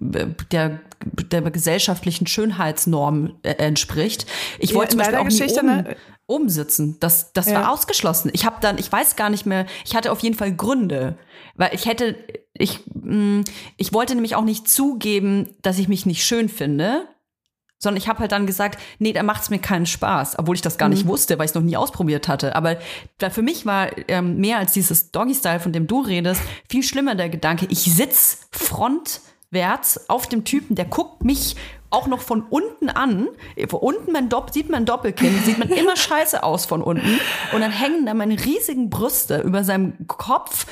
der 0.50 0.80
der 1.04 1.42
gesellschaftlichen 1.42 2.26
Schönheitsnorm 2.28 3.32
äh, 3.42 3.50
entspricht. 3.54 4.26
Ich 4.58 4.70
Ja, 4.70 4.76
wollte 4.76 4.92
zum 4.96 5.00
in 5.00 5.06
deiner 5.06 5.24
Geschichte, 5.24 5.64
ne? 5.64 5.96
Oben 6.32 6.48
sitzen. 6.48 6.96
Das, 7.00 7.32
das 7.32 7.46
Ja. 7.46 7.62
war 7.62 7.72
ausgeschlossen. 7.72 8.30
Ich 8.34 8.44
habe 8.46 8.56
dann, 8.60 8.78
ich 8.78 8.90
weiß 8.90 9.16
gar 9.16 9.30
nicht 9.30 9.46
mehr, 9.46 9.66
ich 9.84 9.94
hatte 9.94 10.10
auf 10.12 10.20
jeden 10.20 10.36
Fall 10.36 10.54
Gründe. 10.54 11.16
Weil 11.54 11.74
ich 11.74 11.86
hätte, 11.86 12.16
ich, 12.54 12.80
mh, 12.94 13.44
ich 13.76 13.92
wollte 13.92 14.14
nämlich 14.14 14.34
auch 14.36 14.44
nicht 14.44 14.68
zugeben, 14.68 15.54
dass 15.62 15.78
ich 15.78 15.88
mich 15.88 16.06
nicht 16.06 16.24
schön 16.24 16.48
finde 16.48 17.06
sondern 17.78 18.00
ich 18.00 18.06
habe 18.06 18.20
halt 18.20 18.30
dann 18.30 18.46
gesagt, 18.46 18.80
nee, 19.00 19.12
da 19.12 19.24
macht's 19.24 19.50
mir 19.50 19.58
keinen 19.58 19.86
Spaß, 19.86 20.38
obwohl 20.38 20.54
ich 20.54 20.60
das 20.62 20.78
gar 20.78 20.88
nicht 20.88 21.04
wusste, 21.08 21.36
weil 21.36 21.46
ich 21.46 21.50
es 21.50 21.54
noch 21.56 21.62
nie 21.64 21.76
ausprobiert 21.76 22.28
hatte. 22.28 22.54
Aber 22.54 22.76
da 23.18 23.28
für 23.28 23.42
mich 23.42 23.66
war 23.66 23.88
ähm, 24.06 24.36
mehr 24.36 24.58
als 24.58 24.70
dieses 24.72 25.10
Doggy-Style, 25.10 25.58
von 25.58 25.72
dem 25.72 25.88
du 25.88 26.00
redest, 26.00 26.40
viel 26.70 26.84
schlimmer 26.84 27.16
der 27.16 27.28
Gedanke, 27.28 27.66
ich 27.70 27.80
sitz 27.80 28.42
frontwärts 28.52 30.08
auf 30.08 30.28
dem 30.28 30.44
Typen, 30.44 30.76
der 30.76 30.84
guckt 30.84 31.24
mich 31.24 31.56
auch 31.92 32.06
noch 32.06 32.20
von 32.20 32.42
unten 32.42 32.88
an. 32.88 33.28
Von 33.68 33.80
unten 33.80 34.12
mein 34.12 34.28
Dopp 34.28 34.52
sieht 34.52 34.70
man 34.70 34.84
Doppelkinn, 34.84 35.38
sieht 35.44 35.58
man 35.58 35.68
immer 35.68 35.96
scheiße 35.96 36.42
aus 36.42 36.66
von 36.66 36.82
unten. 36.82 37.20
Und 37.52 37.60
dann 37.60 37.70
hängen 37.72 38.06
da 38.06 38.14
meine 38.14 38.42
riesigen 38.42 38.90
Brüste 38.90 39.40
über 39.40 39.64
seinem 39.64 40.06
Kopf 40.06 40.66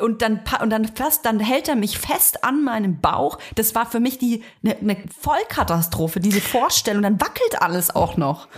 und 0.00 0.22
dann 0.22 0.40
und 0.62 0.70
dann 0.70 0.86
fast 0.86 1.26
dann 1.26 1.40
hält 1.40 1.68
er 1.68 1.76
mich 1.76 1.98
fest 1.98 2.44
an 2.44 2.62
meinem 2.62 3.00
Bauch. 3.00 3.38
Das 3.56 3.74
war 3.74 3.86
für 3.90 4.00
mich 4.00 4.18
die 4.18 4.42
eine 4.64 4.76
ne 4.80 4.96
Vollkatastrophe, 5.20 6.20
diese 6.20 6.40
Vorstellung. 6.40 7.02
Dann 7.02 7.20
wackelt 7.20 7.60
alles 7.60 7.94
auch 7.94 8.16
noch. 8.16 8.48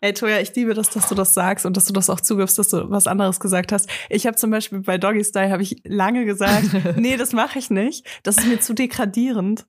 Ey, 0.00 0.12
Toja, 0.12 0.38
ich 0.38 0.54
liebe 0.54 0.74
das, 0.74 0.90
dass 0.90 1.08
du 1.08 1.14
das 1.14 1.34
sagst 1.34 1.66
und 1.66 1.76
dass 1.76 1.86
du 1.86 1.92
das 1.92 2.10
auch 2.10 2.20
zugibst, 2.20 2.58
dass 2.58 2.68
du 2.68 2.90
was 2.90 3.06
anderes 3.06 3.40
gesagt 3.40 3.72
hast. 3.72 3.88
Ich 4.10 4.26
habe 4.26 4.36
zum 4.36 4.50
Beispiel 4.50 4.80
bei 4.80 4.98
Doggy 4.98 5.24
Style 5.24 5.50
habe 5.50 5.62
ich 5.62 5.80
lange 5.84 6.24
gesagt, 6.24 6.68
nee, 6.96 7.16
das 7.16 7.32
mache 7.32 7.58
ich 7.58 7.70
nicht. 7.70 8.06
Das 8.22 8.38
ist 8.38 8.46
mir 8.46 8.60
zu 8.60 8.74
degradierend. 8.74 9.66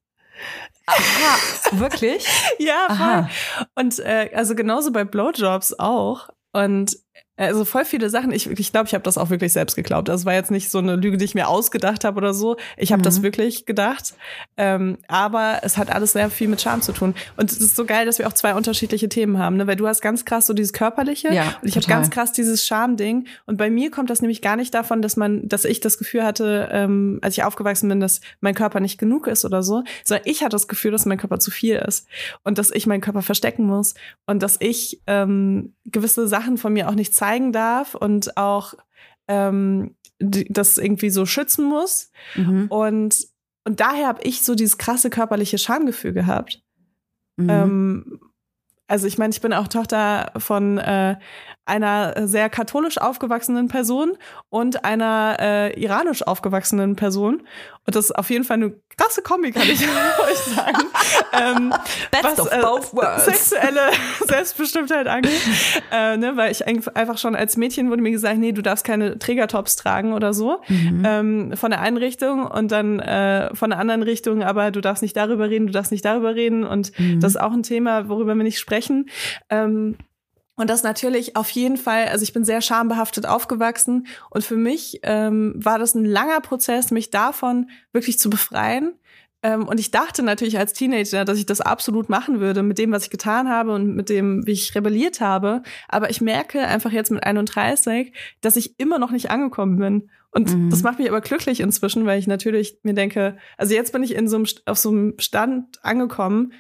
Aha, 0.86 1.80
wirklich? 1.80 2.28
Ja, 2.60 2.88
voll. 2.88 2.98
Aha. 2.98 3.30
Und 3.76 4.00
äh, 4.00 4.30
also 4.34 4.56
genauso 4.56 4.92
bei 4.92 5.04
Blowjobs 5.04 5.80
auch. 5.80 6.30
Und 6.52 6.98
also 7.36 7.65
voll 7.65 7.84
viele 7.84 8.10
Sachen. 8.12 8.32
Ich 8.32 8.48
ich, 8.48 8.72
glaube, 8.72 8.88
ich 8.88 8.93
habe 8.93 9.04
das 9.04 9.17
auch 9.17 9.32
wirklich 9.32 9.54
selbst 9.54 9.76
geglaubt. 9.76 10.08
Das 10.08 10.24
war 10.26 10.34
jetzt 10.34 10.52
nicht 10.52 10.69
so 10.69 10.78
eine 10.78 10.96
Lüge, 10.96 11.17
die 11.17 11.26
ich 11.26 11.34
mir 11.34 11.48
ausgedacht 11.48 12.04
habe 12.04 12.17
oder 12.17 12.34
so. 12.34 12.58
Ich 12.78 12.91
habe 12.91 13.02
das 13.02 13.24
wirklich 13.24 13.65
gedacht. 13.65 14.13
Ähm, 14.56 15.00
aber 15.08 15.60
es 15.63 15.78
hat 15.78 15.89
alles 15.89 16.13
sehr 16.13 16.30
viel 16.30 16.48
mit 16.48 16.62
Charme 16.62 16.84
zu 16.84 16.91
tun. 16.91 17.15
Und 17.36 17.52
es 17.52 17.60
ist 17.60 17.76
so 17.76 17.86
geil, 17.86 18.06
dass 18.06 18.19
wir 18.19 18.28
auch 18.28 18.34
zwei 18.34 18.54
unterschiedliche 18.54 19.10
Themen 19.10 19.39
haben, 19.39 19.58
ne? 19.58 19.65
Weil 19.65 19.76
du 19.76 19.88
hast 19.88 20.02
ganz 20.02 20.26
krass 20.26 20.46
so 20.46 20.54
dieses 20.54 20.74
körperliche 20.74 21.34
Ja, 21.34 21.56
und 21.62 21.67
ich 21.67 21.76
habe 21.76 21.88
ganz 21.88 22.12
krass 22.12 22.34
dieses 22.34 22.65
Charme-Ding. 22.67 23.26
Und 23.46 23.58
bei 23.58 23.72
mir 23.72 23.89
kommt 23.89 24.12
das 24.12 24.22
nämlich 24.22 24.41
gar 24.41 24.56
nicht 24.56 24.74
davon, 24.74 25.02
dass 25.02 25.17
man, 25.17 25.48
dass 25.48 25.65
ich 25.65 25.80
das 25.80 25.98
Gefühl 25.98 26.24
hatte, 26.24 26.69
ähm, 26.72 27.17
als 27.24 27.36
ich 27.36 27.43
aufgewachsen 27.43 27.89
bin, 27.89 28.00
dass 28.00 28.22
mein 28.41 28.54
Körper 28.54 28.80
nicht 28.80 29.00
genug 29.00 29.26
ist 29.26 29.43
oder 29.43 29.63
so, 29.63 29.84
sondern 30.04 30.28
ich 30.28 30.41
hatte 30.41 30.52
das 30.52 30.67
Gefühl, 30.67 30.91
dass 30.91 31.08
mein 31.08 31.17
Körper 31.17 31.39
zu 31.39 31.50
viel 31.50 31.78
ist 31.78 32.08
und 32.43 32.60
dass 32.60 32.69
ich 32.69 32.86
meinen 32.86 33.02
Körper 33.02 33.24
verstecken 33.24 33.65
muss 33.65 33.96
und 34.28 34.43
dass 34.43 34.58
ich 34.60 35.02
ähm, 35.08 35.74
gewisse 35.86 36.28
Sachen 36.28 36.58
von 36.58 36.74
mir 36.74 36.89
auch 36.89 36.96
nicht 36.96 37.15
zeigen 37.24 37.54
darf 37.54 37.96
und 37.96 38.36
auch 38.36 38.74
ähm, 39.30 39.96
die, 40.20 40.46
das 40.50 40.78
irgendwie 40.78 41.10
so 41.10 41.26
schützen 41.26 41.66
muss. 41.66 42.12
Mhm. 42.36 42.68
Und, 42.68 43.28
und 43.66 43.80
daher 43.80 44.08
habe 44.08 44.24
ich 44.24 44.44
so 44.44 44.56
dieses 44.56 44.78
krasse 44.78 45.10
körperliche 45.10 45.58
Schamgefühl 45.58 46.12
gehabt. 46.12 46.62
Mhm. 47.38 47.50
Ähm, 47.50 48.20
also 48.88 49.08
ich 49.08 49.17
meine, 49.17 49.32
ich 49.32 49.41
bin 49.41 49.54
auch 49.54 49.67
Tochter 49.67 50.32
von 50.38 50.78
äh, 50.78 51.15
einer 51.65 52.28
sehr 52.28 52.50
katholisch 52.50 52.98
aufgewachsenen 52.98 53.69
Person 53.69 54.17
und 54.50 54.84
einer 54.84 55.38
äh, 55.39 55.80
iranisch 55.82 56.22
aufgewachsenen 56.28 56.96
Person. 56.98 57.43
Und 57.86 57.96
das 57.96 58.06
ist 58.06 58.12
auf 58.13 58.30
jeden 58.30 58.43
Fall 58.43 58.56
eine 58.58 58.74
krasse 58.98 59.22
Kombi, 59.22 59.52
kann 59.52 59.63
ich 59.63 59.82
euch 60.30 60.38
sagen. 60.56 60.84
ähm, 61.34 61.74
Best 62.12 62.39
of 62.39 62.50
both 62.62 62.93
worlds. 62.93 63.26
sexuelle 63.26 63.80
Selbstbestimmtheit 64.28 65.08
angeht. 65.08 65.32
äh, 65.91 66.17
ne, 66.17 66.36
weil 66.36 66.52
ich 66.52 66.65
einfach 66.67 67.17
schon 67.17 67.36
als 67.36 67.56
Mädchen 67.58 67.89
wurde 67.89 68.02
mir 68.02 68.12
gesagt, 68.12 68.38
nee, 68.39 68.52
du 68.52 68.62
darfst 68.62 68.86
keine 68.86 69.17
Trägertops 69.19 69.76
tragen 69.78 70.13
oder 70.13 70.34
so. 70.34 70.62
Mhm. 70.67 71.04
Ähm, 71.06 71.54
von 71.58 71.72
der 71.72 71.80
einen 71.82 71.98
Richtung 71.98 72.46
und 72.46 72.72
dann 72.72 73.00
äh, 73.00 73.54
von 73.56 73.69
der 73.69 73.80
anderen 73.80 74.04
Richtung, 74.04 74.43
aber 74.43 74.72
du 74.72 74.82
darfst 74.82 75.02
nicht 75.02 75.15
darüber 75.15 75.50
reden, 75.50 75.67
du 75.67 75.74
darfst 75.74 75.91
nicht 75.93 76.04
darüber 76.06 76.36
reden. 76.36 76.65
Und 76.65 76.91
Mhm. 77.00 77.22
das 77.22 77.36
ist 77.36 77.41
auch 77.41 77.54
ein 77.54 77.63
Thema, 77.63 78.10
worüber 78.10 78.36
wir 78.36 78.43
nicht 78.43 78.60
sprechen. 78.60 78.73
Ähm, 79.50 79.98
und 80.56 80.70
das 80.70 80.84
natürlich 80.84 81.36
auf 81.36 81.50
jeden 81.50 81.78
Fall, 81.78 82.10
also 82.10 82.24
ich 82.24 82.32
bin 82.34 82.46
sehr 82.46 82.62
schambehaftet 82.62 83.26
aufgewachsen 83.26 84.06
und 84.30 84.44
für 84.44 84.56
mich 84.56 85.00
ähm, 85.02 85.54
war 85.56 85.80
das 85.80 85.96
ein 85.96 86.06
langer 86.06 86.42
Prozess, 86.42 86.92
mich 86.92 87.10
davon 87.10 87.70
wirklich 87.92 88.20
zu 88.20 88.30
befreien. 88.30 88.94
Ähm, 89.42 89.68
und 89.68 89.80
ich 89.80 89.90
dachte 89.92 90.22
natürlich 90.22 90.58
als 90.60 90.74
Teenager, 90.74 91.26
dass 91.26 91.40
ich 91.40 91.46
das 91.48 91.60
absolut 91.60 92.08
machen 92.08 92.40
würde 92.40 92.62
mit 92.62 92.78
dem, 92.78 92.92
was 92.92 93.04
ich 93.06 93.10
getan 93.10 93.50
habe 93.50 93.74
und 93.74 93.96
mit 93.96 94.10
dem, 94.10 94.46
wie 94.46 94.52
ich 94.52 94.76
rebelliert 94.76 95.22
habe. 95.22 95.64
Aber 95.90 96.10
ich 96.12 96.22
merke 96.22 96.60
einfach 96.66 96.92
jetzt 96.92 97.12
mit 97.12 97.24
31, 97.24 98.14
dass 98.42 98.56
ich 98.56 98.80
immer 98.80 99.00
noch 99.00 99.12
nicht 99.12 99.32
angekommen 99.32 99.78
bin. 99.78 100.10
Und 100.32 100.54
Mhm. 100.54 100.70
das 100.70 100.82
macht 100.84 100.98
mich 101.00 101.10
aber 101.10 101.22
glücklich 101.22 101.60
inzwischen, 101.60 102.06
weil 102.06 102.20
ich 102.20 102.28
natürlich 102.28 102.78
mir 102.84 102.94
denke, 102.94 103.38
also 103.58 103.74
jetzt 103.74 103.92
bin 103.92 104.02
ich 104.04 104.16
in 104.16 104.28
so 104.28 104.38
einem, 104.38 104.46
auf 104.66 104.78
so 104.78 104.90
einem 104.90 105.16
Stand 105.20 105.84
angekommen, 105.84 106.54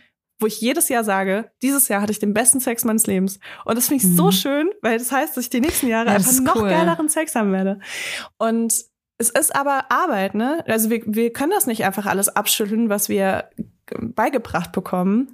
wo 0.43 0.47
ich 0.47 0.61
jedes 0.61 0.89
Jahr 0.89 1.03
sage, 1.03 1.49
dieses 1.63 1.87
Jahr 1.87 2.01
hatte 2.01 2.11
ich 2.11 2.19
den 2.19 2.33
besten 2.33 2.59
Sex 2.59 2.85
meines 2.85 3.07
Lebens. 3.07 3.39
Und 3.65 3.77
das 3.77 3.87
finde 3.87 4.05
ich 4.05 4.15
so 4.15 4.27
Mhm. 4.27 4.31
schön, 4.31 4.69
weil 4.83 4.97
das 4.99 5.11
heißt, 5.11 5.35
dass 5.35 5.45
ich 5.45 5.49
die 5.49 5.61
nächsten 5.61 5.87
Jahre 5.87 6.09
Ja, 6.09 6.15
einfach 6.15 6.39
noch 6.41 6.55
cool. 6.57 6.69
geileren 6.69 7.09
Sex 7.09 7.33
haben 7.33 7.51
werde. 7.51 7.79
Und 8.37 8.73
es 9.17 9.29
ist 9.29 9.55
aber 9.55 9.85
Arbeit, 9.89 10.35
ne? 10.35 10.63
Also 10.67 10.89
wir, 10.89 11.01
wir 11.05 11.31
können 11.33 11.51
das 11.51 11.65
nicht 11.65 11.85
einfach 11.85 12.05
alles 12.05 12.29
abschütteln, 12.29 12.89
was 12.89 13.09
wir 13.09 13.49
beigebracht 13.99 14.71
bekommen. 14.71 15.29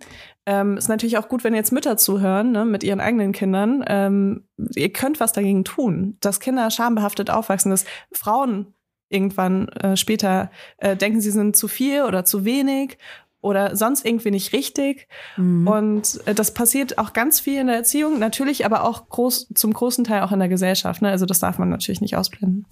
Ähm, 0.46 0.78
ist 0.78 0.90
natürlich 0.90 1.18
auch 1.18 1.28
gut, 1.30 1.44
wenn 1.44 1.54
jetzt 1.54 1.72
Mütter 1.72 1.98
zuhören, 1.98 2.52
ne, 2.52 2.66
mit 2.66 2.84
ihren 2.84 3.00
eigenen 3.00 3.32
Kindern. 3.32 3.84
Ähm, 3.88 4.48
ihr 4.76 4.92
könnt 4.92 5.20
was 5.20 5.32
dagegen 5.34 5.64
tun, 5.64 6.18
dass 6.22 6.40
Kinder 6.40 6.70
schambehaftet 6.72 7.30
aufwachsen, 7.30 7.72
dass 7.72 7.86
Frauen 8.12 8.74
irgendwann 9.10 9.70
äh, 9.70 9.96
später 9.98 10.52
äh, 10.78 10.96
denken, 10.96 11.22
sie 11.22 11.32
sind 11.32 11.56
zu 11.56 11.68
viel 11.68 12.04
oder 12.04 12.26
zu 12.26 12.46
wenig 12.46 12.98
oder 13.42 13.76
sonst 13.76 14.06
irgendwie 14.06 14.32
nicht 14.32 14.54
richtig. 14.54 15.08
Mhm. 15.38 15.68
Und 15.68 16.28
äh, 16.28 16.36
das 16.36 16.54
passiert 16.54 16.98
auch 16.98 17.14
ganz 17.14 17.40
viel 17.40 17.60
in 17.60 17.68
der 17.68 17.78
Erziehung, 17.78 18.20
natürlich, 18.20 18.66
aber 18.66 18.84
auch 18.84 19.10
groß, 19.10 19.50
zum 19.56 19.74
großen 19.74 20.04
Teil 20.04 20.22
auch 20.24 20.32
in 20.32 20.40
der 20.40 20.50
Gesellschaft. 20.50 21.02
Ne? 21.02 21.10
Also 21.10 21.26
das 21.26 21.40
darf 21.40 21.58
man 21.58 21.70
natürlich 21.70 22.02
nicht 22.02 22.18
ausblenden. 22.18 22.66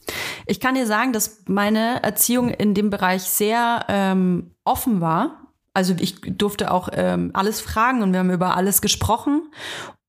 Ich 0.45 0.59
kann 0.59 0.75
dir 0.75 0.85
sagen, 0.85 1.13
dass 1.13 1.43
meine 1.47 2.03
Erziehung 2.03 2.49
in 2.49 2.73
dem 2.73 2.89
Bereich 2.89 3.23
sehr 3.23 3.85
ähm, 3.87 4.51
offen 4.63 5.01
war. 5.01 5.47
Also 5.73 5.95
ich 5.99 6.19
durfte 6.21 6.71
auch 6.71 6.89
ähm, 6.91 7.31
alles 7.33 7.61
fragen 7.61 8.01
und 8.01 8.11
wir 8.11 8.19
haben 8.19 8.31
über 8.31 8.57
alles 8.57 8.81
gesprochen. 8.81 9.43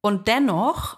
Und 0.00 0.28
dennoch 0.28 0.97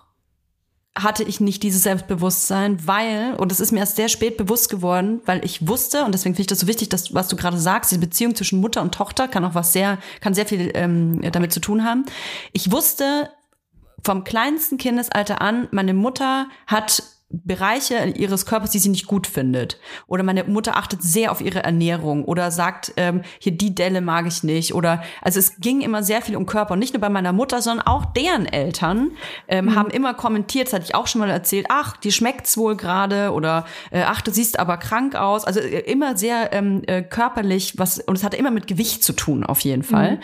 hatte 0.98 1.22
ich 1.22 1.40
nicht 1.40 1.62
dieses 1.62 1.84
Selbstbewusstsein, 1.84 2.86
weil, 2.86 3.34
und 3.36 3.52
das 3.52 3.60
ist 3.60 3.70
mir 3.70 3.78
erst 3.78 3.96
sehr 3.96 4.08
spät 4.08 4.36
bewusst 4.36 4.68
geworden, 4.68 5.20
weil 5.24 5.44
ich 5.44 5.68
wusste, 5.68 6.04
und 6.04 6.12
deswegen 6.12 6.34
finde 6.34 6.42
ich 6.42 6.46
das 6.48 6.60
so 6.60 6.66
wichtig, 6.66 6.88
dass, 6.88 7.14
was 7.14 7.28
du 7.28 7.36
gerade 7.36 7.58
sagst, 7.58 7.92
diese 7.92 8.00
Beziehung 8.00 8.34
zwischen 8.34 8.60
Mutter 8.60 8.82
und 8.82 8.92
Tochter 8.92 9.28
kann 9.28 9.44
auch 9.44 9.54
was 9.54 9.72
sehr, 9.72 9.98
kann 10.20 10.34
sehr 10.34 10.46
viel 10.46 10.72
ähm, 10.74 11.20
damit 11.32 11.52
zu 11.52 11.60
tun 11.60 11.84
haben. 11.84 12.04
Ich 12.52 12.72
wusste 12.72 13.30
vom 14.04 14.24
kleinsten 14.24 14.78
Kindesalter 14.78 15.40
an, 15.40 15.68
meine 15.70 15.94
Mutter 15.94 16.48
hat 16.66 17.02
Bereiche 17.32 17.94
ihres 18.16 18.44
Körpers, 18.44 18.70
die 18.70 18.80
sie 18.80 18.88
nicht 18.88 19.06
gut 19.06 19.28
findet. 19.28 19.78
Oder 20.08 20.24
meine 20.24 20.42
Mutter 20.42 20.76
achtet 20.76 21.00
sehr 21.00 21.30
auf 21.30 21.40
ihre 21.40 21.62
Ernährung 21.62 22.24
oder 22.24 22.50
sagt, 22.50 22.92
ähm, 22.96 23.22
hier 23.38 23.52
die 23.52 23.72
Delle 23.72 24.00
mag 24.00 24.26
ich 24.26 24.42
nicht. 24.42 24.74
Oder 24.74 25.02
also 25.22 25.38
es 25.38 25.60
ging 25.60 25.80
immer 25.80 26.02
sehr 26.02 26.22
viel 26.22 26.34
um 26.34 26.44
Körper. 26.44 26.72
Und 26.72 26.80
nicht 26.80 26.92
nur 26.92 27.00
bei 27.00 27.08
meiner 27.08 27.32
Mutter, 27.32 27.62
sondern 27.62 27.86
auch 27.86 28.06
deren 28.06 28.46
Eltern 28.46 29.12
ähm, 29.46 29.76
haben 29.76 29.90
immer 29.90 30.12
kommentiert, 30.14 30.66
das 30.66 30.72
hatte 30.72 30.86
ich 30.86 30.96
auch 30.96 31.06
schon 31.06 31.20
mal 31.20 31.30
erzählt, 31.30 31.66
ach, 31.68 31.96
die 31.98 32.10
schmeckt's 32.10 32.56
wohl 32.56 32.76
gerade 32.76 33.30
oder 33.30 33.64
äh, 33.92 34.02
ach, 34.02 34.22
du 34.22 34.32
siehst 34.32 34.58
aber 34.58 34.76
krank 34.76 35.14
aus. 35.14 35.44
Also 35.44 35.60
äh, 35.60 35.78
immer 35.80 36.16
sehr 36.16 36.52
ähm, 36.52 36.82
äh, 36.88 37.02
körperlich, 37.02 37.78
was, 37.78 38.00
und 38.00 38.16
es 38.16 38.24
hatte 38.24 38.38
immer 38.38 38.50
mit 38.50 38.66
Gewicht 38.66 39.04
zu 39.04 39.12
tun, 39.12 39.44
auf 39.44 39.60
jeden 39.60 39.84
Fall. 39.84 40.18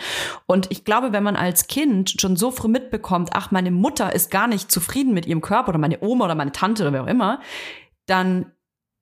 Und 0.45 0.67
ich 0.71 0.83
glaube, 0.83 1.13
wenn 1.13 1.23
man 1.23 1.37
als 1.37 1.67
Kind 1.67 2.19
schon 2.19 2.35
so 2.35 2.51
früh 2.51 2.67
mitbekommt, 2.67 3.29
ach, 3.33 3.51
meine 3.51 3.71
Mutter 3.71 4.13
ist 4.13 4.29
gar 4.29 4.47
nicht 4.47 4.69
zufrieden 4.69 5.13
mit 5.13 5.25
ihrem 5.25 5.39
Körper 5.39 5.69
oder 5.69 5.77
meine 5.77 5.99
Oma 6.01 6.25
oder 6.25 6.35
meine 6.35 6.51
Tante 6.51 6.85
oder 6.85 6.96
wer 6.97 7.03
auch 7.03 7.07
immer, 7.07 7.39
dann 8.05 8.51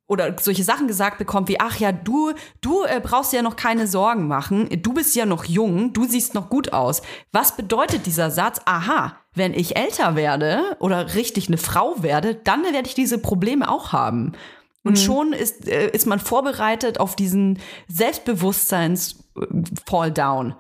oder 0.08 0.36
solche 0.40 0.64
Sachen 0.64 0.88
gesagt 0.88 1.18
bekommt 1.18 1.50
wie 1.50 1.60
ach 1.60 1.78
ja 1.78 1.92
du 1.92 2.32
du 2.62 2.84
äh, 2.84 3.02
brauchst 3.02 3.34
ja 3.34 3.42
noch 3.42 3.56
keine 3.56 3.88
Sorgen 3.88 4.28
machen. 4.28 4.70
Du 4.84 4.94
bist 4.94 5.16
ja 5.16 5.26
noch 5.26 5.46
jung. 5.46 5.94
Du 5.94 6.06
siehst 6.06 6.36
noch 6.36 6.50
gut 6.50 6.74
aus. 6.74 7.02
Was 7.32 7.56
bedeutet 7.56 8.06
dieser 8.06 8.30
Satz? 8.30 8.62
Aha 8.66 9.18
wenn 9.36 9.54
ich 9.54 9.76
älter 9.76 10.16
werde 10.16 10.78
oder 10.80 11.14
richtig 11.14 11.48
eine 11.48 11.58
Frau 11.58 12.02
werde 12.02 12.36
dann 12.36 12.64
werde 12.64 12.88
ich 12.88 12.96
diese 12.96 13.20
Probleme 13.20 13.70
auch 13.70 13.92
haben. 13.92 14.32
Und 14.84 15.00
schon 15.00 15.34
ist 15.34 15.68
äh, 15.68 15.90
ist 15.90 16.06
man 16.06 16.20
vorbereitet 16.20 17.00
auf 17.00 17.16
diesen 17.16 17.60
Selbstbewusstseins 17.88 19.24
äh, 19.36 19.46
Fall 19.88 20.12
down. 20.12 20.56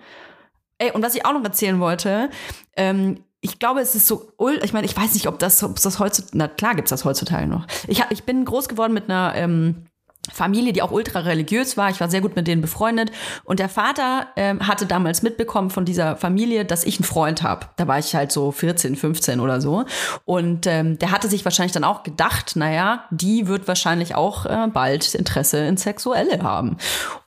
Ey, 0.79 0.91
und 0.91 1.03
was 1.03 1.13
ich 1.13 1.25
auch 1.25 1.33
noch 1.33 1.43
erzählen 1.43 1.79
wollte, 1.79 2.31
ähm, 2.75 3.23
ich 3.45 3.59
glaube, 3.59 3.79
es 3.79 3.93
ist 3.93 4.07
so, 4.07 4.31
ich 4.63 4.73
meine, 4.73 4.85
ich 4.85 4.97
weiß 4.97 5.13
nicht, 5.13 5.27
ob 5.27 5.37
das, 5.37 5.63
ob 5.63 5.79
das 5.79 5.99
heutzutage, 5.99 6.35
na 6.35 6.47
klar 6.47 6.73
gibt's 6.73 6.89
das 6.89 7.05
heutzutage 7.05 7.45
noch. 7.45 7.67
Ich, 7.87 8.03
ich 8.09 8.23
bin 8.23 8.43
groß 8.43 8.67
geworden 8.67 8.91
mit 8.91 9.03
einer 9.03 9.33
ähm, 9.35 9.85
Familie, 10.33 10.73
die 10.73 10.81
auch 10.81 10.89
ultra 10.89 11.19
religiös 11.19 11.77
war. 11.77 11.91
Ich 11.91 11.99
war 11.99 12.09
sehr 12.09 12.21
gut 12.21 12.35
mit 12.35 12.47
denen 12.47 12.61
befreundet. 12.61 13.11
Und 13.43 13.59
der 13.59 13.69
Vater 13.69 14.29
ähm, 14.35 14.67
hatte 14.67 14.87
damals 14.87 15.21
mitbekommen 15.21 15.69
von 15.69 15.85
dieser 15.85 16.15
Familie, 16.15 16.65
dass 16.65 16.85
ich 16.85 16.97
einen 16.97 17.05
Freund 17.05 17.43
habe. 17.43 17.67
Da 17.75 17.87
war 17.87 17.99
ich 17.99 18.15
halt 18.15 18.31
so 18.31 18.51
14, 18.51 18.95
15 18.95 19.39
oder 19.39 19.61
so. 19.61 19.85
Und 20.25 20.65
ähm, 20.65 20.97
der 20.97 21.11
hatte 21.11 21.27
sich 21.27 21.45
wahrscheinlich 21.45 21.73
dann 21.73 21.83
auch 21.83 22.01
gedacht, 22.01 22.55
naja, 22.55 23.05
die 23.11 23.47
wird 23.47 23.67
wahrscheinlich 23.67 24.15
auch 24.15 24.47
äh, 24.47 24.67
bald 24.73 25.13
Interesse 25.13 25.59
in 25.59 25.77
Sexuelle 25.77 26.41
haben. 26.41 26.77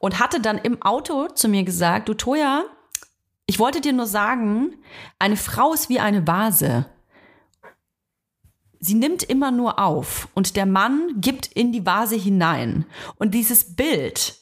Und 0.01 0.19
hatte 0.19 0.41
dann 0.41 0.59
im 0.59 0.83
Auto 0.83 1.29
zu 1.29 1.49
mir 1.49 1.63
gesagt, 1.63 2.09
du 2.09 2.15
Toja, 2.15 2.65
ich 3.49 3.59
wollte 3.59 3.81
dir 3.81 3.95
nur 3.95 4.07
sagen, 4.07 4.75
eine 5.19 5.37
Frau 5.37 5.73
ist 5.73 5.89
wie 5.89 5.99
eine 5.99 6.27
Vase. 6.27 6.85
Sie 8.79 8.95
nimmt 8.95 9.23
immer 9.23 9.51
nur 9.51 9.79
auf 9.79 10.29
und 10.35 10.55
der 10.55 10.67
Mann 10.67 11.15
gibt 11.17 11.47
in 11.47 11.73
die 11.73 11.85
Vase 11.85 12.15
hinein. 12.15 12.85
Und 13.17 13.33
dieses 13.33 13.75
Bild, 13.75 14.37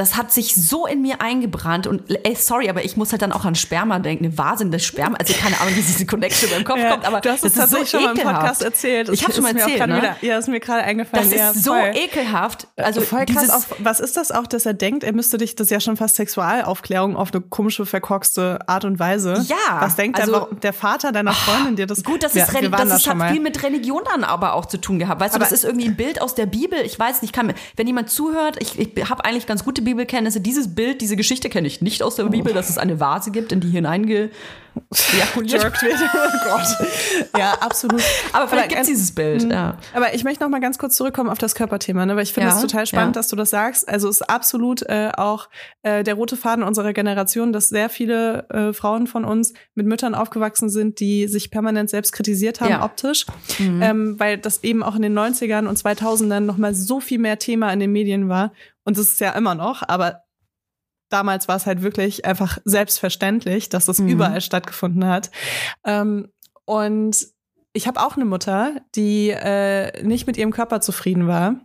das 0.00 0.16
hat 0.16 0.32
sich 0.32 0.54
so 0.54 0.86
in 0.86 1.02
mir 1.02 1.20
eingebrannt 1.20 1.86
und 1.86 2.02
ey, 2.24 2.34
sorry, 2.34 2.70
aber 2.70 2.82
ich 2.84 2.96
muss 2.96 3.12
halt 3.12 3.20
dann 3.20 3.32
auch 3.32 3.44
an 3.44 3.54
Sperma 3.54 3.98
denken, 3.98 4.32
eine 4.36 4.62
in 4.62 4.70
das 4.70 4.82
Sperma, 4.82 5.16
also 5.18 5.34
keine 5.34 5.60
Ahnung, 5.60 5.76
wie 5.76 5.82
diese 5.82 6.06
Connection 6.06 6.48
beim 6.50 6.64
Kopf 6.64 6.80
kommt, 6.88 7.04
aber 7.04 7.20
du 7.20 7.28
hast 7.30 7.44
es 7.44 7.52
das 7.52 7.64
ist 7.64 7.70
so 7.70 7.76
tatsächlich 7.76 7.90
schon 7.90 8.02
mal 8.04 8.10
im 8.12 8.16
ekelhaft. 8.16 8.40
Podcast 8.40 8.62
erzählt. 8.62 9.08
Das 9.08 9.14
Ich 9.14 9.22
habe 9.24 9.34
schon 9.34 9.42
mal 9.42 9.54
erzählt, 9.54 9.86
ne? 9.86 9.96
wieder, 9.98 10.16
ja, 10.22 10.38
ist 10.38 10.48
mir 10.48 10.58
gerade 10.58 10.82
eingefallen. 10.84 11.28
Das 11.30 11.38
ja, 11.38 11.50
ist 11.50 11.64
so 11.64 11.72
voll. 11.74 11.92
ekelhaft. 11.94 12.66
Also 12.76 13.02
voll 13.02 13.26
krass. 13.26 13.50
Auch, 13.50 13.76
was 13.78 14.00
ist 14.00 14.16
das 14.16 14.32
auch, 14.32 14.46
dass 14.46 14.64
er 14.64 14.72
denkt, 14.72 15.04
er 15.04 15.12
müsste 15.12 15.36
dich, 15.36 15.54
das 15.54 15.66
ist 15.66 15.70
ja 15.70 15.80
schon 15.80 15.98
fast 15.98 16.16
Sexualaufklärung 16.16 17.14
auf 17.16 17.32
eine 17.34 17.42
komische, 17.42 17.84
verkorkste 17.84 18.58
Art 18.66 18.86
und 18.86 18.98
Weise. 18.98 19.34
Ja, 19.46 19.56
Was 19.80 19.96
denkt 19.96 20.18
also- 20.18 20.48
der, 20.52 20.58
der 20.60 20.72
Vater 20.72 21.12
deiner 21.12 21.34
Freundin 21.34 21.76
dir 21.76 21.86
das? 21.86 22.02
Gut, 22.02 22.22
das, 22.22 22.34
wir, 22.34 22.44
ist, 22.44 22.54
wir 22.54 22.70
das 22.70 22.88
da 22.88 22.96
ist, 22.96 23.02
schon 23.02 23.10
hat 23.12 23.18
mal. 23.18 23.32
viel 23.32 23.42
mit 23.42 23.62
Religion 23.62 24.00
dann 24.10 24.24
aber 24.24 24.54
auch 24.54 24.64
zu 24.64 24.78
tun 24.78 24.98
gehabt. 24.98 25.20
Weißt 25.20 25.34
du, 25.34 25.36
Aber- 25.36 25.44
das 25.44 25.52
ist 25.52 25.64
irgendwie 25.64 25.88
ein 25.88 25.96
Bild 25.96 26.22
aus 26.22 26.34
der 26.34 26.46
Bibel. 26.46 26.78
Ich 26.86 26.98
weiß 26.98 27.20
nicht, 27.20 27.34
kann, 27.34 27.52
wenn 27.76 27.86
jemand 27.86 28.08
zuhört, 28.08 28.56
ich, 28.60 28.78
ich 28.78 29.10
habe 29.10 29.24
eigentlich 29.26 29.46
ganz 29.46 29.62
gute 29.64 29.82
Bibelkenntnisse. 29.90 30.40
Dieses 30.40 30.74
Bild, 30.74 31.00
diese 31.00 31.16
Geschichte 31.16 31.48
kenne 31.48 31.66
ich 31.66 31.80
nicht 31.80 32.02
aus 32.02 32.16
der 32.16 32.24
Bibel, 32.24 32.52
dass 32.52 32.70
es 32.70 32.78
eine 32.78 33.00
Vase 33.00 33.30
gibt, 33.30 33.52
in 33.52 33.60
die 33.60 33.68
hineinge 33.68 34.30
ejakuliert 35.14 35.62
wird. 35.62 35.74
Oh 36.14 36.48
Gott. 36.48 36.88
Ja, 37.38 37.52
absolut. 37.60 38.02
Aber 38.32 38.48
vielleicht 38.48 38.70
gibt 38.70 38.80
es 38.82 38.86
dieses 38.88 39.12
Bild. 39.14 39.50
Ja. 39.50 39.76
Aber 39.94 40.14
ich 40.14 40.24
möchte 40.24 40.42
noch 40.42 40.50
mal 40.50 40.60
ganz 40.60 40.78
kurz 40.78 40.96
zurückkommen 40.96 41.30
auf 41.30 41.38
das 41.38 41.54
Körperthema, 41.54 42.04
ne? 42.06 42.16
weil 42.16 42.22
ich 42.24 42.32
finde 42.32 42.48
Ja, 42.50 42.54
es 42.56 42.60
total 42.60 42.86
spannend, 42.86 43.16
ja. 43.16 43.20
dass 43.20 43.28
du 43.28 43.36
das 43.36 43.50
sagst. 43.50 43.88
Also 43.88 44.08
es 44.08 44.20
ist 44.20 44.28
absolut 44.30 44.82
äh, 44.82 45.10
auch 45.16 45.48
äh, 45.82 46.02
der 46.02 46.14
rote 46.14 46.36
Faden 46.36 46.64
unserer 46.64 46.92
Generation, 46.92 47.52
dass 47.52 47.68
sehr 47.68 47.88
viele 47.88 48.48
äh, 48.50 48.72
Frauen 48.72 49.06
von 49.06 49.24
uns 49.24 49.52
mit 49.74 49.86
Müttern 49.86 50.14
aufgewachsen 50.14 50.68
sind, 50.70 51.00
die 51.00 51.28
sich 51.28 51.50
permanent 51.50 51.90
selbst 51.90 52.12
kritisiert 52.12 52.60
haben 52.60 52.70
Ja. 52.70 52.84
optisch, 52.84 53.26
ähm, 53.58 54.18
weil 54.18 54.38
das 54.38 54.62
eben 54.64 54.82
auch 54.82 54.96
in 54.96 55.02
den 55.02 55.18
90ern 55.18 55.66
und 55.66 55.78
2000ern 55.78 56.40
noch 56.40 56.56
mal 56.56 56.74
so 56.74 57.00
viel 57.00 57.18
mehr 57.18 57.38
Thema 57.38 57.72
in 57.72 57.80
den 57.80 57.92
Medien 57.92 58.28
war. 58.28 58.52
Und 58.84 58.98
das 58.98 59.06
ist 59.06 59.20
ja 59.20 59.30
immer 59.32 59.54
noch, 59.54 59.82
aber 59.88 60.22
damals 61.10 61.46
war 61.48 61.56
es 61.56 61.66
halt 61.66 61.82
wirklich 61.82 62.24
einfach 62.24 62.58
selbstverständlich, 62.64 63.68
dass 63.68 63.84
das 63.86 63.98
Mhm. 63.98 64.08
überall 64.08 64.40
stattgefunden 64.40 65.04
hat. 65.06 65.30
Ähm, 65.84 66.28
und 66.64 67.26
ich 67.72 67.86
habe 67.86 68.00
auch 68.00 68.16
eine 68.16 68.24
Mutter, 68.24 68.80
die 68.94 69.30
äh, 69.30 70.02
nicht 70.02 70.26
mit 70.26 70.36
ihrem 70.36 70.50
Körper 70.52 70.80
zufrieden 70.80 71.26
war. 71.28 71.56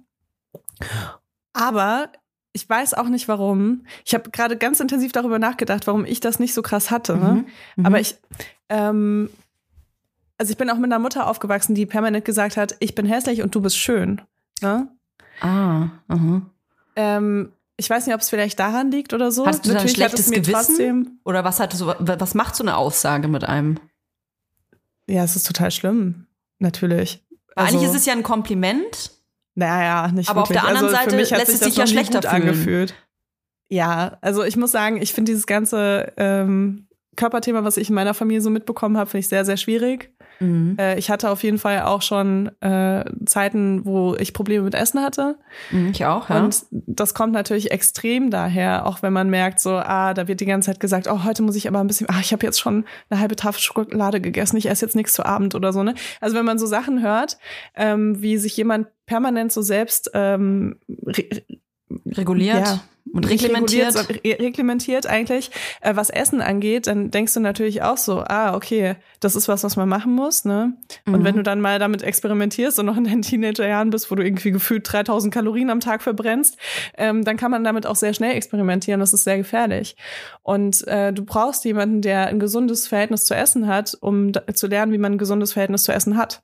Aber 1.53 2.09
ich 2.53 2.67
weiß 2.69 2.93
auch 2.93 3.07
nicht 3.07 3.27
warum. 3.27 3.85
Ich 4.05 4.13
habe 4.13 4.29
gerade 4.29 4.57
ganz 4.57 4.79
intensiv 4.79 5.11
darüber 5.11 5.39
nachgedacht, 5.39 5.87
warum 5.87 6.05
ich 6.05 6.19
das 6.19 6.39
nicht 6.39 6.53
so 6.53 6.61
krass 6.61 6.91
hatte. 6.91 7.17
Ne? 7.17 7.45
Mhm. 7.75 7.85
Aber 7.85 7.99
ich, 7.99 8.15
ähm, 8.69 9.29
also 10.37 10.51
ich 10.51 10.57
bin 10.57 10.69
auch 10.69 10.75
mit 10.77 10.85
einer 10.91 10.99
Mutter 10.99 11.27
aufgewachsen, 11.27 11.75
die 11.75 11.85
permanent 11.85 12.25
gesagt 12.25 12.57
hat, 12.57 12.75
ich 12.79 12.95
bin 12.95 13.05
hässlich 13.05 13.41
und 13.41 13.53
du 13.55 13.61
bist 13.61 13.77
schön. 13.77 14.21
Ne? 14.61 14.87
Ah, 15.41 15.89
aha. 16.07 16.41
Ähm, 16.95 17.51
ich 17.77 17.89
weiß 17.89 18.05
nicht, 18.05 18.15
ob 18.15 18.21
es 18.21 18.29
vielleicht 18.29 18.59
daran 18.59 18.91
liegt 18.91 19.13
oder 19.13 19.31
so. 19.31 19.45
Hast 19.45 19.65
du 19.65 19.69
ein 19.69 19.75
Natürlich 19.75 19.93
hat 20.01 20.11
schlechtes 20.11 20.31
Gewissen? 20.31 20.51
Trotzdem, 20.53 21.19
Oder 21.25 21.43
was 21.43 21.59
hat 21.59 21.73
so, 21.73 21.93
was 21.99 22.33
macht 22.33 22.55
so 22.55 22.63
eine 22.63 22.77
Aussage 22.77 23.27
mit 23.27 23.43
einem? 23.43 23.79
ja, 25.07 25.23
es 25.23 25.35
ist 25.35 25.45
total 25.45 25.71
schlimm. 25.71 26.25
Natürlich. 26.59 27.23
Also- 27.55 27.77
eigentlich 27.77 27.89
ist 27.89 27.95
es 27.95 28.05
ja 28.05 28.13
ein 28.13 28.23
Kompliment. 28.23 29.11
Naja, 29.55 30.09
nicht 30.11 30.29
Aber 30.29 30.41
auf 30.41 30.49
wirklich. 30.49 30.61
der 30.63 30.67
anderen 30.69 30.93
also 30.93 31.11
Seite 31.11 31.15
lässt 31.37 31.49
es 31.49 31.59
sich 31.61 31.77
ja 31.77 31.87
schlechter 31.87 32.21
fühlen. 32.21 32.33
angefühlt. 32.33 32.93
Ja, 33.69 34.17
also 34.21 34.43
ich 34.43 34.57
muss 34.57 34.71
sagen, 34.71 35.01
ich 35.01 35.13
finde 35.13 35.31
dieses 35.31 35.47
ganze 35.47 36.11
ähm, 36.17 36.87
Körperthema, 37.15 37.63
was 37.63 37.77
ich 37.77 37.89
in 37.89 37.95
meiner 37.95 38.13
Familie 38.13 38.41
so 38.41 38.49
mitbekommen 38.49 38.97
habe, 38.97 39.09
finde 39.09 39.21
ich 39.21 39.27
sehr, 39.27 39.45
sehr 39.45 39.57
schwierig. 39.57 40.11
Mhm. 40.39 40.75
Äh, 40.79 40.97
ich 40.99 41.09
hatte 41.09 41.29
auf 41.29 41.43
jeden 41.43 41.57
Fall 41.57 41.81
auch 41.83 42.01
schon 42.01 42.49
äh, 42.61 43.05
Zeiten, 43.25 43.85
wo 43.85 44.15
ich 44.15 44.33
Probleme 44.33 44.63
mit 44.63 44.75
Essen 44.75 45.01
hatte. 45.01 45.37
Mhm, 45.71 45.91
Ich 45.91 46.05
auch, 46.05 46.29
ja. 46.29 46.43
Und 46.43 46.65
das 46.71 47.13
kommt 47.13 47.33
natürlich 47.33 47.71
extrem 47.71 48.29
daher, 48.31 48.85
auch 48.85 49.01
wenn 49.01 49.13
man 49.13 49.29
merkt, 49.29 49.59
so, 49.59 49.71
ah, 49.71 50.13
da 50.13 50.27
wird 50.27 50.41
die 50.41 50.45
ganze 50.45 50.71
Zeit 50.71 50.79
gesagt, 50.79 51.07
oh, 51.09 51.23
heute 51.23 51.41
muss 51.43 51.55
ich 51.55 51.67
aber 51.67 51.79
ein 51.79 51.87
bisschen, 51.87 52.07
ah, 52.09 52.19
ich 52.19 52.33
habe 52.33 52.45
jetzt 52.45 52.59
schon 52.59 52.85
eine 53.09 53.19
halbe 53.19 53.35
Tafel 53.35 53.61
Schokolade 53.61 54.19
gegessen, 54.19 54.57
ich 54.57 54.69
esse 54.69 54.85
jetzt 54.85 54.95
nichts 54.95 55.13
zu 55.13 55.25
Abend 55.25 55.55
oder 55.55 55.71
so, 55.71 55.83
ne? 55.83 55.95
Also 56.21 56.35
wenn 56.35 56.45
man 56.45 56.59
so 56.59 56.65
Sachen 56.65 57.01
hört, 57.01 57.37
ähm, 57.75 58.21
wie 58.21 58.37
sich 58.37 58.57
jemand 58.57 58.87
permanent 59.05 59.51
so 59.51 59.61
selbst 59.61 60.11
ähm, 60.13 60.77
re 61.05 61.23
reguliert 62.07 62.65
ja. 62.67 62.81
Und 63.15 63.29
reglementiert. 63.29 63.95
reglementiert 64.23 65.07
eigentlich, 65.07 65.51
äh, 65.81 65.95
was 65.95 66.09
Essen 66.09 66.41
angeht, 66.41 66.87
dann 66.87 67.11
denkst 67.11 67.33
du 67.33 67.39
natürlich 67.39 67.81
auch 67.81 67.97
so, 67.97 68.19
ah, 68.27 68.55
okay, 68.55 68.95
das 69.19 69.35
ist 69.35 69.47
was, 69.47 69.63
was 69.63 69.75
man 69.75 69.87
machen 69.89 70.13
muss, 70.13 70.45
ne? 70.45 70.73
Und 71.05 71.19
Mhm. 71.19 71.23
wenn 71.23 71.35
du 71.37 71.43
dann 71.43 71.61
mal 71.61 71.79
damit 71.79 72.03
experimentierst 72.03 72.77
und 72.79 72.85
noch 72.85 72.97
in 72.97 73.05
deinen 73.05 73.21
Teenagerjahren 73.21 73.89
bist, 73.89 74.11
wo 74.11 74.15
du 74.15 74.23
irgendwie 74.23 74.51
gefühlt 74.51 74.91
3000 74.91 75.33
Kalorien 75.33 75.69
am 75.69 75.79
Tag 75.79 76.01
verbrennst, 76.03 76.57
ähm, 76.97 77.23
dann 77.23 77.37
kann 77.37 77.51
man 77.51 77.63
damit 77.63 77.87
auch 77.87 77.95
sehr 77.95 78.13
schnell 78.13 78.35
experimentieren. 78.35 78.99
Das 78.99 79.13
ist 79.13 79.23
sehr 79.23 79.37
gefährlich. 79.37 79.95
Und 80.43 80.85
äh, 80.87 81.13
du 81.13 81.23
brauchst 81.23 81.63
jemanden, 81.65 82.01
der 82.01 82.27
ein 82.27 82.39
gesundes 82.39 82.87
Verhältnis 82.87 83.25
zu 83.25 83.33
Essen 83.35 83.67
hat, 83.67 83.97
um 84.01 84.31
zu 84.53 84.67
lernen, 84.67 84.91
wie 84.91 84.97
man 84.97 85.13
ein 85.13 85.17
gesundes 85.17 85.53
Verhältnis 85.53 85.83
zu 85.83 85.91
Essen 85.93 86.17
hat. 86.17 86.41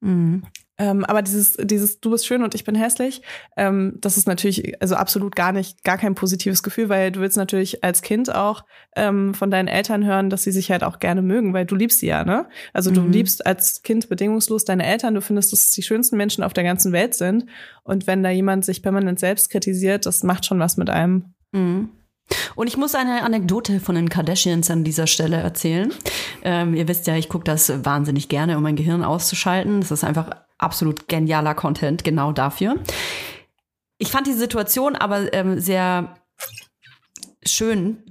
Mhm. 0.00 0.42
Ähm, 0.80 1.04
aber 1.04 1.20
dieses, 1.20 1.58
dieses 1.60 2.00
Du 2.00 2.10
bist 2.10 2.24
schön 2.26 2.42
und 2.42 2.54
ich 2.54 2.64
bin 2.64 2.74
hässlich, 2.74 3.20
ähm, 3.58 3.98
das 4.00 4.16
ist 4.16 4.26
natürlich 4.26 4.80
also 4.80 4.94
absolut 4.94 5.36
gar 5.36 5.52
nicht, 5.52 5.84
gar 5.84 5.98
kein 5.98 6.14
positives 6.14 6.62
Gefühl, 6.62 6.88
weil 6.88 7.12
du 7.12 7.20
willst 7.20 7.36
natürlich 7.36 7.84
als 7.84 8.00
Kind 8.00 8.34
auch 8.34 8.64
ähm, 8.96 9.34
von 9.34 9.50
deinen 9.50 9.68
Eltern 9.68 10.06
hören, 10.06 10.30
dass 10.30 10.42
sie 10.42 10.52
sich 10.52 10.70
halt 10.70 10.82
auch 10.82 10.98
gerne 10.98 11.20
mögen, 11.20 11.52
weil 11.52 11.66
du 11.66 11.74
liebst 11.74 11.98
sie 12.00 12.06
ja, 12.06 12.24
ne? 12.24 12.48
Also 12.72 12.90
du 12.90 13.02
Mhm. 13.02 13.12
liebst 13.12 13.46
als 13.46 13.82
Kind 13.82 14.08
bedingungslos 14.08 14.64
deine 14.64 14.86
Eltern, 14.86 15.14
du 15.14 15.20
findest, 15.20 15.52
dass 15.52 15.66
es 15.66 15.72
die 15.72 15.82
schönsten 15.82 16.16
Menschen 16.16 16.42
auf 16.42 16.54
der 16.54 16.64
ganzen 16.64 16.92
Welt 16.92 17.14
sind. 17.14 17.44
Und 17.84 18.06
wenn 18.06 18.22
da 18.22 18.30
jemand 18.30 18.64
sich 18.64 18.82
permanent 18.82 19.20
selbst 19.20 19.50
kritisiert, 19.50 20.06
das 20.06 20.22
macht 20.22 20.46
schon 20.46 20.60
was 20.60 20.78
mit 20.78 20.88
einem. 20.88 21.34
Mhm. 21.52 21.90
Und 22.54 22.68
ich 22.68 22.76
muss 22.78 22.94
eine 22.94 23.22
Anekdote 23.22 23.80
von 23.80 23.96
den 23.96 24.08
Kardashians 24.08 24.70
an 24.70 24.84
dieser 24.84 25.06
Stelle 25.06 25.36
erzählen. 25.36 25.92
Ähm, 26.42 26.74
ihr 26.74 26.88
wisst 26.88 27.06
ja, 27.06 27.16
ich 27.16 27.28
gucke 27.28 27.44
das 27.44 27.84
wahnsinnig 27.84 28.28
gerne, 28.28 28.56
um 28.56 28.62
mein 28.62 28.76
Gehirn 28.76 29.04
auszuschalten. 29.04 29.80
Das 29.80 29.90
ist 29.90 30.04
einfach 30.04 30.30
absolut 30.62 31.08
genialer 31.08 31.54
Content, 31.54 32.04
genau 32.04 32.32
dafür. 32.32 32.76
Ich 33.98 34.10
fand 34.10 34.26
die 34.26 34.32
Situation 34.32 34.96
aber 34.96 35.32
ähm, 35.32 35.60
sehr 35.60 36.16
schön. 37.44 38.02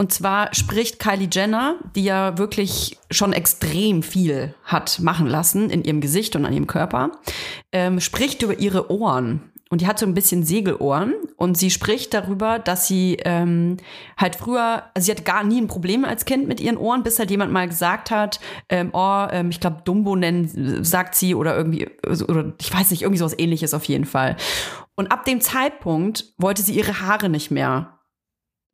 Und 0.00 0.12
zwar 0.12 0.54
spricht 0.54 1.00
Kylie 1.00 1.28
Jenner, 1.30 1.76
die 1.96 2.04
ja 2.04 2.38
wirklich 2.38 2.98
schon 3.10 3.32
extrem 3.32 4.04
viel 4.04 4.54
hat 4.62 5.00
machen 5.00 5.26
lassen 5.26 5.70
in 5.70 5.82
ihrem 5.82 6.00
Gesicht 6.00 6.36
und 6.36 6.44
an 6.44 6.52
ihrem 6.52 6.68
Körper, 6.68 7.12
ähm, 7.72 7.98
spricht 7.98 8.42
über 8.42 8.58
ihre 8.58 8.92
Ohren. 8.92 9.52
Und 9.70 9.82
die 9.82 9.86
hat 9.86 9.98
so 9.98 10.06
ein 10.06 10.14
bisschen 10.14 10.44
Segelohren 10.44 11.14
und 11.36 11.58
sie 11.58 11.70
spricht 11.70 12.14
darüber, 12.14 12.58
dass 12.58 12.88
sie 12.88 13.18
ähm, 13.24 13.76
halt 14.16 14.36
früher, 14.36 14.84
also 14.94 15.06
sie 15.06 15.10
hatte 15.10 15.24
gar 15.24 15.44
nie 15.44 15.60
ein 15.60 15.66
Problem 15.66 16.04
als 16.06 16.24
Kind 16.24 16.48
mit 16.48 16.58
ihren 16.58 16.78
Ohren, 16.78 17.02
bis 17.02 17.18
halt 17.18 17.30
jemand 17.30 17.52
mal 17.52 17.68
gesagt 17.68 18.10
hat, 18.10 18.40
ähm, 18.70 18.90
oh, 18.94 19.26
ähm, 19.30 19.50
ich 19.50 19.60
glaube 19.60 19.82
Dumbo 19.84 20.16
nennen, 20.16 20.82
sagt 20.84 21.14
sie 21.14 21.34
oder 21.34 21.54
irgendwie, 21.54 21.86
oder 22.06 22.54
ich 22.58 22.72
weiß 22.72 22.90
nicht, 22.90 23.02
irgendwie 23.02 23.18
sowas 23.18 23.38
ähnliches 23.38 23.74
auf 23.74 23.84
jeden 23.84 24.06
Fall. 24.06 24.36
Und 24.94 25.12
ab 25.12 25.26
dem 25.26 25.40
Zeitpunkt 25.40 26.32
wollte 26.38 26.62
sie 26.62 26.72
ihre 26.72 27.02
Haare 27.02 27.28
nicht 27.28 27.50
mehr 27.50 27.98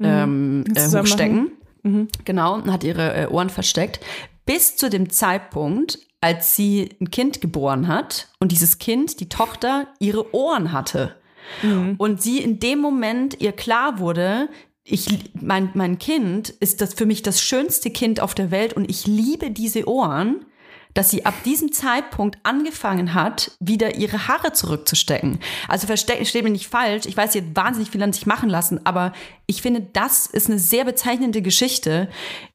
ähm, 0.01 0.65
äh, 0.75 0.89
hochstecken. 0.89 1.53
Mhm. 1.83 2.09
Genau, 2.25 2.55
und 2.55 2.73
hat 2.73 2.85
ihre 2.85 3.15
äh, 3.15 3.27
Ohren 3.27 3.51
versteckt. 3.51 4.01
Bis 4.47 4.77
zu 4.77 4.91
dem 4.91 5.11
Zeitpunkt, 5.11 5.99
als 6.25 6.57
sie 6.57 6.89
ein 7.03 7.11
Kind 7.11 7.43
geboren 7.43 7.87
hat 7.87 8.29
und 8.41 8.51
dieses 8.51 8.79
Kind, 8.79 9.21
die 9.21 9.29
Tochter, 9.29 9.89
ihre 9.99 10.35
Ohren 10.35 10.73
hatte. 10.73 11.17
Mhm. 11.61 11.97
Und 11.99 12.23
sie 12.23 12.39
in 12.39 12.59
dem 12.59 12.79
Moment 12.79 13.43
ihr 13.43 13.53
klar 13.53 13.99
wurde, 13.99 14.49
ich, 14.85 15.07
mein, 15.39 15.69
mein 15.75 15.99
Kind 15.99 16.49
ist 16.49 16.81
das 16.81 16.95
für 16.95 17.05
mich 17.05 17.21
das 17.21 17.43
schönste 17.43 17.91
Kind 17.91 18.21
auf 18.21 18.35
der 18.35 18.51
Welt 18.51 18.73
und 18.73 18.89
ich 18.89 19.07
liebe 19.07 19.51
diese 19.51 19.87
Ohren, 19.87 20.47
dass 20.95 21.11
sie 21.11 21.27
ab 21.27 21.35
diesem 21.45 21.73
Zeitpunkt 21.73 22.39
angefangen 22.43 23.13
hat, 23.13 23.51
wieder 23.61 23.97
ihre 23.97 24.27
Haare 24.27 24.55
zurückzustecken. 24.55 25.41
Also 25.69 25.87
versteht 25.87 26.17
versteht 26.17 26.45
mich 26.45 26.53
nicht 26.53 26.69
falsch, 26.69 27.05
ich 27.05 27.19
weiß, 27.19 27.35
sie 27.35 27.43
hat 27.43 27.55
wahnsinnig 27.55 27.91
viel 27.91 28.03
an 28.03 28.15
sich 28.15 28.25
machen 28.25 28.49
lassen, 28.49 28.81
aber 28.87 29.13
ich 29.45 29.61
finde, 29.61 29.83
das 29.93 30.25
ist 30.25 30.49
eine 30.49 30.59
sehr 30.59 30.87
bezeichnende 30.87 31.43
Geschichte, 31.43 32.09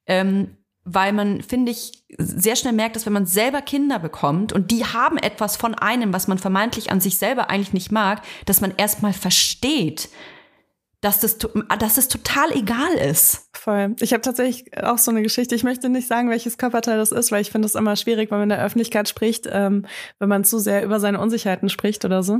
ähm, 0.07 0.55
weil 0.85 1.13
man, 1.13 1.41
finde 1.41 1.71
ich, 1.71 2.03
sehr 2.17 2.55
schnell 2.55 2.73
merkt, 2.73 2.95
dass 2.95 3.05
wenn 3.05 3.13
man 3.13 3.25
selber 3.25 3.61
Kinder 3.61 3.99
bekommt 3.99 4.53
und 4.53 4.71
die 4.71 4.85
haben 4.85 5.17
etwas 5.17 5.57
von 5.57 5.75
einem, 5.75 6.13
was 6.13 6.27
man 6.27 6.37
vermeintlich 6.37 6.91
an 6.91 7.01
sich 7.01 7.17
selber 7.17 7.49
eigentlich 7.49 7.73
nicht 7.73 7.91
mag, 7.91 8.21
dass 8.45 8.61
man 8.61 8.73
erstmal 8.75 9.13
versteht, 9.13 10.09
dass 11.01 11.19
das, 11.21 11.37
dass 11.37 11.97
es 11.97 12.07
total 12.09 12.51
egal 12.51 12.93
ist. 12.93 13.47
Voll. 13.53 13.95
Ich 14.01 14.11
habe 14.11 14.21
tatsächlich 14.21 14.77
auch 14.83 14.97
so 14.97 15.11
eine 15.11 15.21
Geschichte. 15.21 15.55
Ich 15.55 15.63
möchte 15.63 15.87
nicht 15.89 16.07
sagen, 16.07 16.29
welches 16.29 16.57
Körperteil 16.57 16.97
das 16.97 17.11
ist, 17.13 17.31
weil 17.31 17.41
ich 17.41 17.51
finde 17.51 17.67
es 17.67 17.75
immer 17.75 17.95
schwierig, 17.95 18.31
wenn 18.31 18.39
man 18.39 18.49
in 18.51 18.57
der 18.57 18.65
Öffentlichkeit 18.65 19.07
spricht, 19.07 19.47
ähm, 19.51 19.85
wenn 20.19 20.29
man 20.29 20.43
zu 20.43 20.59
sehr 20.59 20.83
über 20.83 20.99
seine 20.99 21.19
Unsicherheiten 21.21 21.69
spricht 21.69 22.03
oder 22.03 22.21
so. 22.21 22.39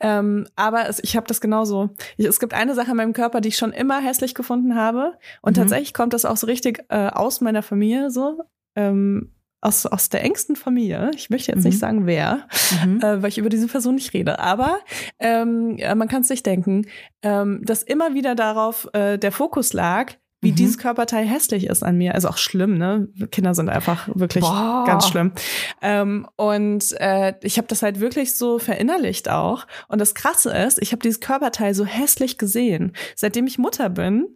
Ähm, 0.00 0.46
aber 0.56 0.88
es, 0.88 0.98
ich 1.04 1.16
habe 1.16 1.26
das 1.26 1.40
genauso. 1.40 1.90
Ich, 2.16 2.26
es 2.26 2.40
gibt 2.40 2.54
eine 2.54 2.74
Sache 2.74 2.90
in 2.90 2.96
meinem 2.96 3.12
Körper, 3.12 3.40
die 3.40 3.50
ich 3.50 3.56
schon 3.56 3.72
immer 3.72 4.00
hässlich 4.00 4.34
gefunden 4.34 4.74
habe. 4.74 5.12
Und 5.42 5.56
Mhm. 5.56 5.60
tatsächlich 5.62 5.94
kommt 5.94 6.12
das 6.14 6.24
auch 6.24 6.36
so 6.36 6.46
richtig 6.46 6.84
äh, 6.88 7.08
aus 7.08 7.40
meiner 7.40 7.62
Familie 7.62 8.10
so. 8.10 8.40
Ähm, 8.76 9.33
aus, 9.64 9.86
aus 9.86 10.08
der 10.08 10.22
engsten 10.22 10.56
Familie. 10.56 11.10
Ich 11.16 11.30
möchte 11.30 11.50
jetzt 11.52 11.62
Mhm. 11.64 11.70
nicht 11.70 11.78
sagen, 11.78 12.06
wer, 12.06 12.46
äh, 12.82 13.22
weil 13.22 13.28
ich 13.28 13.38
über 13.38 13.48
diese 13.48 13.66
Person 13.66 13.94
nicht 13.96 14.12
rede. 14.12 14.38
Aber 14.38 14.78
ähm, 15.18 15.78
man 15.96 16.08
kann 16.08 16.22
es 16.22 16.28
sich 16.28 16.42
denken, 16.42 16.86
ähm, 17.22 17.60
dass 17.64 17.82
immer 17.82 18.14
wieder 18.14 18.34
darauf 18.34 18.88
äh, 18.92 19.18
der 19.18 19.32
Fokus 19.32 19.72
lag, 19.72 20.12
wie 20.42 20.50
Mhm. 20.52 20.56
dieses 20.56 20.76
Körperteil 20.76 21.24
hässlich 21.24 21.66
ist 21.68 21.82
an 21.82 21.96
mir. 21.96 22.14
Also 22.14 22.28
auch 22.28 22.36
schlimm, 22.36 22.76
ne? 22.76 23.08
Kinder 23.30 23.54
sind 23.54 23.70
einfach 23.70 24.08
wirklich 24.14 24.44
Boah. 24.44 24.84
ganz 24.86 25.08
schlimm. 25.08 25.32
Ähm, 25.80 26.28
und 26.36 26.92
äh, 27.00 27.32
ich 27.42 27.56
habe 27.56 27.66
das 27.68 27.82
halt 27.82 27.98
wirklich 28.00 28.34
so 28.34 28.58
verinnerlicht 28.58 29.30
auch. 29.30 29.66
Und 29.88 30.00
das 30.02 30.14
Krasse 30.14 30.50
ist, 30.54 30.82
ich 30.82 30.92
habe 30.92 31.00
dieses 31.00 31.20
Körperteil 31.20 31.72
so 31.74 31.86
hässlich 31.86 32.36
gesehen. 32.36 32.92
Seitdem 33.16 33.46
ich 33.46 33.56
Mutter 33.58 33.88
bin, 33.88 34.26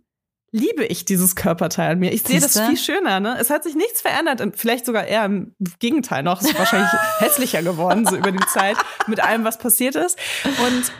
liebe 0.50 0.84
ich 0.84 1.04
dieses 1.04 1.36
Körperteil 1.36 1.92
an 1.92 1.98
mir. 1.98 2.12
Ich 2.12 2.22
sehe 2.22 2.40
das 2.40 2.58
viel 2.58 2.76
schöner, 2.76 3.20
ne? 3.20 3.36
Es 3.38 3.50
hat 3.50 3.64
sich 3.64 3.74
nichts 3.74 4.00
verändert. 4.00 4.40
und 4.40 4.56
Vielleicht 4.56 4.86
sogar 4.86 5.06
eher 5.06 5.24
im 5.24 5.54
Gegenteil 5.78 6.22
noch. 6.22 6.40
Es 6.40 6.48
ist 6.48 6.58
wahrscheinlich 6.58 6.90
hässlicher 7.18 7.62
geworden, 7.62 8.06
so 8.06 8.16
über 8.16 8.32
die 8.32 8.46
Zeit, 8.46 8.76
mit 9.06 9.20
allem, 9.20 9.44
was 9.44 9.58
passiert 9.58 9.96
ist. 9.96 10.18
Und 10.44 10.92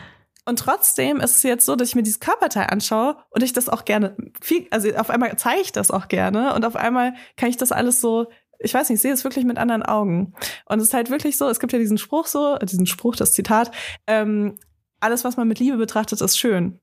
und 0.45 0.57
trotzdem 0.57 1.19
ist 1.19 1.35
es 1.35 1.43
jetzt 1.43 1.67
so, 1.67 1.75
dass 1.75 1.89
ich 1.89 1.95
mir 1.95 2.01
dieses 2.01 2.19
Körperteil 2.19 2.67
anschaue 2.71 3.17
und 3.29 3.43
ich 3.43 3.53
das 3.53 3.69
auch 3.69 3.85
gerne 3.85 4.17
viel, 4.41 4.65
also 4.71 4.89
auf 4.95 5.11
einmal 5.11 5.37
zeige 5.37 5.61
ich 5.61 5.71
das 5.71 5.91
auch 5.91 6.07
gerne 6.07 6.55
und 6.55 6.65
auf 6.65 6.75
einmal 6.75 7.13
kann 7.37 7.49
ich 7.49 7.57
das 7.57 7.71
alles 7.71 8.01
so, 8.01 8.31
ich 8.57 8.73
weiß 8.73 8.89
nicht, 8.89 8.95
ich 8.95 9.01
sehe 9.03 9.13
es 9.13 9.23
wirklich 9.23 9.45
mit 9.45 9.59
anderen 9.59 9.83
Augen. 9.83 10.33
Und 10.65 10.79
es 10.79 10.85
ist 10.85 10.93
halt 10.95 11.11
wirklich 11.11 11.37
so, 11.37 11.47
es 11.47 11.59
gibt 11.59 11.71
ja 11.71 11.77
diesen 11.77 11.99
Spruch 11.99 12.25
so, 12.25 12.57
diesen 12.57 12.87
Spruch, 12.87 13.15
das 13.15 13.33
Zitat, 13.33 13.69
ähm, 14.07 14.57
alles, 14.99 15.23
was 15.23 15.37
man 15.37 15.47
mit 15.47 15.59
Liebe 15.59 15.77
betrachtet, 15.77 16.19
ist 16.19 16.39
schön. 16.39 16.79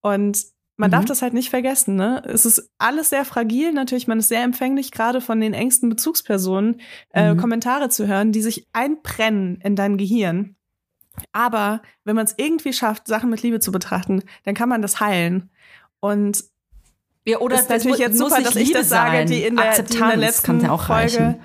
Und 0.00 0.44
man 0.76 0.90
Mhm. 0.90 0.92
darf 0.92 1.04
das 1.06 1.22
halt 1.22 1.32
nicht 1.34 1.50
vergessen, 1.50 1.96
ne? 1.96 2.22
Es 2.26 2.44
ist 2.44 2.70
alles 2.78 3.10
sehr 3.10 3.24
fragil, 3.24 3.72
natürlich, 3.72 4.06
man 4.06 4.18
ist 4.18 4.28
sehr 4.28 4.42
empfänglich, 4.42 4.90
gerade 4.90 5.20
von 5.20 5.40
den 5.40 5.54
engsten 5.54 5.88
Bezugspersonen, 5.88 6.80
äh, 7.12 7.32
Mhm. 7.34 7.38
Kommentare 7.38 7.88
zu 7.88 8.06
hören, 8.06 8.32
die 8.32 8.42
sich 8.42 8.66
einbrennen 8.72 9.58
in 9.62 9.74
dein 9.76 9.96
Gehirn. 9.96 10.56
Aber 11.32 11.80
wenn 12.04 12.14
man 12.16 12.26
es 12.26 12.34
irgendwie 12.36 12.72
schafft, 12.74 13.06
Sachen 13.06 13.30
mit 13.30 13.42
Liebe 13.42 13.58
zu 13.60 13.72
betrachten, 13.72 14.22
dann 14.44 14.54
kann 14.54 14.68
man 14.68 14.82
das 14.82 15.00
heilen. 15.00 15.50
Und 16.00 16.44
Ja, 17.24 17.38
oder 17.38 17.56
ist 17.58 17.70
natürlich 17.70 17.98
jetzt 17.98 18.18
super, 18.18 18.40
dass 18.42 18.54
ich 18.54 18.68
Liebe 18.68 18.78
das 18.80 18.88
sage, 18.88 19.24
die 19.24 19.42
in 19.42 19.56
der, 19.56 19.82
die 19.82 19.94
in 19.96 20.00
der 20.06 20.16
letzten 20.16 20.60
ja 20.60 20.70
auch 20.70 20.84
Folge. 20.86 21.38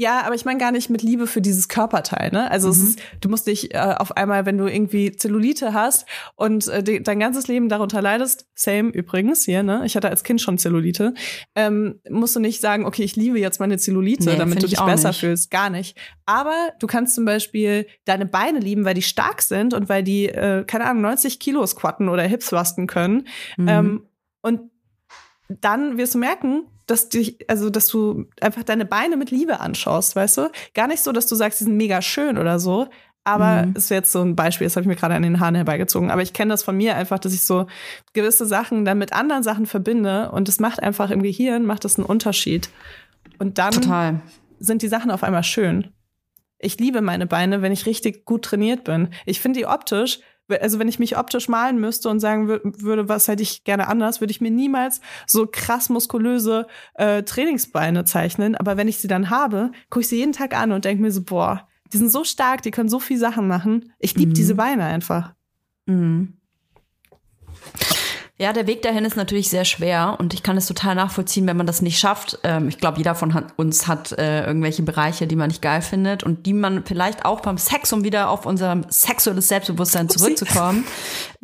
Ja, 0.00 0.22
aber 0.24 0.34
ich 0.34 0.46
meine 0.46 0.58
gar 0.58 0.72
nicht 0.72 0.88
mit 0.88 1.02
Liebe 1.02 1.26
für 1.26 1.42
dieses 1.42 1.68
Körperteil, 1.68 2.30
ne? 2.32 2.50
Also 2.50 2.68
Mhm. 2.68 2.72
ist, 2.72 3.02
du 3.20 3.28
musst 3.28 3.46
dich 3.46 3.74
äh, 3.74 3.78
auf 3.98 4.16
einmal, 4.16 4.46
wenn 4.46 4.56
du 4.56 4.66
irgendwie 4.66 5.12
Zellulite 5.12 5.74
hast 5.74 6.06
und 6.36 6.66
äh, 6.68 6.82
de, 6.82 7.00
dein 7.00 7.20
ganzes 7.20 7.48
Leben 7.48 7.68
darunter 7.68 8.00
leidest, 8.00 8.46
same 8.54 8.88
übrigens 8.88 9.44
hier, 9.44 9.62
ne? 9.62 9.82
Ich 9.84 9.96
hatte 9.96 10.08
als 10.08 10.24
Kind 10.24 10.40
schon 10.40 10.56
Zellulite, 10.56 11.12
ähm, 11.54 12.00
musst 12.08 12.34
du 12.34 12.40
nicht 12.40 12.62
sagen, 12.62 12.86
okay, 12.86 13.02
ich 13.02 13.14
liebe 13.16 13.38
jetzt 13.38 13.60
meine 13.60 13.76
Zellulite, 13.76 14.30
Nee, 14.30 14.36
damit 14.36 14.62
du 14.62 14.66
ich 14.66 14.70
dich 14.72 14.82
besser 14.82 15.08
nicht. 15.08 15.20
fühlst, 15.20 15.50
gar 15.50 15.68
nicht. 15.68 15.98
Aber 16.24 16.54
du 16.78 16.86
kannst 16.86 17.14
zum 17.14 17.26
Beispiel 17.26 17.86
deine 18.06 18.24
Beine 18.24 18.58
lieben, 18.60 18.86
weil 18.86 18.94
die 18.94 19.02
stark 19.02 19.42
sind 19.42 19.74
und 19.74 19.90
weil 19.90 20.02
die, 20.02 20.30
äh, 20.30 20.64
keine 20.64 20.86
Ahnung, 20.86 21.02
90 21.02 21.38
Kilo 21.40 21.66
squatten 21.66 22.08
oder 22.08 22.22
Hips 22.22 22.46
thrusten 22.48 22.86
können. 22.86 23.26
Mhm. 23.58 23.68
Ähm, 23.68 24.06
und 24.40 24.62
dann 25.48 25.98
wirst 25.98 26.14
du 26.14 26.18
merken, 26.18 26.62
dass 26.90 27.08
dich, 27.08 27.38
also 27.48 27.70
dass 27.70 27.86
du 27.86 28.26
einfach 28.40 28.62
deine 28.64 28.84
Beine 28.84 29.16
mit 29.16 29.30
Liebe 29.30 29.60
anschaust, 29.60 30.16
weißt 30.16 30.38
du? 30.38 30.50
Gar 30.74 30.88
nicht 30.88 31.02
so, 31.02 31.12
dass 31.12 31.26
du 31.26 31.34
sagst, 31.34 31.60
die 31.60 31.64
sind 31.64 31.76
mega 31.76 32.02
schön 32.02 32.36
oder 32.38 32.58
so. 32.58 32.88
Aber 33.22 33.66
Mhm. 33.66 33.74
ist 33.76 33.90
jetzt 33.90 34.12
so 34.12 34.22
ein 34.22 34.34
Beispiel, 34.34 34.66
das 34.66 34.76
habe 34.76 34.82
ich 34.82 34.88
mir 34.88 34.96
gerade 34.96 35.14
an 35.14 35.22
den 35.22 35.40
Haaren 35.40 35.54
herbeigezogen. 35.54 36.10
Aber 36.10 36.22
ich 36.22 36.32
kenne 36.32 36.50
das 36.50 36.62
von 36.62 36.76
mir 36.76 36.96
einfach, 36.96 37.18
dass 37.18 37.34
ich 37.34 37.42
so 37.42 37.66
gewisse 38.14 38.46
Sachen 38.46 38.84
dann 38.84 38.98
mit 38.98 39.12
anderen 39.12 39.42
Sachen 39.42 39.66
verbinde 39.66 40.30
und 40.32 40.48
das 40.48 40.58
macht 40.58 40.82
einfach 40.82 41.10
im 41.10 41.22
Gehirn, 41.22 41.66
macht 41.66 41.84
das 41.84 41.98
einen 41.98 42.06
Unterschied. 42.06 42.70
Und 43.38 43.58
dann 43.58 43.72
Total. 43.72 44.20
sind 44.58 44.82
die 44.82 44.88
Sachen 44.88 45.10
auf 45.10 45.22
einmal 45.22 45.44
schön. 45.44 45.88
Ich 46.58 46.78
liebe 46.78 47.02
meine 47.02 47.26
Beine, 47.26 47.62
wenn 47.62 47.72
ich 47.72 47.86
richtig 47.86 48.24
gut 48.24 48.42
trainiert 48.44 48.84
bin. 48.84 49.08
Ich 49.26 49.40
finde 49.40 49.58
die 49.60 49.66
optisch, 49.66 50.20
also 50.60 50.78
wenn 50.78 50.88
ich 50.88 50.98
mich 50.98 51.16
optisch 51.16 51.48
malen 51.48 51.80
müsste 51.80 52.08
und 52.08 52.20
sagen 52.20 52.48
wür 52.48 52.60
würde, 52.64 53.08
was 53.08 53.28
hätte 53.28 53.42
ich 53.42 53.64
gerne 53.64 53.88
anders, 53.88 54.20
würde 54.20 54.30
ich 54.30 54.40
mir 54.40 54.50
niemals 54.50 55.00
so 55.26 55.46
krass 55.50 55.88
muskulöse 55.88 56.66
äh, 56.94 57.22
Trainingsbeine 57.22 58.04
zeichnen. 58.04 58.54
Aber 58.56 58.76
wenn 58.76 58.88
ich 58.88 58.98
sie 58.98 59.08
dann 59.08 59.30
habe, 59.30 59.70
gucke 59.90 60.00
ich 60.02 60.08
sie 60.08 60.16
jeden 60.18 60.32
Tag 60.32 60.56
an 60.56 60.72
und 60.72 60.84
denke 60.84 61.02
mir 61.02 61.12
so, 61.12 61.22
boah, 61.22 61.68
die 61.92 61.98
sind 61.98 62.10
so 62.10 62.24
stark, 62.24 62.62
die 62.62 62.70
können 62.70 62.88
so 62.88 63.00
viel 63.00 63.18
Sachen 63.18 63.48
machen. 63.48 63.92
Ich 63.98 64.14
liebe 64.14 64.30
Mhm. 64.30 64.34
diese 64.34 64.54
Beine 64.54 64.84
einfach. 64.84 65.34
Mhm. 65.86 66.34
Ja, 68.40 68.54
der 68.54 68.66
Weg 68.66 68.80
dahin 68.80 69.04
ist 69.04 69.18
natürlich 69.18 69.50
sehr 69.50 69.66
schwer 69.66 70.16
und 70.18 70.32
ich 70.32 70.42
kann 70.42 70.56
es 70.56 70.64
total 70.64 70.94
nachvollziehen, 70.94 71.46
wenn 71.46 71.58
man 71.58 71.66
das 71.66 71.82
nicht 71.82 71.98
schafft. 71.98 72.38
Ähm, 72.42 72.68
ich 72.68 72.78
glaube, 72.78 72.96
jeder 72.96 73.14
von 73.14 73.34
uns 73.56 73.86
hat 73.86 74.12
äh, 74.12 74.46
irgendwelche 74.46 74.82
Bereiche, 74.82 75.26
die 75.26 75.36
man 75.36 75.48
nicht 75.48 75.60
geil 75.60 75.82
findet 75.82 76.22
und 76.22 76.46
die 76.46 76.54
man 76.54 76.82
vielleicht 76.86 77.26
auch 77.26 77.40
beim 77.40 77.58
Sex, 77.58 77.92
um 77.92 78.02
wieder 78.02 78.30
auf 78.30 78.46
unser 78.46 78.80
sexuelles 78.88 79.48
Selbstbewusstsein 79.48 80.08
zurückzukommen, 80.08 80.86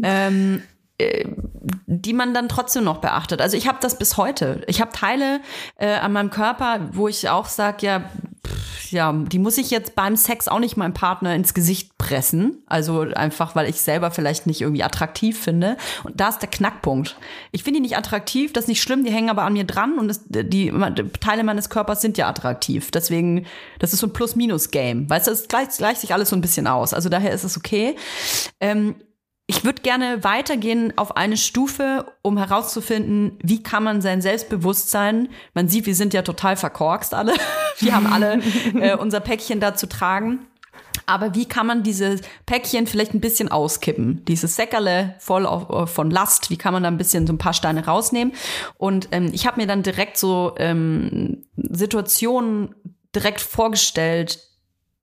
ähm, 0.02 0.62
äh, 0.62 0.75
die 0.98 2.12
man 2.12 2.32
dann 2.32 2.48
trotzdem 2.48 2.84
noch 2.84 2.98
beachtet. 2.98 3.40
Also 3.40 3.56
ich 3.56 3.68
habe 3.68 3.78
das 3.80 3.98
bis 3.98 4.16
heute. 4.16 4.62
Ich 4.66 4.80
habe 4.80 4.92
Teile 4.92 5.40
äh, 5.76 5.94
an 5.94 6.12
meinem 6.12 6.30
Körper, 6.30 6.88
wo 6.92 7.08
ich 7.08 7.28
auch 7.28 7.46
sage, 7.46 7.86
ja, 7.86 8.10
ja, 8.90 9.12
die 9.12 9.38
muss 9.38 9.58
ich 9.58 9.70
jetzt 9.70 9.94
beim 9.96 10.16
Sex 10.16 10.46
auch 10.46 10.60
nicht 10.60 10.76
meinem 10.76 10.94
Partner 10.94 11.34
ins 11.34 11.54
Gesicht 11.54 11.98
pressen. 11.98 12.62
Also 12.66 13.00
einfach, 13.00 13.56
weil 13.56 13.68
ich 13.68 13.80
selber 13.80 14.10
vielleicht 14.10 14.46
nicht 14.46 14.60
irgendwie 14.60 14.84
attraktiv 14.84 15.38
finde. 15.38 15.76
Und 16.04 16.20
da 16.20 16.28
ist 16.28 16.38
der 16.38 16.48
Knackpunkt. 16.48 17.16
Ich 17.50 17.64
finde 17.64 17.78
die 17.78 17.82
nicht 17.82 17.96
attraktiv, 17.96 18.52
das 18.52 18.64
ist 18.64 18.68
nicht 18.68 18.82
schlimm, 18.82 19.04
die 19.04 19.10
hängen 19.10 19.30
aber 19.30 19.42
an 19.42 19.54
mir 19.54 19.64
dran 19.64 19.98
und 19.98 20.08
das, 20.08 20.20
die 20.28 20.72
Teile 21.20 21.44
meines 21.44 21.68
Körpers 21.68 22.00
sind 22.00 22.16
ja 22.16 22.28
attraktiv. 22.28 22.90
Deswegen, 22.90 23.46
das 23.80 23.92
ist 23.92 24.00
so 24.00 24.06
ein 24.06 24.12
Plus-Minus-Game. 24.12 25.10
Weißt 25.10 25.26
du, 25.26 25.32
es 25.32 25.48
gleicht, 25.48 25.76
gleicht 25.76 26.00
sich 26.00 26.14
alles 26.14 26.30
so 26.30 26.36
ein 26.36 26.40
bisschen 26.40 26.66
aus. 26.66 26.94
Also 26.94 27.08
daher 27.08 27.32
ist 27.32 27.44
es 27.44 27.56
okay. 27.56 27.96
Ähm, 28.60 28.94
ich 29.48 29.64
würde 29.64 29.82
gerne 29.82 30.24
weitergehen 30.24 30.92
auf 30.96 31.16
eine 31.16 31.36
Stufe, 31.36 32.12
um 32.22 32.36
herauszufinden, 32.36 33.38
wie 33.42 33.62
kann 33.62 33.84
man 33.84 34.00
sein 34.00 34.20
Selbstbewusstsein, 34.20 35.28
man 35.54 35.68
sieht, 35.68 35.86
wir 35.86 35.94
sind 35.94 36.14
ja 36.14 36.22
total 36.22 36.56
verkorkst 36.56 37.14
alle, 37.14 37.32
wir 37.78 37.94
haben 37.94 38.06
alle 38.06 38.40
äh, 38.74 38.96
unser 38.96 39.20
Päckchen 39.20 39.60
da 39.60 39.74
zu 39.74 39.88
tragen. 39.88 40.46
Aber 41.08 41.36
wie 41.36 41.46
kann 41.46 41.68
man 41.68 41.84
dieses 41.84 42.22
Päckchen 42.46 42.88
vielleicht 42.88 43.14
ein 43.14 43.20
bisschen 43.20 43.48
auskippen? 43.48 44.24
Dieses 44.24 44.56
Säckerle 44.56 45.14
voll 45.20 45.46
auf, 45.46 45.70
äh, 45.70 45.86
von 45.86 46.10
Last, 46.10 46.50
wie 46.50 46.56
kann 46.56 46.72
man 46.72 46.82
da 46.82 46.88
ein 46.88 46.98
bisschen 46.98 47.28
so 47.28 47.32
ein 47.32 47.38
paar 47.38 47.52
Steine 47.52 47.86
rausnehmen? 47.86 48.34
Und 48.76 49.08
ähm, 49.12 49.30
ich 49.32 49.46
habe 49.46 49.60
mir 49.60 49.68
dann 49.68 49.84
direkt 49.84 50.18
so 50.18 50.54
ähm, 50.58 51.44
Situationen 51.56 52.74
direkt 53.14 53.40
vorgestellt, 53.40 54.40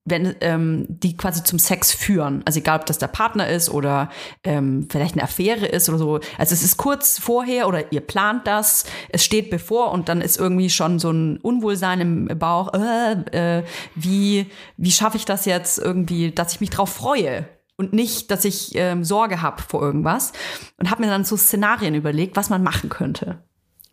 wenn 0.06 0.36
ähm, 0.42 0.86
die 0.90 1.16
quasi 1.16 1.44
zum 1.44 1.60
Sex 1.60 1.92
führen. 1.94 2.42
Also 2.46 2.60
egal, 2.60 2.80
ob 2.80 2.86
das 2.86 2.98
der 2.98 3.08
Partner 3.08 3.48
ist 3.48 3.70
oder 3.70 4.10
ähm, 4.44 4.88
vielleicht 4.90 5.16
eine 5.16 5.24
Affäre 5.24 5.66
ist 5.66 5.88
oder 5.88 5.98
so. 5.98 6.20
Also 6.38 6.54
es 6.54 6.64
ist 6.64 6.78
kurz 6.78 7.20
vorher 7.20 7.68
oder 7.68 7.92
ihr 7.92 8.02
plant 8.02 8.46
das, 8.46 8.86
es 9.10 9.24
steht 9.24 9.50
bevor 9.50 9.92
und 9.92 10.10
dann 10.10 10.22
ist 10.22 10.38
irgendwie 10.38 10.70
schon 10.70 11.00
so 11.00 11.12
ein 11.12 11.38
Unwohlsein 11.38 12.02
im 12.02 12.40
Bauch. 12.40 12.74
Äh, 12.74 13.60
äh, 13.60 13.64
wie 13.96 14.48
wie 14.78 14.92
schaffe 14.92 15.18
ich 15.18 15.26
das 15.26 15.46
jetzt 15.46 15.78
irgendwie, 15.78 16.32
dass 16.32 16.54
ich 16.54 16.62
mich 16.62 16.70
drauf 16.70 16.90
freue? 16.90 17.48
Und 17.76 17.92
nicht, 17.92 18.30
dass 18.30 18.46
ich 18.46 18.76
ähm, 18.76 19.04
Sorge 19.04 19.42
habe 19.42 19.62
vor 19.62 19.82
irgendwas. 19.82 20.32
Und 20.78 20.92
habe 20.92 21.02
mir 21.02 21.10
dann 21.10 21.26
so 21.26 21.36
Szenarien 21.36 21.96
überlegt, 21.96 22.36
was 22.36 22.50
man 22.50 22.62
machen 22.62 22.90
könnte. 22.90 23.42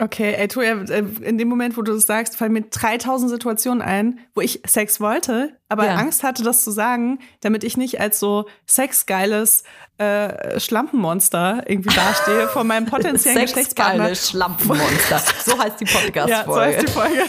Okay, 0.01 0.35
ey, 0.35 0.49
Toja, 0.49 0.81
äh, 0.85 1.05
in 1.21 1.37
dem 1.37 1.49
Moment, 1.49 1.77
wo 1.77 1.83
du 1.83 1.93
das 1.93 2.07
sagst, 2.07 2.37
fallen 2.37 2.53
mir 2.53 2.63
3000 2.63 3.31
Situationen 3.31 3.83
ein, 3.83 4.19
wo 4.35 4.41
ich 4.41 4.63
Sex 4.67 4.99
wollte, 5.01 5.57
aber 5.69 5.85
Ja. 5.85 5.97
Angst 5.97 6.23
hatte, 6.23 6.43
das 6.43 6.65
zu 6.65 6.71
sagen, 6.71 7.19
damit 7.41 7.65
ich 7.65 7.77
nicht 7.77 8.01
als 8.01 8.19
so 8.19 8.47
sexgeiles 8.67 9.63
äh, 9.99 10.59
Schlampenmonster 10.59 11.65
irgendwie 11.67 11.95
dastehe 11.95 12.49
von 12.49 12.67
meinem 12.67 12.87
potenziellen 12.87 13.41
Geschlechtspartner. 13.47 14.07
Sexgeile 14.15 14.17
Schlampenmonster. 14.17 15.21
So 15.45 15.59
heißt 15.59 15.81
die 15.81 15.85
Ja, 16.29 16.45
so 16.47 16.59
heißt 16.59 16.79
Podcast-Folge. 16.79 16.85
die 16.87 16.93
Folge. 16.93 17.23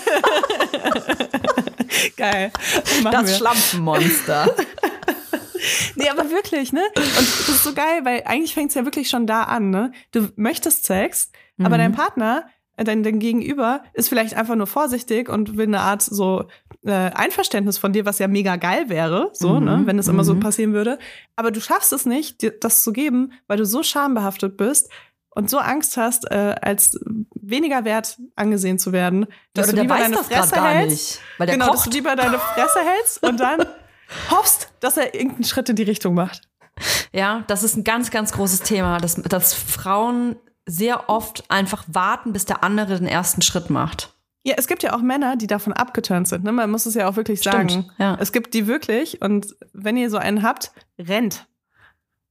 Geil. 2.18 2.52
Machen 3.04 3.12
das 3.12 3.28
wir. 3.32 3.36
Schlampenmonster. 3.38 4.56
Nee, 5.96 6.10
aber 6.10 6.30
wirklich, 6.32 6.72
ne? 6.74 6.82
Und 6.96 7.06
das 7.20 7.50
ist 7.50 7.64
so 7.64 7.74
geil, 7.74 8.02
weil 8.04 8.24
eigentlich 8.26 8.54
fängt 8.54 8.70
es 8.70 8.76
ja 8.76 8.86
wirklich 8.86 9.10
schon 9.10 9.28
da 9.28 9.44
an, 9.44 9.70
ne? 9.70 9.92
Du 10.12 10.30
möchtest 10.36 10.86
Sex, 10.86 11.32
aber 11.62 11.78
dein 11.78 11.92
Partner, 11.92 12.46
äh, 12.48 12.50
dein, 12.84 13.04
dein 13.04 13.20
Gegenüber, 13.20 13.84
ist 13.94 14.10
vielleicht 14.10 14.36
einfach 14.36 14.56
nur 14.56 14.68
vorsichtig 14.68 15.30
und 15.30 15.58
will 15.58 15.68
eine 15.68 15.82
Art 15.82 16.02
so 16.02 16.46
äh, 16.84 16.92
Einverständnis 16.92 17.78
von 17.78 17.94
dir, 17.94 18.06
was 18.06 18.20
ja 18.20 18.28
mega 18.28 18.56
geil 18.56 18.90
wäre, 18.90 19.30
so, 19.34 19.60
ne? 19.60 19.82
Wenn 19.86 20.00
es 20.00 20.08
immer 20.08 20.24
so 20.24 20.40
passieren 20.40 20.74
würde. 20.74 21.00
Aber 21.36 21.52
du 21.52 21.62
schaffst 21.62 21.94
es 21.94 22.06
nicht, 22.06 22.42
dir 22.42 22.52
das 22.52 22.84
zu 22.84 22.94
geben, 22.94 23.34
weil 23.48 23.58
du 23.58 23.66
so 23.66 23.84
schambehaftet 23.84 24.58
bist 24.58 24.90
und 25.30 25.50
so 25.50 25.60
Angst 25.60 25.98
hast, 25.98 26.30
äh, 26.30 26.56
als 26.62 27.00
weniger 27.34 27.86
wert 27.86 28.18
angesehen 28.36 28.80
zu 28.80 28.92
werden, 28.92 29.28
dass 29.54 29.68
Oder 29.68 29.78
du 29.78 29.82
lieber 29.84 29.98
deine 29.98 30.18
Fresse 30.18 30.64
hältst. 30.64 30.90
nicht, 30.92 31.20
weil 31.38 31.48
der 31.48 31.56
genau, 31.56 31.68
dass 31.68 31.76
kocht. 31.76 31.88
du 31.88 31.92
lieber 31.92 32.16
deine 32.16 32.40
Fresse 32.40 32.80
hältst 32.80 33.24
und 33.24 33.40
dann 33.40 33.66
hoffst, 34.30 34.72
dass 34.80 34.98
er 34.98 35.14
irgendeinen 35.14 35.46
Schritt 35.46 35.70
in 35.70 35.76
die 35.76 35.84
Richtung 35.84 36.14
macht. 36.14 36.50
Ja, 37.14 37.44
das 37.48 37.64
ist 37.64 37.78
ein 37.78 37.84
ganz, 37.84 38.12
ganz 38.12 38.32
großes 38.32 38.62
Thema, 38.62 38.98
dass, 38.98 39.16
dass 39.16 39.54
Frauen 39.54 40.36
sehr 40.66 41.10
oft 41.10 41.44
einfach 41.50 41.84
warten, 41.88 42.34
bis 42.34 42.46
der 42.46 42.64
andere 42.64 42.98
den 42.98 43.08
ersten 43.08 43.42
Schritt 43.42 43.70
macht. 43.70 44.14
Ja, 44.44 44.56
es 44.58 44.68
gibt 44.68 44.82
ja 44.84 44.94
auch 44.96 45.02
Männer, 45.02 45.36
die 45.36 45.48
davon 45.48 45.72
abgeturnt 45.74 46.28
sind. 46.28 46.44
Ne? 46.44 46.52
Man 46.52 46.72
muss 46.72 46.86
es 46.88 46.96
ja 46.96 47.08
auch 47.08 47.16
wirklich 47.16 47.42
Stimmt, 47.42 47.72
sagen. 47.72 47.92
ja. 48.00 48.18
Es 48.20 48.32
gibt 48.32 48.54
die 48.56 48.66
wirklich 48.68 49.22
und 49.22 49.56
wenn 49.74 49.98
ihr 49.98 50.10
so 50.10 50.18
einen 50.18 50.42
habt, 50.44 50.72
rennt. 51.00 51.46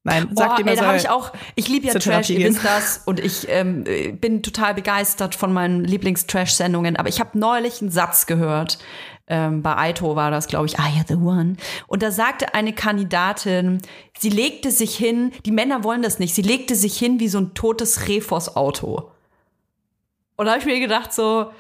Nein, 0.03 0.29
Boah, 0.29 0.37
sagt 0.57 0.61
da 0.61 0.67
habe 0.67 0.77
soll- 0.77 0.97
ich 0.97 1.09
auch, 1.11 1.33
ich 1.57 1.69
liebe 1.69 1.87
ja 1.87 1.93
Trash, 1.93 2.31
ihr 2.31 2.39
gehen. 2.39 2.55
wisst 2.55 2.65
das. 2.65 3.03
Und 3.05 3.21
ich 3.21 3.47
ähm, 3.51 3.85
äh, 3.87 4.13
bin 4.13 4.43
total 4.43 4.73
begeistert 4.75 5.35
von 5.35 5.53
meinen 5.53 5.85
Lieblings-Trash-Sendungen. 5.85 6.97
Aber 6.97 7.09
ich 7.11 7.21
habe 7.21 7.39
neulich 7.39 7.83
einen 7.83 7.91
Satz 7.91 8.25
gehört. 8.27 8.79
Ähm, 9.33 9.63
bei 9.63 9.77
Aito 9.77 10.17
war 10.17 10.33
das, 10.33 10.49
glaube 10.49 10.67
ich, 10.67 10.75
I 10.75 10.99
am 10.99 11.05
the 11.07 11.15
one. 11.15 11.57
Und 11.87 12.03
da 12.03 12.11
sagte 12.11 12.53
eine 12.53 12.73
Kandidatin, 12.73 13.81
sie 14.19 14.29
legte 14.29 14.73
sich 14.73 14.97
hin, 14.97 15.31
die 15.47 15.53
Männer 15.53 15.85
wollen 15.85 16.03
das 16.03 16.19
nicht, 16.19 16.35
sie 16.35 16.43
legte 16.43 16.75
sich 16.75 16.99
hin 16.99 17.21
wie 17.21 17.29
so 17.29 17.39
ein 17.39 17.55
totes 17.55 18.09
Reh 18.09 18.21
vors 18.21 18.57
Auto. 18.57 19.13
Und 20.37 20.47
da 20.47 20.51
habe 20.51 20.59
ich 20.61 20.67
mir 20.67 20.81
gedacht, 20.81 21.13
so, 21.13 21.53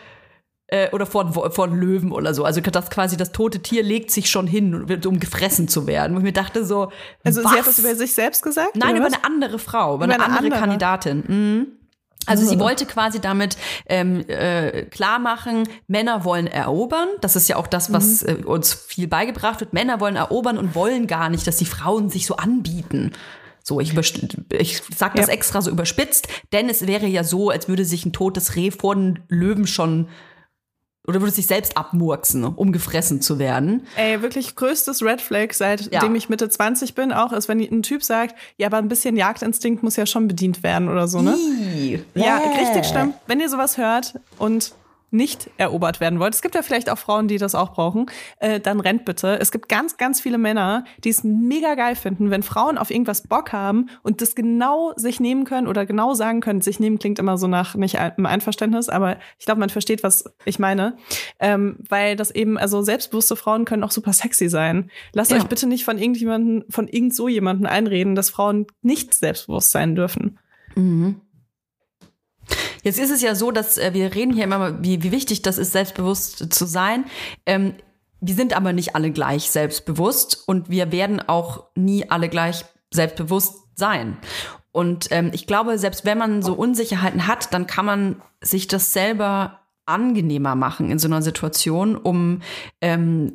äh, 0.66 0.90
oder 0.90 1.06
vor, 1.06 1.52
vor 1.52 1.64
einem 1.64 1.78
Löwen 1.78 2.10
oder 2.10 2.34
so. 2.34 2.44
Also 2.44 2.60
das 2.60 2.90
quasi 2.90 3.16
das 3.16 3.30
tote 3.30 3.60
Tier 3.60 3.84
legt 3.84 4.10
sich 4.10 4.28
schon 4.28 4.48
hin, 4.48 4.86
um 5.06 5.20
gefressen 5.20 5.68
zu 5.68 5.86
werden. 5.86 6.16
Und 6.16 6.22
ich 6.22 6.24
mir 6.24 6.32
dachte 6.32 6.64
so, 6.64 6.90
Also 7.22 7.44
was? 7.44 7.52
sie 7.52 7.58
hat 7.58 7.66
das 7.68 7.78
über 7.78 7.94
sich 7.94 8.14
selbst 8.14 8.42
gesagt? 8.42 8.74
Nein, 8.74 8.96
über 8.96 9.06
was? 9.06 9.14
eine 9.14 9.24
andere 9.24 9.60
Frau, 9.60 9.94
über, 9.94 10.06
Über 10.06 10.14
eine, 10.14 10.24
eine 10.24 10.36
andere, 10.38 10.44
andere? 10.56 10.60
Kandidatin. 10.60 11.24
Mhm. 11.26 11.66
Also 12.26 12.46
sie 12.46 12.56
Oh. 12.56 12.60
wollte 12.60 12.86
quasi 12.86 13.18
damit 13.20 13.56
ähm, 13.86 14.24
äh, 14.28 14.82
klar 14.84 15.18
machen, 15.18 15.66
Männer 15.88 16.24
wollen 16.24 16.46
erobern. 16.46 17.08
Das 17.22 17.34
ist 17.34 17.48
ja 17.48 17.56
auch 17.56 17.66
das, 17.66 17.92
was 17.92 18.22
Mhm. 18.22 18.28
äh, 18.28 18.34
uns 18.44 18.74
viel 18.74 19.08
beigebracht 19.08 19.60
wird. 19.60 19.72
Männer 19.72 20.00
wollen 20.00 20.16
erobern 20.16 20.58
und 20.58 20.74
wollen 20.74 21.06
gar 21.06 21.28
nicht, 21.30 21.46
dass 21.46 21.56
die 21.56 21.64
Frauen 21.66 22.10
sich 22.10 22.26
so 22.26 22.36
anbieten. 22.36 23.12
So, 23.62 23.78
ich, 23.80 23.94
ich 24.52 24.82
sag 24.96 25.14
das 25.16 25.26
Ja. 25.28 25.32
extra 25.32 25.60
so 25.62 25.70
überspitzt, 25.70 26.28
denn 26.52 26.68
es 26.68 26.86
wäre 26.86 27.06
ja 27.06 27.24
so, 27.24 27.50
als 27.50 27.68
würde 27.68 27.84
sich 27.84 28.04
ein 28.06 28.12
totes 28.12 28.56
Reh 28.56 28.70
vor 28.70 28.94
den 28.94 29.20
Löwen 29.28 29.66
schon 29.66 30.08
oder 31.10 31.20
würde 31.20 31.34
sich 31.34 31.46
selbst 31.46 31.76
abmurksen, 31.76 32.44
um 32.44 32.72
gefressen 32.72 33.20
zu 33.20 33.38
werden. 33.38 33.86
Ey, 33.96 34.22
wirklich 34.22 34.56
größtes 34.56 35.02
Red 35.02 35.20
Flag, 35.20 35.52
seitdem 35.52 35.92
Ja. 35.92 36.14
ich 36.14 36.28
Mitte 36.28 36.48
20 36.48 36.94
bin, 36.94 37.12
auch 37.12 37.32
ist, 37.32 37.48
wenn 37.48 37.60
ein 37.60 37.82
Typ 37.82 38.02
sagt, 38.02 38.34
ja, 38.56 38.68
aber 38.68 38.78
ein 38.78 38.88
bisschen 38.88 39.16
Jagdinstinkt 39.16 39.82
muss 39.82 39.96
ja 39.96 40.06
schon 40.06 40.26
bedient 40.28 40.62
werden 40.62 40.88
oder 40.88 41.06
so, 41.08 41.20
ne? 41.20 41.34
Ih. 41.36 42.00
Ja, 42.14 42.38
Bäh. 42.38 42.60
richtig 42.64 42.86
schlimm. 42.86 43.12
Wenn 43.26 43.40
ihr 43.40 43.48
sowas 43.48 43.76
hört 43.76 44.14
und 44.38 44.72
nicht 45.10 45.50
erobert 45.56 46.00
werden 46.00 46.18
wollt, 46.20 46.34
es 46.34 46.42
gibt 46.42 46.54
ja 46.54 46.62
vielleicht 46.62 46.90
auch 46.90 46.98
Frauen, 46.98 47.28
die 47.28 47.38
das 47.38 47.54
auch 47.54 47.72
brauchen, 47.72 48.06
äh, 48.38 48.60
dann 48.60 48.80
rennt 48.80 49.04
bitte. 49.04 49.38
Es 49.40 49.50
gibt 49.50 49.68
ganz, 49.68 49.96
ganz 49.96 50.20
viele 50.20 50.38
Männer, 50.38 50.84
die 51.04 51.08
es 51.08 51.24
mega 51.24 51.74
geil 51.74 51.96
finden, 51.96 52.30
wenn 52.30 52.42
Frauen 52.42 52.78
auf 52.78 52.90
irgendwas 52.90 53.22
Bock 53.22 53.52
haben 53.52 53.88
und 54.02 54.20
das 54.20 54.34
genau 54.34 54.92
sich 54.96 55.20
nehmen 55.20 55.44
können 55.44 55.66
oder 55.66 55.86
genau 55.86 56.14
sagen 56.14 56.40
können. 56.40 56.60
Sich 56.60 56.80
nehmen 56.80 56.98
klingt 56.98 57.18
immer 57.18 57.38
so 57.38 57.46
nach 57.46 57.74
nicht 57.74 57.98
einem 57.98 58.26
Einverständnis, 58.26 58.88
aber 58.88 59.16
ich 59.38 59.46
glaube, 59.46 59.60
man 59.60 59.70
versteht, 59.70 60.02
was 60.02 60.24
ich 60.44 60.58
meine. 60.58 60.96
Ähm, 61.38 61.76
weil 61.88 62.16
das 62.16 62.30
eben, 62.30 62.58
also 62.58 62.82
selbstbewusste 62.82 63.36
Frauen 63.36 63.64
können 63.64 63.84
auch 63.84 63.90
super 63.90 64.12
sexy 64.12 64.48
sein. 64.48 64.90
Lasst 65.12 65.30
Ja. 65.30 65.38
euch 65.38 65.46
bitte 65.46 65.66
nicht 65.66 65.84
von 65.84 65.98
irgendjemanden, 65.98 66.64
von 66.68 66.88
irgend 66.88 67.14
so 67.14 67.28
jemanden 67.28 67.66
einreden, 67.66 68.14
dass 68.14 68.30
Frauen 68.30 68.66
nicht 68.82 69.14
selbstbewusst 69.14 69.70
sein 69.70 69.94
dürfen. 69.94 70.38
Jetzt 72.82 72.98
ist 72.98 73.10
es 73.10 73.22
ja 73.22 73.34
so, 73.34 73.50
dass 73.50 73.78
äh, 73.78 73.92
wir 73.92 74.14
reden 74.14 74.34
hier 74.34 74.44
immer, 74.44 74.58
mal, 74.58 74.78
wie, 74.82 75.02
wie 75.02 75.12
wichtig 75.12 75.42
das 75.42 75.58
ist, 75.58 75.72
selbstbewusst 75.72 76.52
zu 76.52 76.66
sein. 76.66 77.04
Ähm, 77.46 77.74
wir 78.20 78.34
sind 78.34 78.54
aber 78.54 78.72
nicht 78.72 78.94
alle 78.94 79.10
gleich 79.10 79.50
selbstbewusst 79.50 80.44
und 80.46 80.68
wir 80.70 80.92
werden 80.92 81.20
auch 81.26 81.64
nie 81.74 82.10
alle 82.10 82.28
gleich 82.28 82.64
selbstbewusst 82.92 83.54
sein. 83.76 84.18
Und 84.72 85.08
ähm, 85.10 85.30
ich 85.32 85.46
glaube, 85.46 85.78
selbst 85.78 86.04
wenn 86.04 86.18
man 86.18 86.42
so 86.42 86.54
Unsicherheiten 86.54 87.26
hat, 87.26 87.52
dann 87.52 87.66
kann 87.66 87.86
man 87.86 88.22
sich 88.40 88.68
das 88.68 88.92
selber 88.92 89.60
angenehmer 89.86 90.54
machen 90.54 90.90
in 90.90 90.98
so 90.98 91.08
einer 91.08 91.22
Situation, 91.22 91.96
um 91.96 92.42
ähm, 92.80 93.32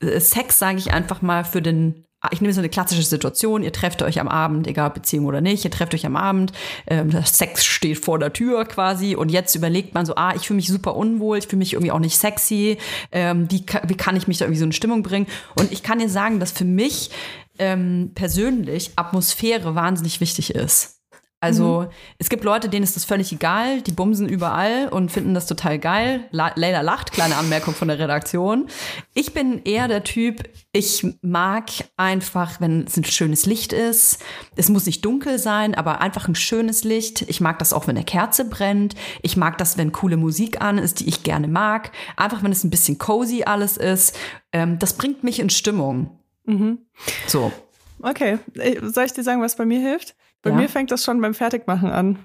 äh, 0.00 0.20
Sex, 0.20 0.58
sage 0.58 0.78
ich 0.78 0.92
einfach 0.92 1.22
mal, 1.22 1.44
für 1.44 1.62
den 1.62 2.04
ich 2.32 2.40
nehme 2.40 2.52
so 2.52 2.60
eine 2.60 2.68
klassische 2.68 3.02
Situation, 3.02 3.62
ihr 3.62 3.72
trefft 3.72 4.02
euch 4.02 4.20
am 4.20 4.28
Abend, 4.28 4.66
egal 4.66 4.90
Beziehung 4.90 5.26
oder 5.26 5.40
nicht, 5.40 5.64
ihr 5.64 5.70
trefft 5.70 5.94
euch 5.94 6.04
am 6.04 6.16
Abend, 6.16 6.52
ähm, 6.88 7.10
Sex 7.24 7.64
steht 7.64 8.04
vor 8.04 8.18
der 8.18 8.32
Tür 8.32 8.64
quasi 8.64 9.14
und 9.14 9.30
jetzt 9.30 9.54
überlegt 9.54 9.94
man 9.94 10.04
so, 10.04 10.14
ah, 10.16 10.34
ich 10.34 10.46
fühle 10.46 10.56
mich 10.56 10.68
super 10.68 10.96
unwohl, 10.96 11.38
ich 11.38 11.46
fühle 11.46 11.58
mich 11.58 11.74
irgendwie 11.74 11.92
auch 11.92 12.00
nicht 12.00 12.16
sexy, 12.16 12.78
ähm, 13.12 13.48
wie, 13.50 13.64
wie 13.84 13.96
kann 13.96 14.16
ich 14.16 14.26
mich 14.26 14.38
da 14.38 14.46
irgendwie 14.46 14.58
so 14.58 14.64
in 14.64 14.72
Stimmung 14.72 15.02
bringen? 15.02 15.26
Und 15.54 15.70
ich 15.70 15.82
kann 15.82 16.00
dir 16.00 16.08
sagen, 16.08 16.40
dass 16.40 16.50
für 16.50 16.64
mich 16.64 17.10
ähm, 17.58 18.10
persönlich 18.14 18.92
Atmosphäre 18.96 19.74
wahnsinnig 19.74 20.20
wichtig 20.20 20.54
ist. 20.54 20.97
Also 21.40 21.88
es 22.18 22.28
gibt 22.28 22.42
Leute, 22.42 22.68
denen 22.68 22.82
ist 22.82 22.96
das 22.96 23.04
völlig 23.04 23.32
egal, 23.32 23.80
die 23.82 23.92
bumsen 23.92 24.28
überall 24.28 24.88
und 24.88 25.12
finden 25.12 25.34
das 25.34 25.46
total 25.46 25.78
geil. 25.78 26.26
La 26.32 26.50
Leila 26.56 26.80
lacht, 26.80 27.12
kleine 27.12 27.36
Anmerkung 27.36 27.74
von 27.74 27.86
der 27.86 28.00
Redaktion. 28.00 28.66
Ich 29.14 29.34
bin 29.34 29.62
eher 29.62 29.86
der 29.86 30.02
Typ, 30.02 30.48
ich 30.72 31.06
mag 31.22 31.70
einfach, 31.96 32.60
wenn 32.60 32.84
es 32.86 32.96
ein 32.96 33.04
schönes 33.04 33.46
Licht 33.46 33.72
ist. 33.72 34.18
Es 34.56 34.68
muss 34.68 34.86
nicht 34.86 35.04
dunkel 35.04 35.38
sein, 35.38 35.76
aber 35.76 36.00
einfach 36.00 36.26
ein 36.26 36.34
schönes 36.34 36.82
Licht. 36.82 37.22
Ich 37.22 37.40
mag 37.40 37.60
das 37.60 37.72
auch, 37.72 37.86
wenn 37.86 37.96
eine 37.96 38.04
Kerze 38.04 38.44
brennt. 38.44 38.96
Ich 39.22 39.36
mag 39.36 39.58
das, 39.58 39.78
wenn 39.78 39.92
coole 39.92 40.16
Musik 40.16 40.60
an 40.60 40.78
ist, 40.78 40.98
die 41.00 41.08
ich 41.08 41.22
gerne 41.22 41.46
mag. 41.46 41.92
Einfach, 42.16 42.42
wenn 42.42 42.50
es 42.50 42.64
ein 42.64 42.70
bisschen 42.70 42.98
cozy 42.98 43.44
alles 43.44 43.76
ist. 43.76 44.16
Ähm, 44.52 44.80
das 44.80 44.94
bringt 44.94 45.22
mich 45.22 45.38
in 45.38 45.50
Stimmung. 45.50 46.18
Mhm. 46.46 46.78
So. 47.28 47.52
Okay, 48.02 48.38
Äh, 48.54 48.80
soll 48.88 49.04
ich 49.04 49.12
dir 49.12 49.22
sagen, 49.22 49.40
was 49.42 49.56
bei 49.56 49.64
mir 49.64 49.80
hilft? 49.80 50.14
Bei 50.42 50.50
Ja. 50.50 50.56
mir 50.56 50.68
fängt 50.68 50.90
das 50.90 51.04
schon 51.04 51.20
beim 51.20 51.34
Fertigmachen 51.34 51.90
an. 51.90 52.24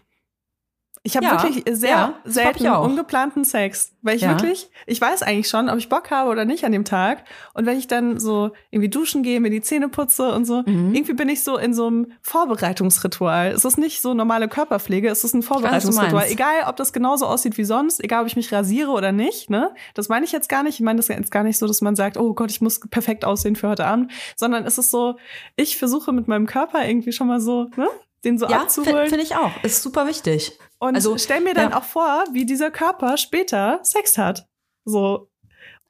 Ich 1.06 1.18
habe 1.18 1.26
Ja, 1.26 1.32
wirklich 1.44 1.66
sehr 1.70 1.90
ja, 1.90 2.14
selten 2.24 2.66
ungeplanten 2.66 3.44
Sex, 3.44 3.92
weil 4.04 4.16
ich 4.16 4.22
Ja. 4.22 4.30
wirklich, 4.30 4.70
ich 4.86 5.02
weiß 5.02 5.22
eigentlich 5.22 5.50
schon, 5.50 5.68
ob 5.70 5.78
ich 5.78 5.90
Bock 5.90 6.12
habe 6.12 6.30
oder 6.30 6.46
nicht 6.46 6.64
an 6.64 6.72
dem 6.72 6.86
Tag. 6.86 7.26
Und 7.54 7.66
wenn 7.66 7.78
ich 7.78 7.88
dann 7.88 8.22
so 8.22 8.52
irgendwie 8.72 8.88
duschen 8.90 9.22
gehe, 9.22 9.42
mir 9.42 9.50
die 9.50 9.60
Zähne 9.60 9.90
putze 9.90 10.32
und 10.34 10.46
so, 10.46 10.62
Mhm. 10.66 10.94
irgendwie 10.96 11.12
bin 11.14 11.28
ich 11.28 11.44
so 11.44 11.58
in 11.58 11.74
so 11.74 11.88
einem 11.88 12.14
Vorbereitungsritual. 12.22 13.48
Es 13.52 13.66
ist 13.66 13.78
nicht 13.78 14.02
so 14.02 14.14
normale 14.14 14.48
Körperpflege, 14.48 15.10
es 15.10 15.26
ist 15.26 15.34
ein 15.34 15.42
Vorbereitungsritual. 15.44 16.14
meinst. 16.14 16.32
Egal, 16.32 16.64
ob 16.68 16.78
das 16.78 16.94
genauso 16.94 17.26
aussieht 17.26 17.58
wie 17.58 17.66
sonst, 17.66 18.02
egal, 18.02 18.22
ob 18.22 18.28
ich 18.28 18.38
mich 18.38 18.54
rasiere 18.54 18.92
oder 18.92 19.12
nicht, 19.12 19.50
ne? 19.50 19.74
Das 19.96 20.08
meine 20.08 20.24
ich 20.24 20.32
jetzt 20.32 20.48
gar 20.48 20.64
nicht. 20.64 20.76
Ich 20.76 20.86
meine 20.86 20.98
das 20.98 21.10
jetzt 21.10 21.32
gar 21.32 21.44
nicht 21.44 21.58
so, 21.58 21.68
dass 21.68 21.82
man 21.82 21.98
sagt, 21.98 22.16
oh 22.16 22.34
Gott, 22.34 22.50
ich 22.50 22.62
muss 22.62 22.80
perfekt 22.80 23.26
aussehen 23.26 23.58
für 23.58 23.68
heute 23.68 23.86
Abend, 23.86 24.10
sondern 24.38 24.66
es 24.66 24.78
ist 24.78 24.90
so, 24.90 25.18
ich 25.58 25.78
versuche 25.78 26.14
mit 26.14 26.30
meinem 26.30 26.46
Körper 26.48 26.88
irgendwie 26.88 27.12
schon 27.12 27.28
mal 27.28 27.42
so, 27.42 27.66
ne? 27.76 27.88
Den 28.24 28.38
so 28.38 28.48
Ja, 28.48 28.62
abzuholen. 28.62 29.08
finde 29.08 29.10
find 29.10 29.24
ich 29.24 29.36
auch. 29.36 29.52
Ist 29.64 29.84
super 29.84 30.08
wichtig. 30.08 30.58
Und 30.80 30.96
Also, 30.96 31.18
stell 31.18 31.42
mir 31.42 31.54
dann 31.54 31.72
ja. 31.72 31.78
auch 31.78 31.84
vor, 31.84 32.24
wie 32.32 32.46
dieser 32.46 32.72
Körper 32.72 33.18
später 33.18 33.80
Sex 33.84 34.18
hat. 34.18 34.48
So. 34.86 35.30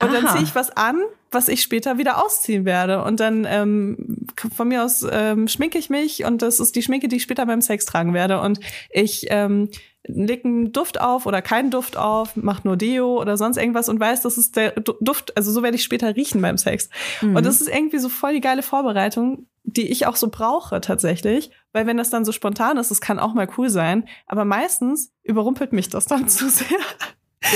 Und 0.02 0.12
dann 0.14 0.26
Aha. 0.26 0.34
ziehe 0.34 0.44
ich 0.44 0.56
was 0.56 0.72
an, 0.76 0.98
was 1.32 1.48
ich 1.48 1.62
später 1.62 1.98
wieder 1.98 2.24
ausziehen 2.24 2.66
werde. 2.66 3.04
Und 3.04 3.20
dann 3.20 3.46
ähm, 3.48 4.28
von 4.56 4.68
mir 4.68 4.84
aus 4.84 5.06
ähm, 5.10 5.48
schminke 5.48 5.78
ich 5.78 5.90
mich 5.90 6.26
und 6.26 6.42
das 6.42 6.60
ist 6.60 6.76
die 6.76 6.82
Schminke, 6.82 7.08
die 7.08 7.18
ich 7.18 7.24
später 7.24 7.46
beim 7.46 7.62
Sex 7.62 7.86
tragen 7.86 8.14
werde. 8.14 8.42
Und 8.42 8.60
ich 8.90 9.28
ähm, 9.30 9.70
leg 10.06 10.44
einen 10.44 10.74
Duft 10.74 11.00
auf 11.00 11.26
oder 11.26 11.42
keinen 11.42 11.70
Duft 11.72 11.96
auf, 11.96 12.36
mach 12.36 12.64
nur 12.64 12.76
Deo 12.76 13.22
oder 13.22 13.38
sonst 13.38 13.58
irgendwas 13.58 13.88
und 13.88 14.00
weiß, 14.00 14.22
das 14.22 14.38
ist 14.38 14.58
der 14.58 14.72
Du- 14.72 14.98
Duft, 15.00 15.38
also 15.38 15.52
so 15.52 15.64
werde 15.64 15.76
ich 15.78 15.84
später 15.84 16.16
riechen 16.16 16.42
beim 16.42 16.58
Sex. 16.58 16.90
Mhm. 17.22 17.36
Und 17.38 17.46
das 17.46 17.62
ist 17.62 17.70
irgendwie 17.70 18.00
so 18.00 18.10
voll 18.10 18.34
die 18.34 18.42
geile 18.42 18.64
Vorbereitung, 18.64 19.48
die 19.64 19.90
ich 19.92 20.06
auch 20.08 20.16
so 20.16 20.30
brauche 20.30 20.82
tatsächlich. 20.82 21.52
Weil 21.72 21.88
wenn 21.88 21.98
das 21.98 22.10
dann 22.10 22.26
so 22.26 22.32
spontan 22.32 22.78
ist, 22.78 22.92
das 22.92 23.02
kann 23.02 23.20
auch 23.20 23.34
mal 23.34 23.48
cool 23.58 23.70
sein. 23.70 24.08
Aber 24.28 24.46
meistens 24.46 25.12
überrumpelt 25.24 25.74
mich 25.74 25.90
das 25.90 26.06
dann 26.06 26.28
zu 26.30 26.50
sehr. 26.50 26.68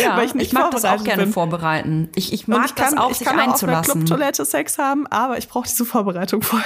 ja, 0.01 0.17
weil 0.17 0.25
ich 0.25 0.33
nicht 0.33 0.53
mag 0.53 0.71
das 0.71 0.85
auch 0.85 1.03
gerne 1.03 1.23
bin. 1.23 1.33
vorbereiten. 1.33 2.09
Ich, 2.15 2.33
ich 2.33 2.47
mag 2.47 2.65
ich 2.65 2.75
kann, 2.75 2.95
das 2.95 3.03
auch, 3.03 3.11
ich 3.11 3.17
sich 3.17 3.27
kann 3.27 3.37
auch 3.37 3.41
auf 3.41 3.43
einer 3.43 3.53
einzulassen. 3.53 4.05
Clubtoilette 4.05 4.45
Sex 4.45 4.77
haben, 4.77 5.07
aber 5.07 5.37
ich 5.37 5.47
brauche 5.47 5.67
diese 5.67 5.85
Vorbereitung 5.85 6.41
vorher. 6.41 6.65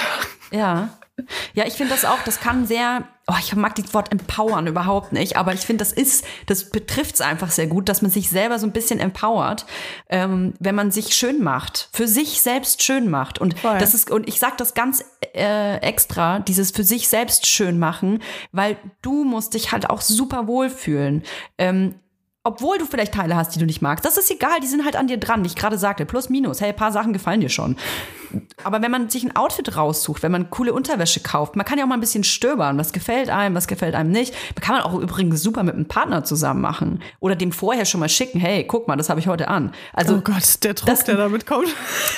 Ja. 0.52 0.90
Ja, 1.54 1.66
ich 1.66 1.74
finde 1.74 1.94
das 1.94 2.06
auch, 2.06 2.22
das 2.26 2.40
kann 2.40 2.66
sehr, 2.66 3.08
oh, 3.32 3.38
ich 3.40 3.56
mag 3.56 3.76
das 3.76 3.94
Wort 3.94 4.12
empowern 4.12 4.68
überhaupt 4.68 5.14
nicht, 5.14 5.38
aber 5.38 5.54
ich 5.54 5.62
finde, 5.62 5.82
das 5.82 5.92
ist, 5.92 6.26
das 6.48 6.70
betrifft 6.70 7.16
es 7.16 7.22
einfach 7.22 7.52
sehr 7.52 7.68
gut, 7.68 7.88
dass 7.88 8.02
man 8.02 8.12
sich 8.12 8.30
selber 8.30 8.60
so 8.60 8.68
ein 8.68 8.74
bisschen 8.74 9.00
empowert, 9.00 9.66
ähm, 10.10 10.54
wenn 10.60 10.76
man 10.76 10.92
sich 10.92 11.16
schön 11.16 11.42
macht, 11.42 11.90
für 11.94 12.08
sich 12.08 12.42
selbst 12.42 12.84
schön 12.84 13.10
macht. 13.10 13.40
Und 13.40 13.58
Voll. 13.60 13.78
das 13.78 13.94
ist, 13.94 14.12
und 14.12 14.28
ich 14.28 14.40
sag 14.40 14.58
das 14.58 14.74
ganz 14.74 15.04
äh, 15.34 15.78
extra, 15.78 16.40
dieses 16.40 16.72
für 16.72 16.84
sich 16.84 17.08
selbst 17.08 17.48
schön 17.48 17.80
machen, 17.80 18.22
weil 18.52 18.78
du 19.02 19.24
musst 19.24 19.54
dich 19.54 19.72
halt 19.72 19.90
auch 19.90 20.02
super 20.02 20.48
wohlfühlen. 20.48 21.24
Ähm, 21.58 21.96
obwohl 22.44 22.78
du 22.80 22.86
vielleicht 22.86 23.14
Teile 23.14 23.36
hast, 23.36 23.54
die 23.56 23.60
du 23.60 23.66
nicht 23.66 23.82
magst. 23.82 24.04
Das 24.04 24.18
ist 24.18 24.32
egal, 24.32 24.60
die 24.62 24.68
sind 24.68 24.84
halt 24.84 24.96
an 24.96 25.08
dir 25.08 25.18
dran, 25.18 25.44
wie 25.44 25.48
ich 25.48 25.56
gerade 25.56 25.78
sagte. 25.78 26.06
Plus, 26.06 26.30
minus. 26.30 26.60
Hey, 26.62 26.70
ein 26.70 26.76
paar 26.76 26.92
Sachen 26.92 27.14
gefallen 27.14 27.42
dir 27.42 27.50
schon. 27.50 27.76
Aber 28.64 28.82
wenn 28.82 28.92
man 28.92 29.10
sich 29.10 29.24
ein 29.26 29.36
Outfit 29.36 29.76
raussucht, 29.76 30.24
wenn 30.24 30.32
man 30.32 30.50
coole 30.50 30.74
Unterwäsche 30.74 31.20
kauft, 31.20 31.56
man 31.58 31.66
kann 31.66 31.78
ja 31.78 31.84
auch 31.84 31.90
mal 31.90 31.96
ein 31.96 32.00
bisschen 32.02 32.24
stöbern. 32.24 32.78
Was 32.78 32.94
gefällt 32.94 33.30
einem, 33.30 33.56
was 33.56 33.68
gefällt 33.68 33.94
einem 33.94 34.10
nicht. 34.10 34.34
Man 34.56 34.62
kann 34.64 34.76
man 34.76 34.84
auch 34.84 34.98
übrigens 34.98 35.44
super 35.44 35.64
mit 35.64 35.76
einem 35.76 35.88
Partner 35.88 36.24
zusammen 36.24 36.62
machen. 36.62 37.02
Oder 37.20 37.36
dem 37.36 37.52
vorher 37.52 37.86
schon 37.86 38.00
mal 38.00 38.08
schicken, 38.10 38.40
hey, 38.40 38.66
guck 38.66 38.88
mal, 38.88 38.96
das 38.96 39.10
habe 39.10 39.20
ich 39.20 39.28
heute 39.28 39.50
an. 39.50 39.74
Also, 39.94 40.16
oh 40.16 40.22
Gott, 40.22 40.64
der 40.64 40.74
Druck, 40.74 40.88
das- 40.88 41.04
der 41.04 41.18
damit 41.18 41.46
kommt. 41.46 41.68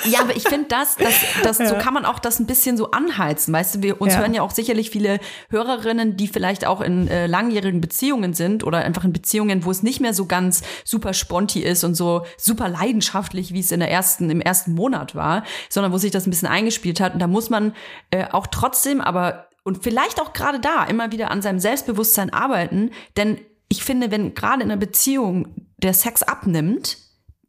ja, 0.05 0.21
aber 0.21 0.35
ich 0.35 0.47
finde 0.47 0.67
das, 0.69 0.95
das, 0.97 1.13
das 1.43 1.57
so 1.57 1.63
Ja. 1.63 1.73
kann 1.75 1.93
man 1.95 2.05
auch 2.05 2.19
das 2.19 2.39
ein 2.39 2.45
bisschen 2.45 2.77
so 2.77 2.91
anheizen. 2.91 3.51
Weißt 3.53 3.75
du, 3.75 3.81
wir 3.81 3.99
uns 3.99 4.13
Ja. 4.13 4.19
hören 4.19 4.33
ja 4.35 4.43
auch 4.43 4.51
sicherlich 4.51 4.91
viele 4.91 5.19
Hörerinnen, 5.49 6.15
die 6.15 6.27
vielleicht 6.27 6.65
auch 6.65 6.81
in 6.81 7.07
äh, 7.07 7.25
langjährigen 7.27 7.81
Beziehungen 7.81 8.33
sind 8.33 8.63
oder 8.63 8.79
einfach 8.79 9.03
in 9.03 9.13
Beziehungen, 9.13 9.65
wo 9.65 9.71
es 9.71 9.81
nicht 9.83 9.99
mehr 9.99 10.12
so 10.13 10.25
ganz 10.25 10.61
super 10.83 11.13
sponti 11.13 11.61
ist 11.61 11.83
und 11.83 11.95
so 11.95 12.25
super 12.37 12.69
leidenschaftlich, 12.69 13.53
wie 13.53 13.59
es 13.59 13.71
in 13.71 13.79
der 13.79 13.91
ersten, 13.91 14.29
im 14.29 14.41
ersten 14.41 14.73
Monat 14.73 15.15
war, 15.15 15.43
sondern 15.69 15.91
wo 15.91 15.97
sich 15.97 16.11
das 16.11 16.27
ein 16.27 16.29
bisschen 16.29 16.47
eingespielt 16.47 16.99
hat. 16.99 17.13
Und 17.13 17.19
da 17.19 17.27
muss 17.27 17.49
man 17.49 17.73
äh, 18.11 18.25
auch 18.31 18.47
trotzdem, 18.47 19.01
aber 19.01 19.47
und 19.63 19.83
vielleicht 19.83 20.21
auch 20.21 20.33
gerade 20.33 20.59
da 20.59 20.83
immer 20.83 21.11
wieder 21.11 21.31
an 21.31 21.41
seinem 21.41 21.59
Selbstbewusstsein 21.59 22.31
arbeiten, 22.31 22.91
denn 23.15 23.39
ich 23.69 23.83
finde, 23.83 24.11
wenn 24.11 24.33
gerade 24.35 24.61
in 24.61 24.71
einer 24.71 24.79
Beziehung 24.79 25.55
der 25.77 25.93
Sex 25.93 26.21
abnimmt, 26.21 26.97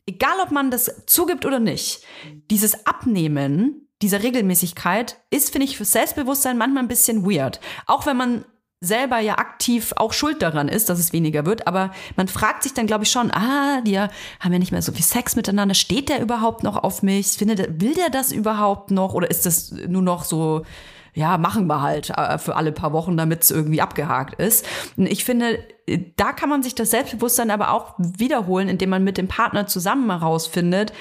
egal 0.06 0.36
ob 0.42 0.50
man 0.50 0.70
das 0.70 1.04
zugibt 1.06 1.44
oder 1.44 1.60
nicht, 1.60 2.04
dieses 2.50 2.86
Abnehmen 2.86 3.88
dieser 4.02 4.22
Regelmäßigkeit 4.22 5.18
ist, 5.30 5.50
finde 5.50 5.66
ich, 5.66 5.76
für 5.76 5.84
Selbstbewusstsein 5.84 6.58
manchmal 6.58 6.82
ein 6.82 6.88
bisschen 6.88 7.24
weird. 7.24 7.60
Auch 7.86 8.06
wenn 8.06 8.16
man 8.16 8.44
selber 8.84 9.18
ja 9.18 9.38
aktiv 9.38 9.92
auch 9.96 10.12
schuld 10.12 10.42
daran 10.42 10.68
ist, 10.68 10.88
dass 10.88 10.98
es 10.98 11.12
weniger 11.12 11.46
wird, 11.46 11.66
aber 11.66 11.90
man 12.16 12.28
fragt 12.28 12.62
sich 12.62 12.74
dann, 12.74 12.86
glaube 12.86 13.04
ich, 13.04 13.10
schon, 13.10 13.30
ah, 13.30 13.80
die 13.82 13.98
haben 13.98 14.52
ja 14.52 14.58
nicht 14.58 14.72
mehr 14.72 14.82
so 14.82 14.92
viel 14.92 15.04
Sex 15.04 15.36
miteinander, 15.36 15.74
steht 15.74 16.08
der 16.08 16.20
überhaupt 16.20 16.62
noch 16.62 16.76
auf 16.76 17.02
mich? 17.02 17.28
Findet 17.28 17.80
will 17.80 17.94
der 17.94 18.10
das 18.10 18.32
überhaupt 18.32 18.90
noch? 18.90 19.14
Oder 19.14 19.30
ist 19.30 19.46
das 19.46 19.72
nur 19.72 20.02
noch 20.02 20.24
so, 20.24 20.62
ja, 21.14 21.38
machen 21.38 21.66
wir 21.66 21.80
halt 21.80 22.10
äh, 22.10 22.38
für 22.38 22.56
alle 22.56 22.72
paar 22.72 22.92
Wochen, 22.92 23.16
damit 23.16 23.44
es 23.44 23.50
irgendwie 23.50 23.80
abgehakt 23.80 24.40
ist. 24.40 24.66
Ich 24.96 25.24
finde, 25.24 25.64
äh, 25.86 26.00
da 26.16 26.32
kann 26.32 26.48
man 26.48 26.62
sich 26.62 26.74
das 26.74 26.90
Selbstbewusstsein 26.90 27.50
aber 27.50 27.72
auch 27.72 27.94
wiederholen, 27.98 28.68
indem 28.68 28.90
man 28.90 29.04
mit 29.04 29.16
dem 29.16 29.28
Partner 29.28 29.66
zusammen 29.66 30.10
herausfindet, 30.10 30.92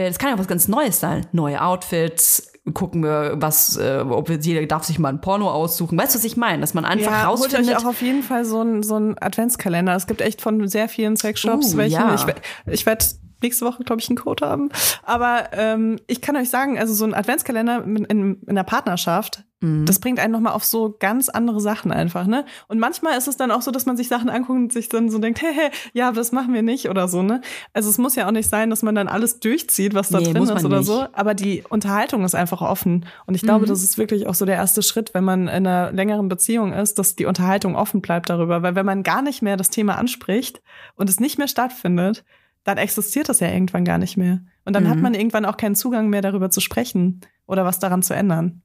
äh, 0.00 0.08
das 0.08 0.18
kann 0.18 0.30
ja 0.30 0.38
was 0.38 0.46
ganz 0.48 0.68
Neues 0.68 1.00
sein. 1.00 1.26
Neue 1.32 1.62
Outfits, 1.62 2.52
gucken 2.74 3.02
wir, 3.02 3.34
was, 3.36 3.76
äh, 3.76 4.04
ob 4.08 4.28
wir- 4.28 4.38
jeder 4.38 4.64
darf 4.66 4.84
sich 4.84 4.98
mal 4.98 5.08
ein 5.08 5.20
Porno 5.20 5.50
aussuchen. 5.50 5.98
Weißt 5.98 6.14
du, 6.14 6.18
was 6.18 6.24
ich 6.24 6.36
meine? 6.36 6.60
Dass 6.60 6.74
man 6.74 6.84
einfach 6.84 7.10
Ja, 7.10 7.28
holt 7.28 7.40
rausfindet. 7.40 7.76
euch 7.76 7.82
auch 7.84 7.88
auf 7.88 8.02
jeden 8.02 8.22
Fall 8.22 8.44
so 8.44 8.60
einen 8.60 8.82
so 8.82 8.96
einen 8.96 9.16
Adventskalender. 9.20 9.94
Es 9.94 10.06
gibt 10.06 10.20
echt 10.20 10.40
von 10.40 10.66
sehr 10.68 10.88
vielen 10.88 11.16
Sexshops 11.16 11.74
Uh, 11.74 11.78
welche. 11.78 11.96
ja. 11.96 12.14
Ich, 12.14 12.24
ich 12.72 12.86
werde 12.86 13.04
nächste 13.42 13.64
Woche, 13.66 13.82
glaube 13.84 14.00
ich, 14.00 14.08
einen 14.08 14.18
Code 14.18 14.46
haben. 14.46 14.70
Aber 15.02 15.44
ähm, 15.52 15.98
ich 16.06 16.20
kann 16.20 16.36
euch 16.36 16.50
sagen, 16.50 16.78
also 16.78 16.94
so 16.94 17.04
ein 17.04 17.14
Adventskalender 17.14 17.82
in, 17.84 18.04
in, 18.04 18.42
in 18.46 18.54
der 18.56 18.64
Partnerschaft, 18.64 19.44
Mhm. 19.62 19.84
das 19.84 19.98
bringt 19.98 20.18
einen 20.20 20.32
nochmal 20.32 20.54
auf 20.54 20.64
so 20.64 20.96
ganz 20.98 21.28
andere 21.28 21.60
Sachen 21.60 21.92
einfach, 21.92 22.26
ne? 22.26 22.46
Und 22.68 22.78
manchmal 22.78 23.18
ist 23.18 23.28
es 23.28 23.36
dann 23.36 23.50
auch 23.50 23.60
so, 23.60 23.70
dass 23.70 23.84
man 23.84 23.94
sich 23.94 24.08
Sachen 24.08 24.30
anguckt 24.30 24.58
und 24.58 24.72
sich 24.72 24.88
dann 24.88 25.10
so 25.10 25.18
denkt, 25.18 25.42
hey, 25.42 25.52
hey, 25.54 25.70
ja, 25.92 26.12
das 26.12 26.32
machen 26.32 26.54
wir 26.54 26.62
nicht 26.62 26.88
oder 26.88 27.08
so, 27.08 27.22
ne? 27.22 27.42
Also 27.74 27.90
es 27.90 27.98
muss 27.98 28.16
ja 28.16 28.26
auch 28.26 28.30
nicht 28.30 28.48
sein, 28.48 28.70
dass 28.70 28.82
man 28.82 28.94
dann 28.94 29.06
alles 29.06 29.38
durchzieht, 29.38 29.92
was 29.92 30.08
da 30.08 30.18
Nee, 30.18 30.32
drin 30.32 30.44
ist 30.44 30.64
oder 30.64 30.78
nicht. 30.78 30.86
so. 30.86 31.04
Aber 31.12 31.34
die 31.34 31.62
Unterhaltung 31.68 32.24
ist 32.24 32.34
einfach 32.34 32.62
offen. 32.62 33.04
Und 33.26 33.34
ich 33.34 33.42
glaube, 33.42 33.66
das 33.66 33.82
ist 33.82 33.98
wirklich 33.98 34.26
auch 34.28 34.34
so 34.34 34.46
der 34.46 34.54
erste 34.56 34.82
Schritt, 34.82 35.12
wenn 35.12 35.24
man 35.24 35.42
in 35.42 35.48
einer 35.66 35.92
längeren 35.92 36.30
Beziehung 36.30 36.72
ist, 36.72 36.98
dass 36.98 37.14
die 37.16 37.26
Unterhaltung 37.26 37.76
offen 37.76 38.00
bleibt 38.00 38.30
darüber. 38.30 38.62
Weil 38.62 38.74
wenn 38.76 38.86
man 38.86 39.02
gar 39.02 39.20
nicht 39.20 39.42
mehr 39.42 39.58
das 39.58 39.68
Thema 39.68 39.98
anspricht 39.98 40.62
und 40.96 41.10
es 41.10 41.20
nicht 41.20 41.36
mehr 41.36 41.48
stattfindet, 41.48 42.24
dann 42.64 42.78
existiert 42.78 43.28
das 43.28 43.40
ja 43.40 43.48
irgendwann 43.48 43.84
gar 43.84 43.98
nicht 43.98 44.16
mehr. 44.16 44.40
Und 44.64 44.74
dann 44.74 44.88
hat 44.88 44.98
man 44.98 45.14
irgendwann 45.14 45.44
auch 45.44 45.56
keinen 45.56 45.74
Zugang 45.74 46.08
mehr 46.08 46.22
darüber 46.22 46.50
zu 46.50 46.60
sprechen 46.60 47.20
oder 47.46 47.64
was 47.64 47.78
daran 47.78 48.02
zu 48.02 48.14
ändern. 48.14 48.62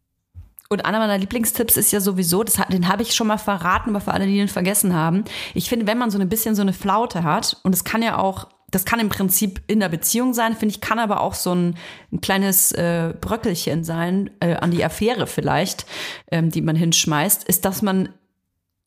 Und 0.70 0.86
einer 0.86 1.00
meiner 1.00 1.18
Lieblingstipps 1.18 1.78
ist 1.78 1.92
ja 1.92 2.00
sowieso, 2.00 2.44
das, 2.44 2.60
den 2.72 2.88
habe 2.88 3.04
ich 3.04 3.14
schon 3.14 3.28
mal 3.28 3.38
verraten, 3.38 3.92
aber 3.92 4.02
für 4.02 4.14
alle, 4.14 4.26
die 4.26 4.36
den 4.36 4.48
vergessen 4.48 4.94
haben. 4.94 5.24
Ich 5.54 5.70
finde, 5.70 5.88
wenn 5.88 5.98
man 5.98 6.10
so 6.10 6.20
ein 6.20 6.30
bisschen 6.30 6.56
so 6.56 6.64
eine 6.64 6.74
Flaute 6.74 7.24
hat, 7.24 7.60
und 7.64 7.74
es 7.74 7.84
kann 7.84 8.02
ja 8.02 8.18
auch, 8.18 8.50
das 8.72 8.84
kann 8.84 9.00
im 9.00 9.10
Prinzip 9.10 9.62
in 9.68 9.80
der 9.80 9.90
Beziehung 9.90 10.34
sein, 10.34 10.56
finde 10.56 10.74
ich, 10.74 10.82
kann 10.82 10.98
aber 10.98 11.22
auch 11.22 11.36
so 11.36 11.54
ein, 11.54 11.76
ein 12.12 12.20
kleines 12.20 12.72
äh, 12.72 13.14
Bröckelchen 13.22 13.84
sein, 13.84 14.32
äh, 14.40 14.56
an 14.56 14.72
die 14.72 14.84
Affäre 14.84 15.28
vielleicht, 15.28 15.86
ähm, 16.32 16.50
die 16.50 16.62
man 16.62 16.76
hinschmeißt, 16.76 17.44
ist, 17.44 17.64
dass 17.64 17.84
man 17.84 18.10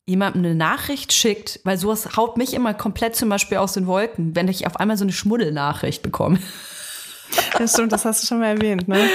jemandem 0.09 0.43
eine 0.43 0.55
Nachricht 0.55 1.13
schickt, 1.13 1.59
weil 1.63 1.77
sowas 1.77 2.17
haut 2.17 2.35
mich 2.37 2.53
immer 2.53 2.73
komplett 2.73 3.15
zum 3.15 3.29
Beispiel 3.29 3.57
aus 3.59 3.73
den 3.73 3.87
Wolken, 3.87 4.35
wenn 4.35 4.47
ich 4.47 4.65
auf 4.67 4.77
einmal 4.77 4.97
so 4.97 5.05
eine 5.05 5.13
Schmuddelnachricht 5.13 6.01
bekomme. 6.01 6.39
Ja, 7.59 7.67
stimmt, 7.67 7.91
das 7.91 8.05
hast 8.05 8.23
du 8.23 8.27
schon 8.27 8.39
mal 8.39 8.47
erwähnt, 8.47 8.87
ne? 8.87 9.07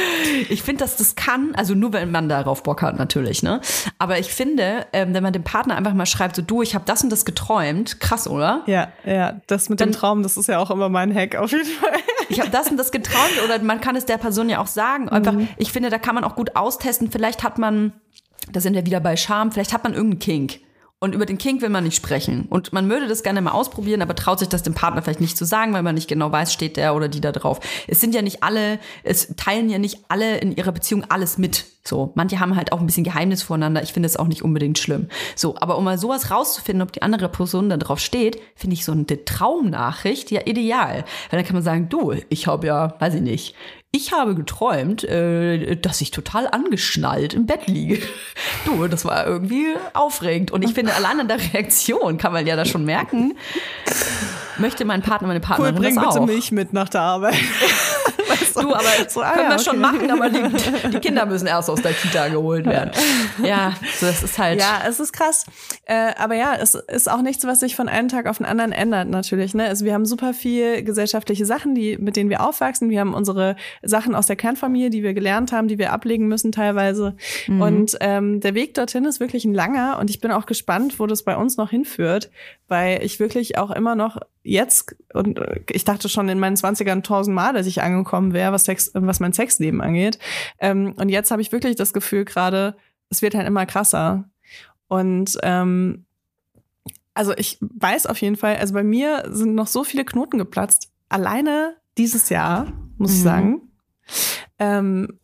Ich 0.49 0.63
finde, 0.63 0.85
dass 0.85 0.95
das 0.97 1.17
kann, 1.17 1.53
also 1.57 1.75
nur 1.75 1.93
wenn 1.93 2.13
man 2.13 2.29
darauf 2.29 2.63
Bock 2.63 2.81
hat 2.81 2.97
natürlich, 2.97 3.43
ne? 3.43 3.61
Aber 3.99 4.21
ich 4.21 4.33
finde, 4.33 4.87
ähm, 4.93 5.13
wenn 5.15 5.23
man 5.25 5.33
dem 5.33 5.43
Partner 5.43 5.75
einfach 5.75 5.95
mal 5.95 6.07
schreibt, 6.07 6.37
so 6.37 6.43
du, 6.43 6.63
ich 6.63 6.77
habe 6.77 6.85
das 6.87 7.03
und 7.03 7.11
das 7.11 7.25
geträumt, 7.25 7.99
krass, 7.99 8.29
oder? 8.29 8.63
Ja, 8.67 8.93
ja, 9.05 9.41
das 9.49 9.69
mit 9.69 9.81
dem 9.81 9.91
Dann- 9.91 9.99
Traum, 9.99 10.23
das 10.23 10.37
ist 10.37 10.47
ja 10.47 10.61
auch 10.61 10.71
immer 10.71 10.89
mein 10.89 11.13
Hack 11.13 11.35
auf 11.35 11.51
jeden 11.51 11.65
Fall. 11.65 11.91
Ich 12.29 12.39
habe 12.39 12.51
das 12.51 12.69
und 12.69 12.77
das 12.77 12.93
geträumt 12.93 13.43
oder 13.45 13.59
man 13.61 13.81
kann 13.81 13.97
es 13.97 14.07
der 14.07 14.19
Person 14.19 14.49
ja 14.49 14.61
auch 14.61 14.69
sagen. 14.69 15.09
Einfach, 15.09 15.35
ich 15.57 15.73
finde, 15.73 15.91
da 15.91 15.99
kann 15.99 16.15
man 16.15 16.23
auch 16.23 16.37
gut 16.37 16.55
austesten. 16.55 17.11
Vielleicht 17.11 17.43
hat 17.43 17.59
man, 17.59 17.93
da 18.53 18.61
sind 18.61 18.75
wir 18.75 18.87
wieder 18.87 19.01
bei 19.01 19.17
Charme, 19.17 19.51
vielleicht 19.51 19.73
hat 19.73 19.83
man 19.83 19.93
irgendeinen 19.93 20.21
Kink. 20.21 20.61
Und 21.05 21.15
über 21.15 21.27
den 21.27 21.37
Kink 21.37 21.61
will 21.61 21.69
man 21.69 21.85
nicht 21.85 21.97
sprechen. 21.97 22.47
Und 22.49 22.73
man 22.73 22.89
würde 22.89 23.07
das 23.07 23.23
gerne 23.23 23.43
mal 23.43 23.51
ausprobieren, 23.51 24.01
aber 24.01 24.15
traut 24.15 24.39
sich 24.39 24.49
das 24.49 24.63
dem 24.63 24.73
Partner 24.73 25.03
vielleicht 25.03 25.21
nicht 25.21 25.37
zu 25.37 25.45
sagen, 25.45 25.75
weil 25.75 25.83
man 25.83 25.95
nicht 25.95 26.09
genau 26.09 26.33
weiß, 26.33 26.51
steht 26.51 26.79
der 26.79 26.95
oder 26.95 27.09
die 27.09 27.21
da 27.21 27.31
drauf. 27.31 27.61
Es 27.87 28.01
sind 28.01 28.15
ja 28.15 28.23
nicht 28.23 28.43
alle, 28.43 28.79
es 29.03 29.37
teilen 29.37 29.69
ja 29.69 29.77
nicht 29.77 30.07
alle 30.09 30.39
in 30.39 30.57
ihrer 30.57 30.73
Beziehung 30.73 31.05
alles 31.11 31.37
mit. 31.37 31.67
So, 31.87 32.13
manche 32.15 32.41
haben 32.41 32.57
halt 32.57 32.73
auch 32.73 32.81
ein 32.81 32.87
bisschen 32.87 33.05
Geheimnis 33.05 33.43
voneinander. 33.43 33.83
Ich 33.83 33.93
finde 33.93 34.07
es 34.07 34.17
auch 34.17 34.29
nicht 34.29 34.41
unbedingt 34.41 34.79
schlimm. 34.79 35.09
So, 35.37 35.57
aber 35.59 35.77
um 35.77 35.85
mal 35.85 35.99
sowas 35.99 36.31
rauszufinden, 36.31 36.81
ob 36.81 36.93
die 36.93 37.03
andere 37.03 37.29
Person 37.29 37.69
da 37.69 37.77
drauf 37.77 37.99
steht, 37.99 38.41
finde 38.57 38.73
ich 38.73 38.87
so 38.87 38.93
eine 38.93 39.05
Traumnachricht 39.05 40.31
ja 40.31 40.41
ideal. 40.47 41.05
Weil 41.29 41.39
dann 41.39 41.45
kann 41.45 41.57
man 41.57 41.63
sagen, 41.63 41.91
du, 41.91 42.15
ich 42.31 42.47
habe 42.47 42.67
ja, 42.67 42.99
weiß 42.99 43.17
ich 43.17 43.21
nicht, 43.21 43.55
ich 43.95 44.13
habe 44.13 44.35
geträumt, 44.35 45.05
äh, 45.05 45.77
dass 45.77 46.01
ich 46.01 46.11
total 46.11 46.49
angeschnallt 46.49 47.33
im 47.33 47.47
Bett 47.47 47.69
liege. 47.69 48.01
Du, 48.65 48.89
das 48.89 49.05
war 49.05 49.25
irgendwie 49.25 49.67
aufregend. 49.93 50.51
Und 50.51 50.65
ich 50.65 50.75
finde, 50.75 50.93
allein 50.95 51.21
an 51.21 51.29
der 51.29 51.39
Reaktion 51.53 52.19
kann 52.19 52.33
man 52.33 52.45
ja 52.45 52.57
da 52.57 52.65
schon 52.65 52.85
merken, 52.85 53.37
möchte 54.59 54.85
mein 54.85 55.01
Partner, 55.01 55.29
meine 55.29 55.39
Cool, 55.39 55.47
Partnerin 55.47 55.75
bring 55.77 55.95
das 55.95 56.05
bitte 56.07 56.21
auch. 56.21 56.27
Milch 56.27 56.51
mit 56.51 56.73
nach 56.73 56.89
der 56.89 57.03
Arbeit. 57.03 57.37
Du, 58.63 58.75
aber 58.75 58.85
So, 59.09 59.23
ah 59.23 59.33
können 59.33 59.51
ja, 59.51 59.57
wir 59.57 59.63
schon 59.63 59.85
okay. 59.85 60.09
machen, 60.09 60.11
aber 60.11 60.31
die, 60.31 60.89
die 60.91 61.01
Kinder 61.01 61.27
müssen 61.27 61.47
erst 61.47 61.71
aus 61.71 61.83
der 61.83 61.93
Kita 61.93 62.29
geholt 62.29 62.67
werden. 62.67 62.91
Ja, 63.43 63.75
so, 63.99 64.07
das 64.07 64.23
ist 64.23 64.39
halt. 64.39 64.61
Ja, 64.61 64.83
es 64.87 65.01
ist 65.01 65.13
krass. 65.13 65.45
Äh, 65.87 66.13
aber 66.19 66.35
ja, 66.35 66.55
es 66.55 66.75
ist 66.75 67.11
auch 67.11 67.23
nichts, 67.23 67.47
was 67.47 67.61
sich 67.61 67.77
von 67.77 67.89
einem 67.89 68.09
Tag 68.09 68.27
auf 68.27 68.39
den 68.39 68.47
anderen 68.47 68.73
ändert, 68.73 69.09
natürlich. 69.09 69.55
Ne? 69.55 69.65
Also 69.65 69.85
wir 69.85 69.95
haben 69.95 70.07
super 70.07 70.35
viel 70.35 70.83
gesellschaftliche 70.83 71.47
Sachen, 71.47 71.75
die, 71.75 71.99
mit 71.99 72.17
denen 72.17 72.31
wir 72.31 72.47
aufwachsen. 72.47 72.91
Wir 72.91 73.01
haben 73.01 73.15
unsere 73.15 73.57
Sachen 73.83 74.15
aus 74.15 74.27
der 74.27 74.37
Kernfamilie, 74.37 74.91
die 74.91 75.03
wir 75.03 75.15
gelernt 75.15 75.53
haben, 75.53 75.69
die 75.69 75.79
wir 75.79 75.93
ablegen 75.93 76.29
müssen 76.29 76.53
teilweise. 76.53 77.17
Und 77.49 77.97
ähm, 78.01 78.41
der 78.41 78.55
Weg 78.55 78.75
dorthin 78.75 79.05
ist 79.05 79.21
wirklich 79.21 79.45
ein 79.45 79.55
langer 79.55 79.99
und 80.01 80.11
ich 80.11 80.21
bin 80.21 80.31
auch 80.31 80.47
gespannt, 80.47 80.99
wo 80.99 81.07
das 81.07 81.23
bei 81.23 81.37
uns 81.37 81.57
noch 81.57 81.71
hinführt, 81.71 82.31
weil 82.69 83.03
ich 83.05 83.21
wirklich 83.21 83.59
auch 83.59 83.71
immer 83.71 83.95
noch 83.95 84.19
jetzt 84.45 84.95
und 85.13 85.39
äh, 85.39 85.61
ich 85.71 85.85
dachte 85.85 86.09
schon 86.09 86.29
in 86.29 86.39
meinen 86.39 86.57
20ern 86.57 87.03
tausendmal, 87.03 87.53
dass 87.55 87.67
ich 87.67 87.83
angekommen 87.83 88.33
wäre, 88.33 88.53
was, 88.53 88.65
Sex, 88.67 88.91
was 88.95 89.19
mein 89.19 89.33
Sexleben 89.33 89.81
angeht. 89.81 90.19
Ähm, 90.61 90.95
und 90.97 91.09
jetzt 91.09 91.31
habe 91.31 91.43
ich 91.43 91.51
wirklich 91.51 91.77
das 91.77 91.93
Gefühl 91.93 92.25
gerade, 92.25 92.77
es 93.11 93.23
wird 93.23 93.35
halt 93.35 93.47
immer 93.47 93.67
krasser. 93.67 94.29
Und 94.87 95.39
ähm, 95.43 96.05
also 97.15 97.33
ich 97.37 97.59
weiß 97.61 98.07
auf 98.07 98.19
jeden 98.21 98.37
Fall, 98.37 98.57
also 98.57 98.75
bei 98.75 98.83
mir 98.85 99.25
sind 99.31 99.55
noch 99.55 99.67
so 99.67 99.83
viele 99.85 100.05
Knoten 100.05 100.39
geplatzt. 100.39 100.91
Alleine 101.09 101.77
dieses 101.97 102.29
Jahr, 102.29 102.73
muss 102.99 103.13
ich 103.13 103.21
Mhm. 103.21 103.23
sagen. 103.23 103.61
Ähm, 104.59 105.19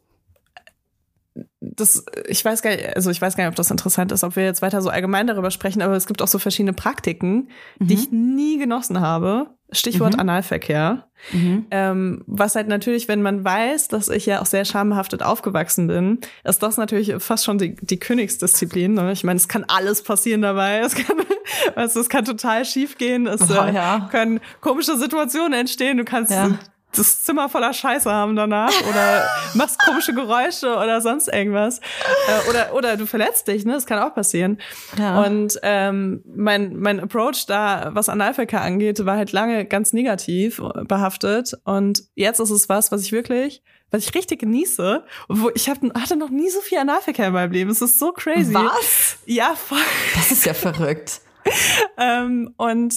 das, 1.77 2.05
ich 2.27 2.45
weiß 2.45 2.63
gar 2.63 2.71
nicht, 2.71 2.97
also 2.97 3.11
ich 3.11 3.21
weiß 3.21 3.37
gar 3.37 3.45
nicht, 3.45 3.51
ob 3.51 3.57
das 3.57 3.71
interessant 3.71 4.13
ist, 4.13 4.25
ob 4.25 4.37
wir 4.37 4.45
jetzt 4.45 4.63
weiter 4.63 4.83
so 4.83 4.91
allgemein 4.91 5.27
darüber 5.27 5.51
sprechen, 5.51 5.83
aber 5.83 5.95
es 5.97 6.07
gibt 6.07 6.23
auch 6.23 6.29
so 6.29 6.39
verschiedene 6.39 6.73
Praktiken, 6.73 7.49
die 7.79 7.95
ich 7.95 8.11
nie 8.11 8.59
genossen 8.59 9.01
habe. 9.01 9.49
Stichwort 9.73 10.15
Mhm. 10.15 10.21
Analverkehr. 10.21 11.07
Mhm. 11.33 11.67
Ähm, 11.71 12.25
was 12.27 12.57
halt 12.57 12.67
natürlich, 12.67 13.07
wenn 13.07 13.23
man 13.23 13.45
weiß, 13.45 13.87
dass 13.87 14.09
ich 14.09 14.27
ja 14.27 14.41
auch 14.41 14.47
sehr 14.47 14.65
schamhaftet 14.65 15.23
aufgewachsen 15.23 15.87
bin, 15.87 16.19
ist 16.43 16.61
das 16.63 16.77
natürlich 16.77 17.15
fast 17.19 17.45
schon 17.45 17.59
die, 17.59 17.77
die 17.81 17.99
Königsdisziplin. 17.99 18.95
Ne? 18.95 19.13
Ich 19.13 19.23
meine, 19.23 19.37
es 19.37 19.47
kann 19.47 19.65
alles 19.69 20.03
passieren 20.03 20.43
dabei. 20.43 20.81
Es 20.81 20.97
kann, 20.97 21.17
also, 21.77 22.01
es 22.01 22.09
kann 22.09 22.25
total 22.25 22.65
schief 22.65 22.99
gehen. 22.99 23.29
Es 23.29 23.43
Oh, 23.49 23.63
äh, 23.63 23.73
ja. 23.73 24.09
können 24.11 24.41
komische 24.61 24.97
Situationen 24.97 25.53
entstehen. 25.53 25.99
Du 25.99 26.05
kannst 26.05 26.33
Ja. 26.33 26.59
Das 26.93 27.23
Zimmer 27.23 27.49
voller 27.49 27.73
Scheiße 27.73 28.11
haben 28.11 28.37
danach 28.37 28.73
oder 28.89 29.25
machst 29.55 29.81
komische 29.81 30.15
Geräusche 30.15 30.77
oder 30.77 31.01
sonst 31.01 31.29
irgendwas. 31.29 31.79
Äh, 31.79 32.51
oder, 32.51 32.75
oder 32.75 32.97
du 32.97 33.07
verletzt 33.07 33.49
dich, 33.49 33.65
ne? 33.65 33.75
Das 33.75 33.87
kann 33.87 33.99
auch 34.01 34.15
passieren. 34.15 34.59
Ja. 34.99 35.23
Und 35.23 35.59
ähm, 35.63 36.23
mein, 36.27 36.77
mein 36.77 37.01
Approach 37.01 37.47
da, 37.47 37.91
was 37.95 38.09
Analverkehr 38.09 38.61
angeht, 38.61 39.05
war 39.05 39.17
halt 39.17 39.33
lange 39.33 39.65
ganz 39.65 39.93
negativ 39.93 40.61
behaftet. 40.87 41.55
Und 41.65 42.03
jetzt 42.15 42.41
ist 42.41 42.51
es 42.51 42.69
was, 42.69 42.91
was 42.91 43.03
ich 43.03 43.13
wirklich, 43.13 43.63
was 43.91 44.05
ich 44.05 44.15
richtig 44.15 44.41
genieße. 44.41 45.05
Wo 45.29 45.51
ich 45.55 45.69
hab, 45.69 45.79
hatte 45.95 46.17
noch 46.17 46.31
nie 46.31 46.51
so 46.51 46.61
viel 46.61 46.79
Analverkehr 46.79 47.29
in 47.29 47.33
meinem 47.33 47.53
Leben. 47.53 47.71
Es 47.71 47.83
ist 47.83 47.99
so 47.99 48.13
crazy. 48.13 48.55
Was? 48.55 49.19
Ja, 49.27 49.55
voll. 49.55 49.79
Das 50.15 50.33
ist 50.33 50.45
ja 50.45 50.55
verrückt. 50.55 51.21
Ähm, 51.97 52.53
und 52.59 52.95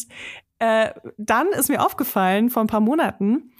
äh, 0.59 0.91
dann 1.17 1.47
ist 1.49 1.69
mir 1.69 1.81
aufgefallen 1.81 2.49
vor 2.49 2.63
ein 2.63 2.67
paar 2.67 2.79
Monaten, 2.79 3.53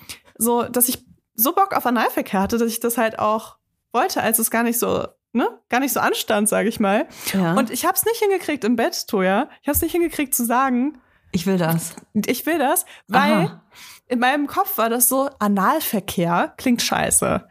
so, 0.43 0.63
dass 0.63 0.87
ich 0.89 1.03
so 1.35 1.53
Bock 1.53 1.75
auf 1.75 1.85
Analverkehr 1.85 2.41
hatte, 2.41 2.57
dass 2.57 2.67
ich 2.69 2.79
das 2.79 2.97
halt 2.97 3.17
auch 3.19 3.57
wollte, 3.91 4.21
als 4.21 4.37
es 4.39 4.51
gar 4.51 4.63
nicht 4.63 4.77
so, 4.77 5.07
ne, 5.31 5.47
gar 5.69 5.79
nicht 5.79 5.93
so 5.93 5.99
anstand, 5.99 6.47
sage 6.49 6.69
ich 6.69 6.79
mal. 6.79 7.07
Ja. 7.33 7.53
Und 7.55 7.71
ich 7.71 7.85
habe 7.85 7.95
es 7.95 8.05
nicht 8.05 8.17
hingekriegt 8.17 8.63
im 8.63 8.75
Bett, 8.75 9.07
Toja. 9.07 9.49
Ich 9.61 9.67
habe 9.67 9.75
es 9.75 9.81
nicht 9.81 9.91
hingekriegt 9.93 10.33
zu 10.35 10.45
sagen, 10.45 10.99
ich 11.31 11.47
will 11.47 11.57
das. 11.57 11.95
ich 12.13 12.45
will 12.45 12.59
das, 12.59 12.85
weil 13.07 13.31
Aha. 13.31 13.63
in 14.07 14.19
meinem 14.19 14.45
Kopf 14.45 14.77
war 14.77 14.89
das 14.89 15.07
so, 15.09 15.29
Analverkehr 15.39 16.53
klingt 16.57 16.81
scheiße. 16.83 17.47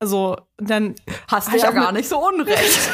Also, 0.00 0.36
dann 0.56 0.96
Hast 1.30 1.54
ich 1.54 1.64
auch 1.64 1.72
mit- 1.72 1.92
nicht 1.92 2.08
so 2.08 2.18
unrecht. 2.18 2.80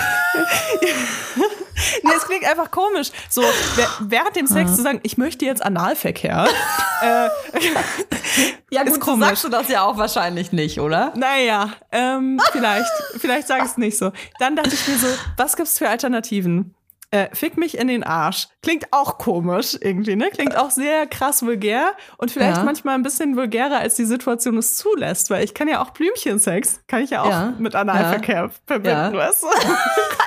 Nee, 2.03 2.11
es 2.17 2.25
klingt 2.25 2.45
einfach 2.45 2.71
komisch. 2.71 3.11
So, 3.31 3.43
wer- 3.77 3.89
während 4.01 4.37
dem 4.37 4.47
Sex 4.47 4.75
zu 4.77 4.83
sagen, 4.83 5.01
ich 5.03 5.17
möchte 5.19 5.45
jetzt 5.45 5.63
Analverkehr. 5.65 6.47
äh, 7.03 7.29
ja, 8.71 8.83
Ist 8.83 8.95
gut, 8.95 9.05
so 9.05 9.11
komisch. 9.13 9.29
sagst 9.29 9.45
du 9.45 9.49
das 9.49 9.69
ja 9.69 9.83
auch 9.83 9.97
wahrscheinlich 9.97 10.53
nicht, 10.53 10.81
oder? 10.81 11.13
naja, 11.17 11.71
ähm, 11.93 12.41
vielleicht, 12.53 12.91
vielleicht 13.19 13.49
sage 13.49 13.63
ich 13.65 13.71
es 13.71 13.77
nicht 13.77 13.99
so. 13.99 14.13
Dann 14.39 14.57
dachte 14.57 14.75
ich 14.75 14.87
mir 14.89 14.99
so, 14.99 15.07
was 15.37 15.57
gibt's 15.57 15.79
für 15.79 15.89
Alternativen? 15.89 16.75
Äh, 17.11 17.29
fick 17.35 17.57
mich 17.57 17.79
in 17.79 17.89
den 17.89 18.05
Arsch. 18.05 18.49
Klingt 18.63 18.93
auch 18.93 19.17
komisch 19.17 19.79
irgendwie, 19.81 20.15
ne? 20.15 20.29
Klingt 20.31 20.57
auch 20.59 20.71
sehr 20.71 21.07
krass 21.07 21.43
vulgär 21.43 21.93
und 22.19 22.31
vielleicht 22.31 22.59
Ja. 22.59 22.65
manchmal 22.65 22.97
ein 22.97 23.03
bisschen 23.03 23.35
vulgärer, 23.35 23.79
als 23.79 23.95
die 23.95 24.05
Situation 24.05 24.59
es 24.59 24.77
zulässt, 24.77 25.31
weil 25.31 25.43
ich 25.43 25.55
kann 25.55 25.69
ja 25.69 25.83
auch 25.83 25.91
Blümchensex, 25.91 26.81
kann 26.87 27.03
ich 27.03 27.11
ja 27.11 27.23
auch 27.23 27.31
Ja. 27.31 27.55
mit 27.59 27.75
Analverkehr 27.75 28.51
verbinden, 28.67 29.15
Ja. 29.15 29.15
weißt 29.15 29.43
du? 29.45 29.47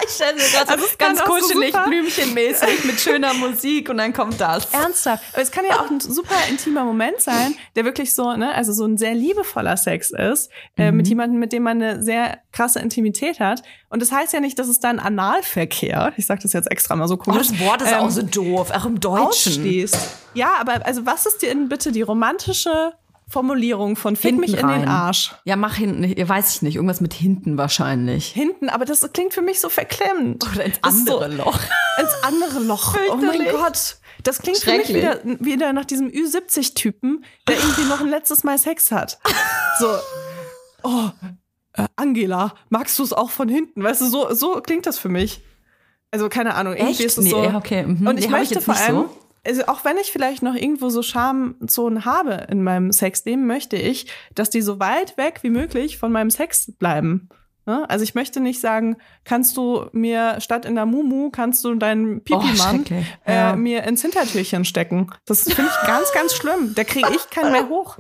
Ich 0.04 0.16
stelle 0.16 0.34
mir 0.34 0.42
gerade 0.42 0.72
Also 0.72 0.86
ganz 0.98 1.20
so 1.20 1.26
kuschelig, 1.26 1.74
super- 1.74 1.86
blümchenmäßig 1.88 2.84
mit 2.86 3.00
schöner 3.00 3.36
Musik 3.36 3.88
und 3.88 3.98
dann 3.98 4.12
kommt 4.14 4.42
das. 4.42 4.66
Ernsthaft. 4.74 5.24
Aber 5.34 5.44
es 5.44 5.52
kann 5.52 5.64
ja 5.64 5.80
auch 5.80 5.92
ein 5.92 6.00
super 6.00 6.36
intimer 6.50 6.84
Moment 6.84 7.22
sein, 7.22 7.54
der 7.76 7.86
wirklich 7.86 8.16
so, 8.16 8.34
ne, 8.36 8.52
also 8.54 8.74
so 8.74 8.84
ein 8.86 8.98
sehr 8.98 9.14
liebevoller 9.14 9.78
Sex 9.78 10.10
ist, 10.10 10.50
äh, 10.76 10.92
mit 10.92 11.08
jemandem, 11.08 11.40
mit 11.40 11.54
dem 11.54 11.62
man 11.64 11.82
eine 11.82 12.02
sehr 12.04 12.40
krasse 12.52 12.80
Intimität 12.80 13.40
hat. 13.40 13.62
Und 13.90 14.02
das 14.02 14.12
heißt 14.12 14.34
ja 14.34 14.40
nicht, 14.40 14.58
dass 14.58 14.68
es 14.68 14.80
dann 14.80 14.98
Analverkehr, 15.00 16.14
ich 16.18 16.26
sage 16.26 16.42
das 16.42 16.54
jetzt 16.54 16.71
extra 16.72 16.96
mal 16.96 17.08
so 17.08 17.14
Oh, 17.16 17.18
komisch, 17.18 17.50
das 17.50 17.60
Wort 17.60 17.82
ist 17.82 17.92
ähm, 17.92 17.98
auch 18.00 18.10
so 18.10 18.22
doof, 18.24 18.72
auch 18.72 18.86
im 18.86 19.00
Deutschen. 19.00 19.28
ausschließt. 19.28 19.98
Ja, 20.34 20.54
aber 20.60 20.86
also 20.86 21.06
was 21.06 21.26
ist 21.26 21.42
denn 21.42 21.70
bitte 21.70 21.92
die 21.92 22.02
romantische 22.02 22.94
Formulierung 23.28 23.96
von 23.96 24.16
Fick 24.16 24.38
mich 24.38 24.52
in 24.52 24.58
Hinten 24.58 24.72
den 24.74 24.80
rein. 24.82 24.90
Arsch? 24.90 25.34
Ja, 25.46 25.56
mach 25.56 25.76
hinten, 25.76 26.04
weiß 26.28 26.56
ich 26.56 26.62
nicht, 26.64 26.76
irgendwas 26.76 27.00
mit 27.02 27.14
hinten 27.14 27.58
wahrscheinlich. 27.58 28.28
Hinten, 28.28 28.68
aber 28.70 28.84
das 28.86 29.08
klingt 29.14 29.34
für 29.34 29.42
mich 29.42 29.60
so 29.62 29.70
verklemmt. 29.70 30.46
Oder 30.54 30.66
ins 30.66 30.78
ist 30.86 31.08
so- 31.08 31.20
andere 31.20 31.44
Loch. 31.44 31.60
ins 32.00 32.24
andere 32.24 32.60
Loch. 32.60 32.98
Oh 33.10 33.16
mein. 33.16 33.46
Gott. 33.52 33.98
Das 34.24 34.40
klingt 34.40 34.60
für 34.60 34.78
mich 34.78 34.90
wieder, 34.94 35.20
wieder 35.24 35.74
nach 35.74 35.86
diesem 35.86 36.08
Ü70-Typen, 36.10 37.26
der 37.48 37.56
irgendwie 37.58 37.86
noch 37.86 38.02
ein 38.02 38.10
letztes 38.10 38.44
Mal 38.44 38.58
Sex 38.60 38.92
hat. 38.92 39.18
So, 39.80 39.88
oh, 40.84 41.10
äh, 41.74 41.88
Angela, 41.96 42.54
magst 42.70 43.00
du 43.00 43.04
es 43.04 43.14
auch 43.14 43.32
von 43.32 43.50
hinten? 43.50 43.82
Weißt 43.84 44.02
du, 44.02 44.06
so, 44.08 44.32
so 44.34 44.62
klingt 44.62 44.86
das 44.86 45.00
für 45.00 45.10
mich. 45.10 45.42
Also 46.12 46.28
keine 46.30 46.56
Ahnung, 46.56 46.74
irgendwie 46.74 46.92
Echt? 46.92 47.02
ist 47.06 47.18
es 47.18 47.24
Nee, 47.26 47.30
so. 47.32 47.38
okay, 47.56 47.84
mhm. 47.86 48.06
Und 48.08 48.18
ich 48.20 48.26
Nee, 48.26 48.26
ich 48.26 48.30
möchte 48.32 48.56
jetzt 48.56 48.66
vor 48.66 48.76
allem, 48.76 48.96
so. 48.96 49.10
also 49.48 49.64
auch 49.68 49.86
wenn 49.86 49.98
ich 49.98 50.12
vielleicht 50.12 50.44
noch 50.44 50.56
irgendwo 50.56 50.90
so 50.90 51.02
Schamzonen 51.02 52.06
habe 52.06 52.48
in 52.50 52.64
meinem 52.64 52.92
Sexleben, 52.92 53.48
möchte 53.48 53.78
ich, 53.78 54.08
dass 54.36 54.50
die 54.50 54.62
so 54.62 54.80
weit 54.80 55.18
weg 55.18 55.40
wie 55.42 55.50
möglich 55.50 55.98
von 55.98 56.12
meinem 56.12 56.30
Sex 56.30 56.74
bleiben. 56.78 57.30
Ne? 57.66 57.88
Also 57.90 58.04
ich 58.04 58.16
möchte 58.16 58.40
nicht 58.40 58.60
sagen, 58.60 58.98
kannst 59.24 59.56
du 59.56 59.86
mir 59.94 60.42
statt 60.42 60.66
in 60.66 60.76
der 60.76 60.86
Mumu, 60.86 61.30
kannst 61.30 61.64
du 61.64 61.76
deinen 61.76 62.24
Pipi-Mann 62.24 62.84
Oh, 62.90 62.94
äh, 63.30 63.34
Ja. 63.36 63.56
mir 63.56 63.84
ins 63.84 64.02
Hintertürchen 64.02 64.66
stecken. 64.66 65.12
Das 65.26 65.44
finde 65.44 65.70
ich 65.72 65.88
ganz, 65.88 66.12
ganz 66.14 66.34
schlimm. 66.34 66.74
Da 66.76 66.84
kriege 66.84 67.08
ich 67.16 67.30
keinen 67.30 67.52
mehr 67.52 67.70
hoch. 67.70 67.98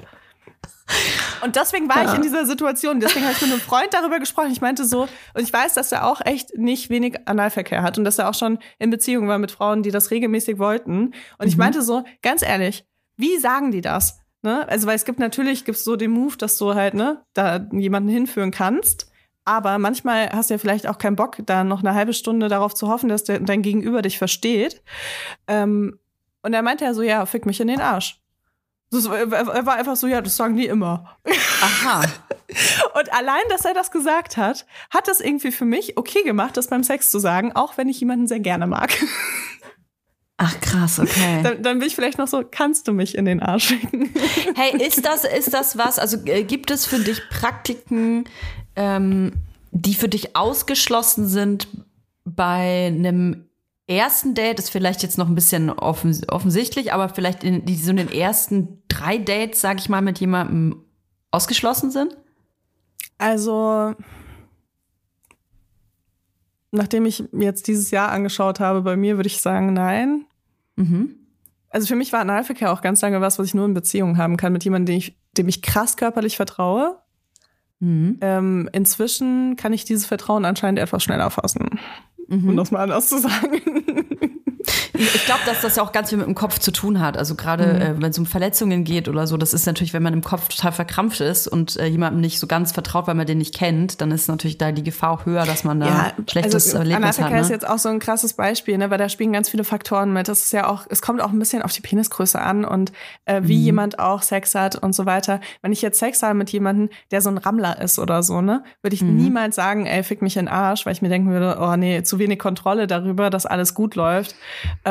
Und 1.41 1.55
deswegen 1.55 1.89
war 1.89 2.05
ich 2.05 2.13
in 2.13 2.21
dieser 2.21 2.45
Situation. 2.45 2.99
Deswegen 2.99 3.25
habe 3.25 3.33
ich 3.33 3.41
mit 3.41 3.51
einem 3.51 3.61
Freund 3.61 3.93
darüber 3.93 4.19
gesprochen. 4.19 4.51
Ich 4.51 4.61
meinte 4.61 4.85
so, 4.85 5.01
und 5.01 5.41
ich 5.41 5.51
weiß, 5.51 5.73
dass 5.73 5.91
er 5.91 6.07
auch 6.07 6.21
echt 6.23 6.57
nicht 6.57 6.89
wenig 6.89 7.27
Analverkehr 7.27 7.81
hat 7.81 7.97
und 7.97 8.03
dass 8.03 8.19
er 8.19 8.29
auch 8.29 8.33
schon 8.33 8.59
in 8.79 8.89
Beziehung 8.89 9.27
war 9.27 9.37
mit 9.37 9.51
Frauen, 9.51 9.83
die 9.83 9.91
das 9.91 10.11
regelmäßig 10.11 10.59
wollten. 10.59 11.13
Und 11.37 11.47
ich 11.47 11.57
meinte 11.57 11.81
so, 11.81 12.03
ganz 12.21 12.41
ehrlich, 12.41 12.85
wie 13.17 13.37
sagen 13.37 13.71
die 13.71 13.81
das? 13.81 14.19
Ne? 14.43 14.67
Also, 14.67 14.87
weil 14.87 14.95
es 14.95 15.05
gibt 15.05 15.19
natürlich, 15.19 15.65
gibt's 15.65 15.83
so 15.83 15.95
den 15.95 16.11
Move, 16.11 16.37
dass 16.37 16.57
du 16.57 16.73
halt, 16.73 16.93
ne, 16.93 17.23
da 17.33 17.65
jemanden 17.71 18.09
hinführen 18.09 18.51
kannst. 18.51 19.11
Aber 19.43 19.77
manchmal 19.79 20.29
hast 20.29 20.49
du 20.49 20.53
ja 20.53 20.57
vielleicht 20.57 20.87
auch 20.87 20.97
keinen 20.97 21.15
Bock, 21.15 21.37
da 21.45 21.63
noch 21.63 21.79
eine 21.79 21.95
halbe 21.95 22.13
Stunde 22.13 22.47
darauf 22.47 22.73
zu 22.75 22.87
hoffen, 22.87 23.09
dass 23.09 23.23
der, 23.23 23.39
dein 23.39 23.61
Gegenüber 23.63 24.01
dich 24.01 24.17
versteht. 24.17 24.83
Ähm, 25.47 25.99
und 26.43 26.53
er 26.53 26.61
meinte 26.61 26.85
ja 26.85 26.93
so, 26.93 27.01
ja, 27.01 27.25
fick 27.25 27.45
mich 27.45 27.59
in 27.59 27.67
den 27.67 27.81
Arsch. 27.81 28.20
Das, 28.91 29.09
war 29.09 29.75
einfach 29.75 29.95
so, 29.95 30.05
ja, 30.07 30.21
das 30.21 30.35
sagen 30.35 30.57
die 30.57 30.67
immer. 30.67 31.17
Aha. 31.61 32.01
Und 32.99 33.13
allein, 33.13 33.41
dass 33.49 33.63
er 33.63 33.73
das 33.73 33.89
gesagt 33.89 34.35
hat, 34.35 34.65
hat 34.89 35.07
das 35.07 35.21
irgendwie 35.21 35.51
für 35.51 35.63
mich 35.63 35.97
okay 35.97 36.23
gemacht, 36.23 36.57
das 36.57 36.67
beim 36.67 36.83
Sex 36.83 37.09
zu 37.09 37.19
sagen, 37.19 37.53
auch 37.53 37.77
wenn 37.77 37.87
ich 37.87 38.01
jemanden 38.01 38.27
sehr 38.27 38.41
gerne 38.41 38.67
mag. 38.67 38.91
Ach 40.37 40.59
krass, 40.59 40.99
okay. 40.99 41.41
Dann, 41.43 41.61
dann 41.61 41.79
bin 41.79 41.87
ich 41.87 41.95
vielleicht 41.95 42.17
noch 42.17 42.27
so, 42.27 42.43
kannst 42.49 42.87
du 42.87 42.93
mich 42.93 43.15
in 43.15 43.25
den 43.25 43.41
Arsch 43.41 43.67
schicken? 43.69 44.09
Hey, 44.55 44.85
ist 44.85 45.05
das, 45.05 45.23
ist 45.23 45.53
das 45.53 45.77
was? 45.77 45.97
Also 45.97 46.17
äh, 46.25 46.43
gibt 46.43 46.71
es 46.71 46.85
für 46.85 46.99
dich 46.99 47.21
Praktiken, 47.29 48.25
ähm, 48.75 49.33
die 49.71 49.93
für 49.93 50.09
dich 50.09 50.35
ausgeschlossen 50.35 51.27
sind 51.27 51.67
bei 52.25 52.87
einem 52.87 53.45
ersten 53.91 54.33
Date? 54.33 54.59
Ist 54.59 54.69
vielleicht 54.69 55.03
jetzt 55.03 55.17
noch 55.17 55.27
ein 55.27 55.35
bisschen 55.35 55.69
offens 55.69 56.27
offensichtlich, 56.29 56.93
aber 56.93 57.09
vielleicht 57.09 57.43
in, 57.43 57.65
die 57.65 57.75
so 57.75 57.91
in 57.91 57.97
den 57.97 58.11
ersten 58.11 58.81
drei 58.87 59.17
Dates, 59.17 59.61
sag 59.61 59.79
ich 59.79 59.89
mal, 59.89 60.01
mit 60.01 60.19
jemandem 60.19 60.83
ausgeschlossen 61.31 61.91
sind? 61.91 62.17
Also, 63.17 63.93
nachdem 66.71 67.05
ich 67.05 67.23
mir 67.31 67.45
jetzt 67.45 67.67
dieses 67.67 67.91
Jahr 67.91 68.11
angeschaut 68.11 68.59
habe, 68.59 68.81
bei 68.81 68.95
mir 68.95 69.17
würde 69.17 69.27
ich 69.27 69.41
sagen, 69.41 69.73
nein. 69.73 70.25
Mhm. 70.75 71.15
Also 71.69 71.87
für 71.87 71.95
mich 71.95 72.11
war 72.11 72.21
Analverkehr 72.21 72.71
auch 72.71 72.81
ganz 72.81 73.01
lange 73.01 73.21
was, 73.21 73.39
was 73.39 73.47
ich 73.47 73.53
nur 73.53 73.65
in 73.65 73.73
Beziehungen 73.73 74.17
haben 74.17 74.37
kann, 74.37 74.51
mit 74.51 74.63
jemandem, 74.63 74.93
dem 74.93 74.97
ich, 74.97 75.17
dem 75.37 75.47
ich 75.47 75.61
krass 75.61 75.95
körperlich 75.95 76.35
vertraue. 76.35 76.97
Mhm. 77.79 78.17
Ähm, 78.21 78.69
inzwischen 78.73 79.55
kann 79.55 79.73
ich 79.73 79.85
dieses 79.85 80.05
Vertrauen 80.05 80.45
anscheinend 80.45 80.79
etwas 80.79 81.03
schneller 81.03 81.29
fassen. 81.29 81.79
Mhm. 82.31 82.49
Um 82.49 82.57
das 82.57 82.71
mal 82.71 82.79
anders 82.79 83.09
zu 83.09 83.19
sagen. 83.19 83.61
Ich 85.13 85.25
glaube, 85.25 85.41
dass 85.45 85.61
das 85.61 85.75
ja 85.75 85.83
auch 85.83 85.91
ganz 85.91 86.09
viel 86.09 86.17
mit 86.17 86.27
dem 86.27 86.35
Kopf 86.35 86.59
zu 86.59 86.71
tun 86.71 86.99
hat. 86.99 87.17
Also 87.17 87.35
gerade 87.35 87.65
Mhm. 87.65 87.81
äh, 87.81 88.01
wenn 88.01 88.11
es 88.11 88.17
um 88.19 88.25
Verletzungen 88.25 88.83
geht 88.83 89.07
oder 89.07 89.27
so, 89.27 89.37
das 89.37 89.53
ist 89.53 89.65
natürlich, 89.65 89.93
wenn 89.93 90.03
man 90.03 90.13
im 90.13 90.23
Kopf 90.23 90.47
total 90.49 90.71
verkrampft 90.71 91.21
ist 91.21 91.47
und 91.47 91.77
äh, 91.77 91.85
jemandem 91.85 92.21
nicht 92.21 92.39
so 92.39 92.47
ganz 92.47 92.71
vertraut, 92.71 93.07
weil 93.07 93.15
man 93.15 93.25
den 93.25 93.37
nicht 93.39 93.53
kennt, 93.55 94.01
dann 94.01 94.11
ist 94.11 94.27
natürlich 94.27 94.57
da 94.57 94.71
die 94.71 94.83
Gefahr 94.83 95.11
auch 95.11 95.25
höher, 95.25 95.45
dass 95.45 95.63
man 95.63 95.79
da 95.79 96.11
schlechtes 96.29 96.53
also 96.67 96.77
Erlebnis 96.77 97.05
hat. 97.07 97.17
Analverkehr 97.19 97.41
ist 97.41 97.47
Ne? 97.49 97.53
jetzt 97.55 97.67
auch 97.69 97.77
so 97.79 97.89
ein 97.89 97.99
krasses 97.99 98.33
Beispiel, 98.33 98.77
ne, 98.77 98.89
weil 98.91 98.97
da 98.97 99.09
spielen 99.09 99.33
ganz 99.33 99.49
viele 99.49 99.63
Faktoren 99.63 100.13
mit. 100.13 100.27
Das 100.27 100.43
ist 100.43 100.53
ja 100.53 100.67
auch, 100.67 100.85
es 100.89 101.01
kommt 101.01 101.21
auch 101.21 101.31
ein 101.31 101.39
bisschen 101.39 101.61
auf 101.61 101.71
die 101.73 101.81
Penisgröße 101.81 102.39
an 102.39 102.65
und 102.65 102.91
äh, 103.25 103.41
wie 103.43 103.57
Mhm. 103.57 103.63
jemand 103.65 103.99
auch 103.99 104.21
Sex 104.21 104.55
hat 104.55 104.75
und 104.75 104.93
so 104.93 105.05
weiter. 105.05 105.39
Wenn 105.61 105.71
ich 105.71 105.81
jetzt 105.81 105.99
Sex 105.99 106.21
habe 106.23 106.33
mit 106.35 106.49
jemandem, 106.51 106.89
der 107.11 107.21
so 107.21 107.29
ein 107.29 107.37
Rammler 107.37 107.81
ist 107.81 107.97
oder 107.99 108.23
so, 108.23 108.41
ne, 108.41 108.63
würde 108.81 108.93
ich 108.95 109.01
Mhm. 109.01 109.15
niemals 109.15 109.55
sagen, 109.55 109.85
ey, 109.85 110.03
fick 110.03 110.21
mich 110.21 110.37
in 110.37 110.45
den 110.45 110.53
Arsch, 110.53 110.85
weil 110.85 110.93
ich 110.93 111.01
mir 111.01 111.09
denken 111.09 111.29
würde, 111.31 111.57
oh 111.59 111.75
nee, 111.75 112.03
zu 112.03 112.19
wenig 112.19 112.39
Kontrolle 112.39 112.87
darüber, 112.87 113.29
dass 113.29 113.45
alles 113.45 113.73
gut 113.73 113.95
läuft. 113.95 114.35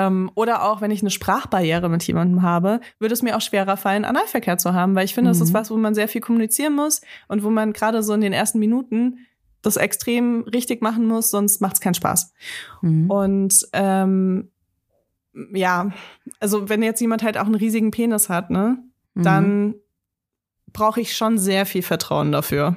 Ähm, 0.06 0.30
oder 0.34 0.64
auch, 0.64 0.80
wenn 0.80 0.90
ich 0.90 1.00
eine 1.02 1.10
Sprachbarriere 1.10 1.88
mit 1.88 2.02
jemandem 2.04 2.42
habe, 2.42 2.80
würde 2.98 3.12
es 3.12 3.22
mir 3.22 3.36
auch 3.36 3.40
schwerer 3.40 3.76
fallen, 3.76 4.04
Analverkehr 4.04 4.58
zu 4.58 4.72
haben, 4.74 4.94
weil 4.94 5.04
ich 5.04 5.14
finde, 5.14 5.30
das 5.30 5.40
ist 5.40 5.52
was, 5.54 5.70
wo 5.70 5.76
man 5.76 5.94
sehr 5.94 6.08
viel 6.08 6.20
kommunizieren 6.20 6.74
muss 6.74 7.00
und 7.28 7.42
wo 7.42 7.50
man 7.50 7.72
gerade 7.72 8.02
so 8.02 8.12
in 8.14 8.20
den 8.20 8.32
ersten 8.32 8.58
Minuten 8.58 9.18
das 9.62 9.76
extrem 9.76 10.42
richtig 10.42 10.80
machen 10.82 11.06
muss, 11.06 11.30
sonst 11.30 11.60
macht 11.60 11.74
es 11.74 11.80
keinen 11.80 11.94
Spaß. 11.94 12.32
Mhm. 12.82 13.10
Und 13.10 13.68
ähm, 13.72 14.50
ja, 15.52 15.90
also 16.40 16.68
wenn 16.68 16.82
jetzt 16.82 17.00
jemand 17.00 17.22
halt 17.22 17.36
auch 17.38 17.46
einen 17.46 17.54
riesigen 17.54 17.90
Penis 17.90 18.28
hat, 18.28 18.50
ne, 18.50 18.78
Mhm. 19.14 19.22
dann 19.22 19.74
brauche 20.72 21.00
ich 21.00 21.16
schon 21.16 21.38
sehr 21.38 21.66
viel 21.66 21.82
Vertrauen 21.82 22.32
dafür. 22.32 22.76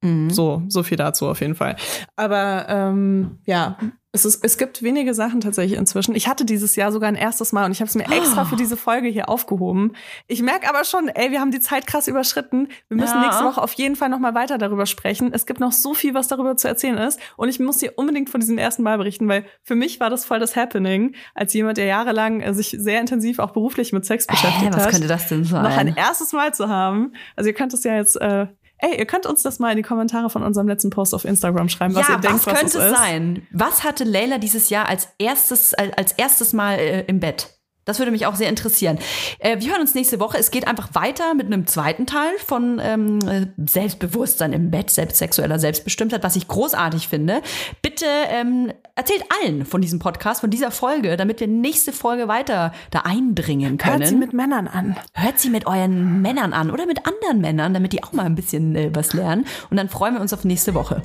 Mhm. 0.00 0.30
So, 0.30 0.62
so 0.68 0.82
viel 0.82 0.96
dazu 0.96 1.26
auf 1.28 1.40
jeden 1.40 1.54
Fall. 1.54 1.76
Aber 2.16 2.66
ähm, 2.68 3.38
ja, 3.46 3.78
es, 4.14 4.24
ist, 4.24 4.44
es 4.44 4.56
gibt 4.58 4.82
wenige 4.82 5.12
Sachen 5.12 5.40
tatsächlich 5.40 5.78
inzwischen. 5.78 6.14
Ich 6.14 6.28
hatte 6.28 6.44
dieses 6.44 6.76
Jahr 6.76 6.92
sogar 6.92 7.08
ein 7.08 7.16
erstes 7.16 7.52
Mal 7.52 7.64
und 7.66 7.72
ich 7.72 7.80
habe 7.80 7.88
es 7.88 7.94
mir 7.96 8.04
extra 8.10 8.44
für 8.44 8.54
diese 8.56 8.76
Folge 8.76 9.08
hier 9.08 9.28
aufgehoben. 9.28 9.92
Ich 10.28 10.40
merke 10.40 10.68
aber 10.68 10.84
schon, 10.84 11.08
ey, 11.08 11.30
wir 11.32 11.40
haben 11.40 11.50
die 11.50 11.60
Zeit 11.60 11.86
krass 11.86 12.06
überschritten. 12.06 12.68
Wir 12.88 12.96
müssen 12.96 13.16
Ja. 13.16 13.26
nächste 13.26 13.44
Woche 13.44 13.60
auf 13.60 13.72
jeden 13.74 13.96
Fall 13.96 14.08
noch 14.08 14.20
mal 14.20 14.34
weiter 14.34 14.56
darüber 14.56 14.86
sprechen. 14.86 15.32
Es 15.32 15.46
gibt 15.46 15.58
noch 15.60 15.72
so 15.72 15.94
viel, 15.94 16.14
was 16.14 16.28
darüber 16.28 16.56
zu 16.56 16.68
erzählen 16.68 16.96
ist. 16.98 17.18
Und 17.36 17.48
ich 17.48 17.58
muss 17.58 17.78
dir 17.78 17.92
unbedingt 17.96 18.30
von 18.30 18.40
diesem 18.40 18.56
ersten 18.56 18.82
Mal 18.84 18.98
berichten, 18.98 19.28
weil 19.28 19.44
für 19.62 19.74
mich 19.74 19.98
war 19.98 20.10
das 20.10 20.24
voll 20.24 20.38
das 20.38 20.54
Happening, 20.54 21.14
als 21.34 21.52
jemand, 21.52 21.76
der 21.78 21.86
jahrelang 21.86 22.40
äh, 22.40 22.54
sich 22.54 22.76
sehr 22.78 23.00
intensiv 23.00 23.40
auch 23.40 23.50
beruflich 23.50 23.92
mit 23.92 24.04
Sex 24.06 24.26
Hä, 24.28 24.32
beschäftigt 24.32 24.74
was 24.74 24.84
hat 24.84 24.90
könnte 24.92 25.08
das 25.08 25.28
denn 25.28 25.40
noch 25.42 25.52
ein 25.54 25.88
sein? 25.88 25.94
erstes 25.96 26.32
Mal 26.32 26.54
zu 26.54 26.68
haben. 26.68 27.12
Also 27.34 27.48
ihr 27.50 27.54
könnt 27.54 27.74
es 27.74 27.82
ja 27.84 27.96
jetzt, 27.96 28.20
äh, 28.20 28.46
ey, 28.78 28.98
ihr 28.98 29.06
könnt 29.06 29.26
uns 29.26 29.42
das 29.42 29.58
mal 29.58 29.70
in 29.70 29.76
die 29.76 29.82
Kommentare 29.82 30.30
von 30.30 30.42
unserem 30.42 30.68
letzten 30.68 30.90
Post 30.90 31.14
auf 31.14 31.24
Instagram 31.24 31.68
schreiben, 31.68 31.94
was 31.94 32.08
ja, 32.08 32.14
ihr 32.14 32.20
denkt, 32.20 32.38
was 32.38 32.46
was 32.46 32.60
könnte 32.60 32.78
es 32.78 32.84
ist. 32.84 32.96
sein? 32.96 33.46
Was 33.52 33.84
hatte 33.84 34.04
Leila 34.04 34.38
dieses 34.38 34.70
Jahr 34.70 34.88
als 34.88 35.08
erstes, 35.18 35.74
als 35.74 35.96
als 35.96 36.12
erstes 36.12 36.52
Mal 36.52 36.78
äh, 36.78 37.04
im 37.06 37.20
Bett? 37.20 37.53
Das 37.84 37.98
würde 37.98 38.10
mich 38.10 38.26
auch 38.26 38.34
sehr 38.34 38.48
interessieren. 38.48 38.98
Äh, 39.38 39.60
wir 39.60 39.70
hören 39.70 39.80
uns 39.80 39.94
nächste 39.94 40.20
Woche. 40.20 40.38
Es 40.38 40.50
geht 40.50 40.66
einfach 40.66 40.94
weiter 40.94 41.34
mit 41.34 41.46
einem 41.46 41.66
zweiten 41.66 42.06
Teil 42.06 42.32
von 42.44 42.80
ähm, 42.82 43.18
äh, 43.28 43.46
Selbstbewusstsein 43.68 44.52
im 44.52 44.70
Bett, 44.70 44.90
selbst 44.90 45.18
sexueller 45.18 45.58
Selbstbestimmtheit, 45.58 46.22
was 46.22 46.36
ich 46.36 46.48
großartig 46.48 47.08
finde. 47.08 47.42
Bitte 47.82 48.06
ähm, 48.28 48.72
erzählt 48.94 49.24
allen 49.42 49.64
von 49.64 49.80
diesem 49.80 49.98
Podcast, 49.98 50.40
von 50.40 50.50
dieser 50.50 50.70
Folge, 50.70 51.16
damit 51.16 51.40
wir 51.40 51.48
nächste 51.48 51.92
Folge 51.92 52.28
weiter 52.28 52.72
da 52.90 53.00
eindringen 53.00 53.78
können. 53.78 53.98
Hört 53.98 54.08
sie 54.08 54.16
mit 54.16 54.32
Männern 54.32 54.68
an. 54.68 54.96
Hört 55.12 55.38
sie 55.38 55.50
mit 55.50 55.66
euren 55.66 56.22
Männern 56.22 56.52
an 56.52 56.70
oder 56.70 56.86
mit 56.86 57.06
anderen 57.06 57.40
Männern, 57.40 57.74
damit 57.74 57.92
die 57.92 58.02
auch 58.02 58.12
mal 58.12 58.24
ein 58.24 58.34
bisschen 58.34 58.74
äh, 58.76 58.90
was 58.94 59.12
lernen. 59.12 59.46
Und 59.70 59.76
dann 59.76 59.88
freuen 59.88 60.14
wir 60.14 60.20
uns 60.20 60.32
auf 60.32 60.44
nächste 60.44 60.74
Woche. 60.74 61.02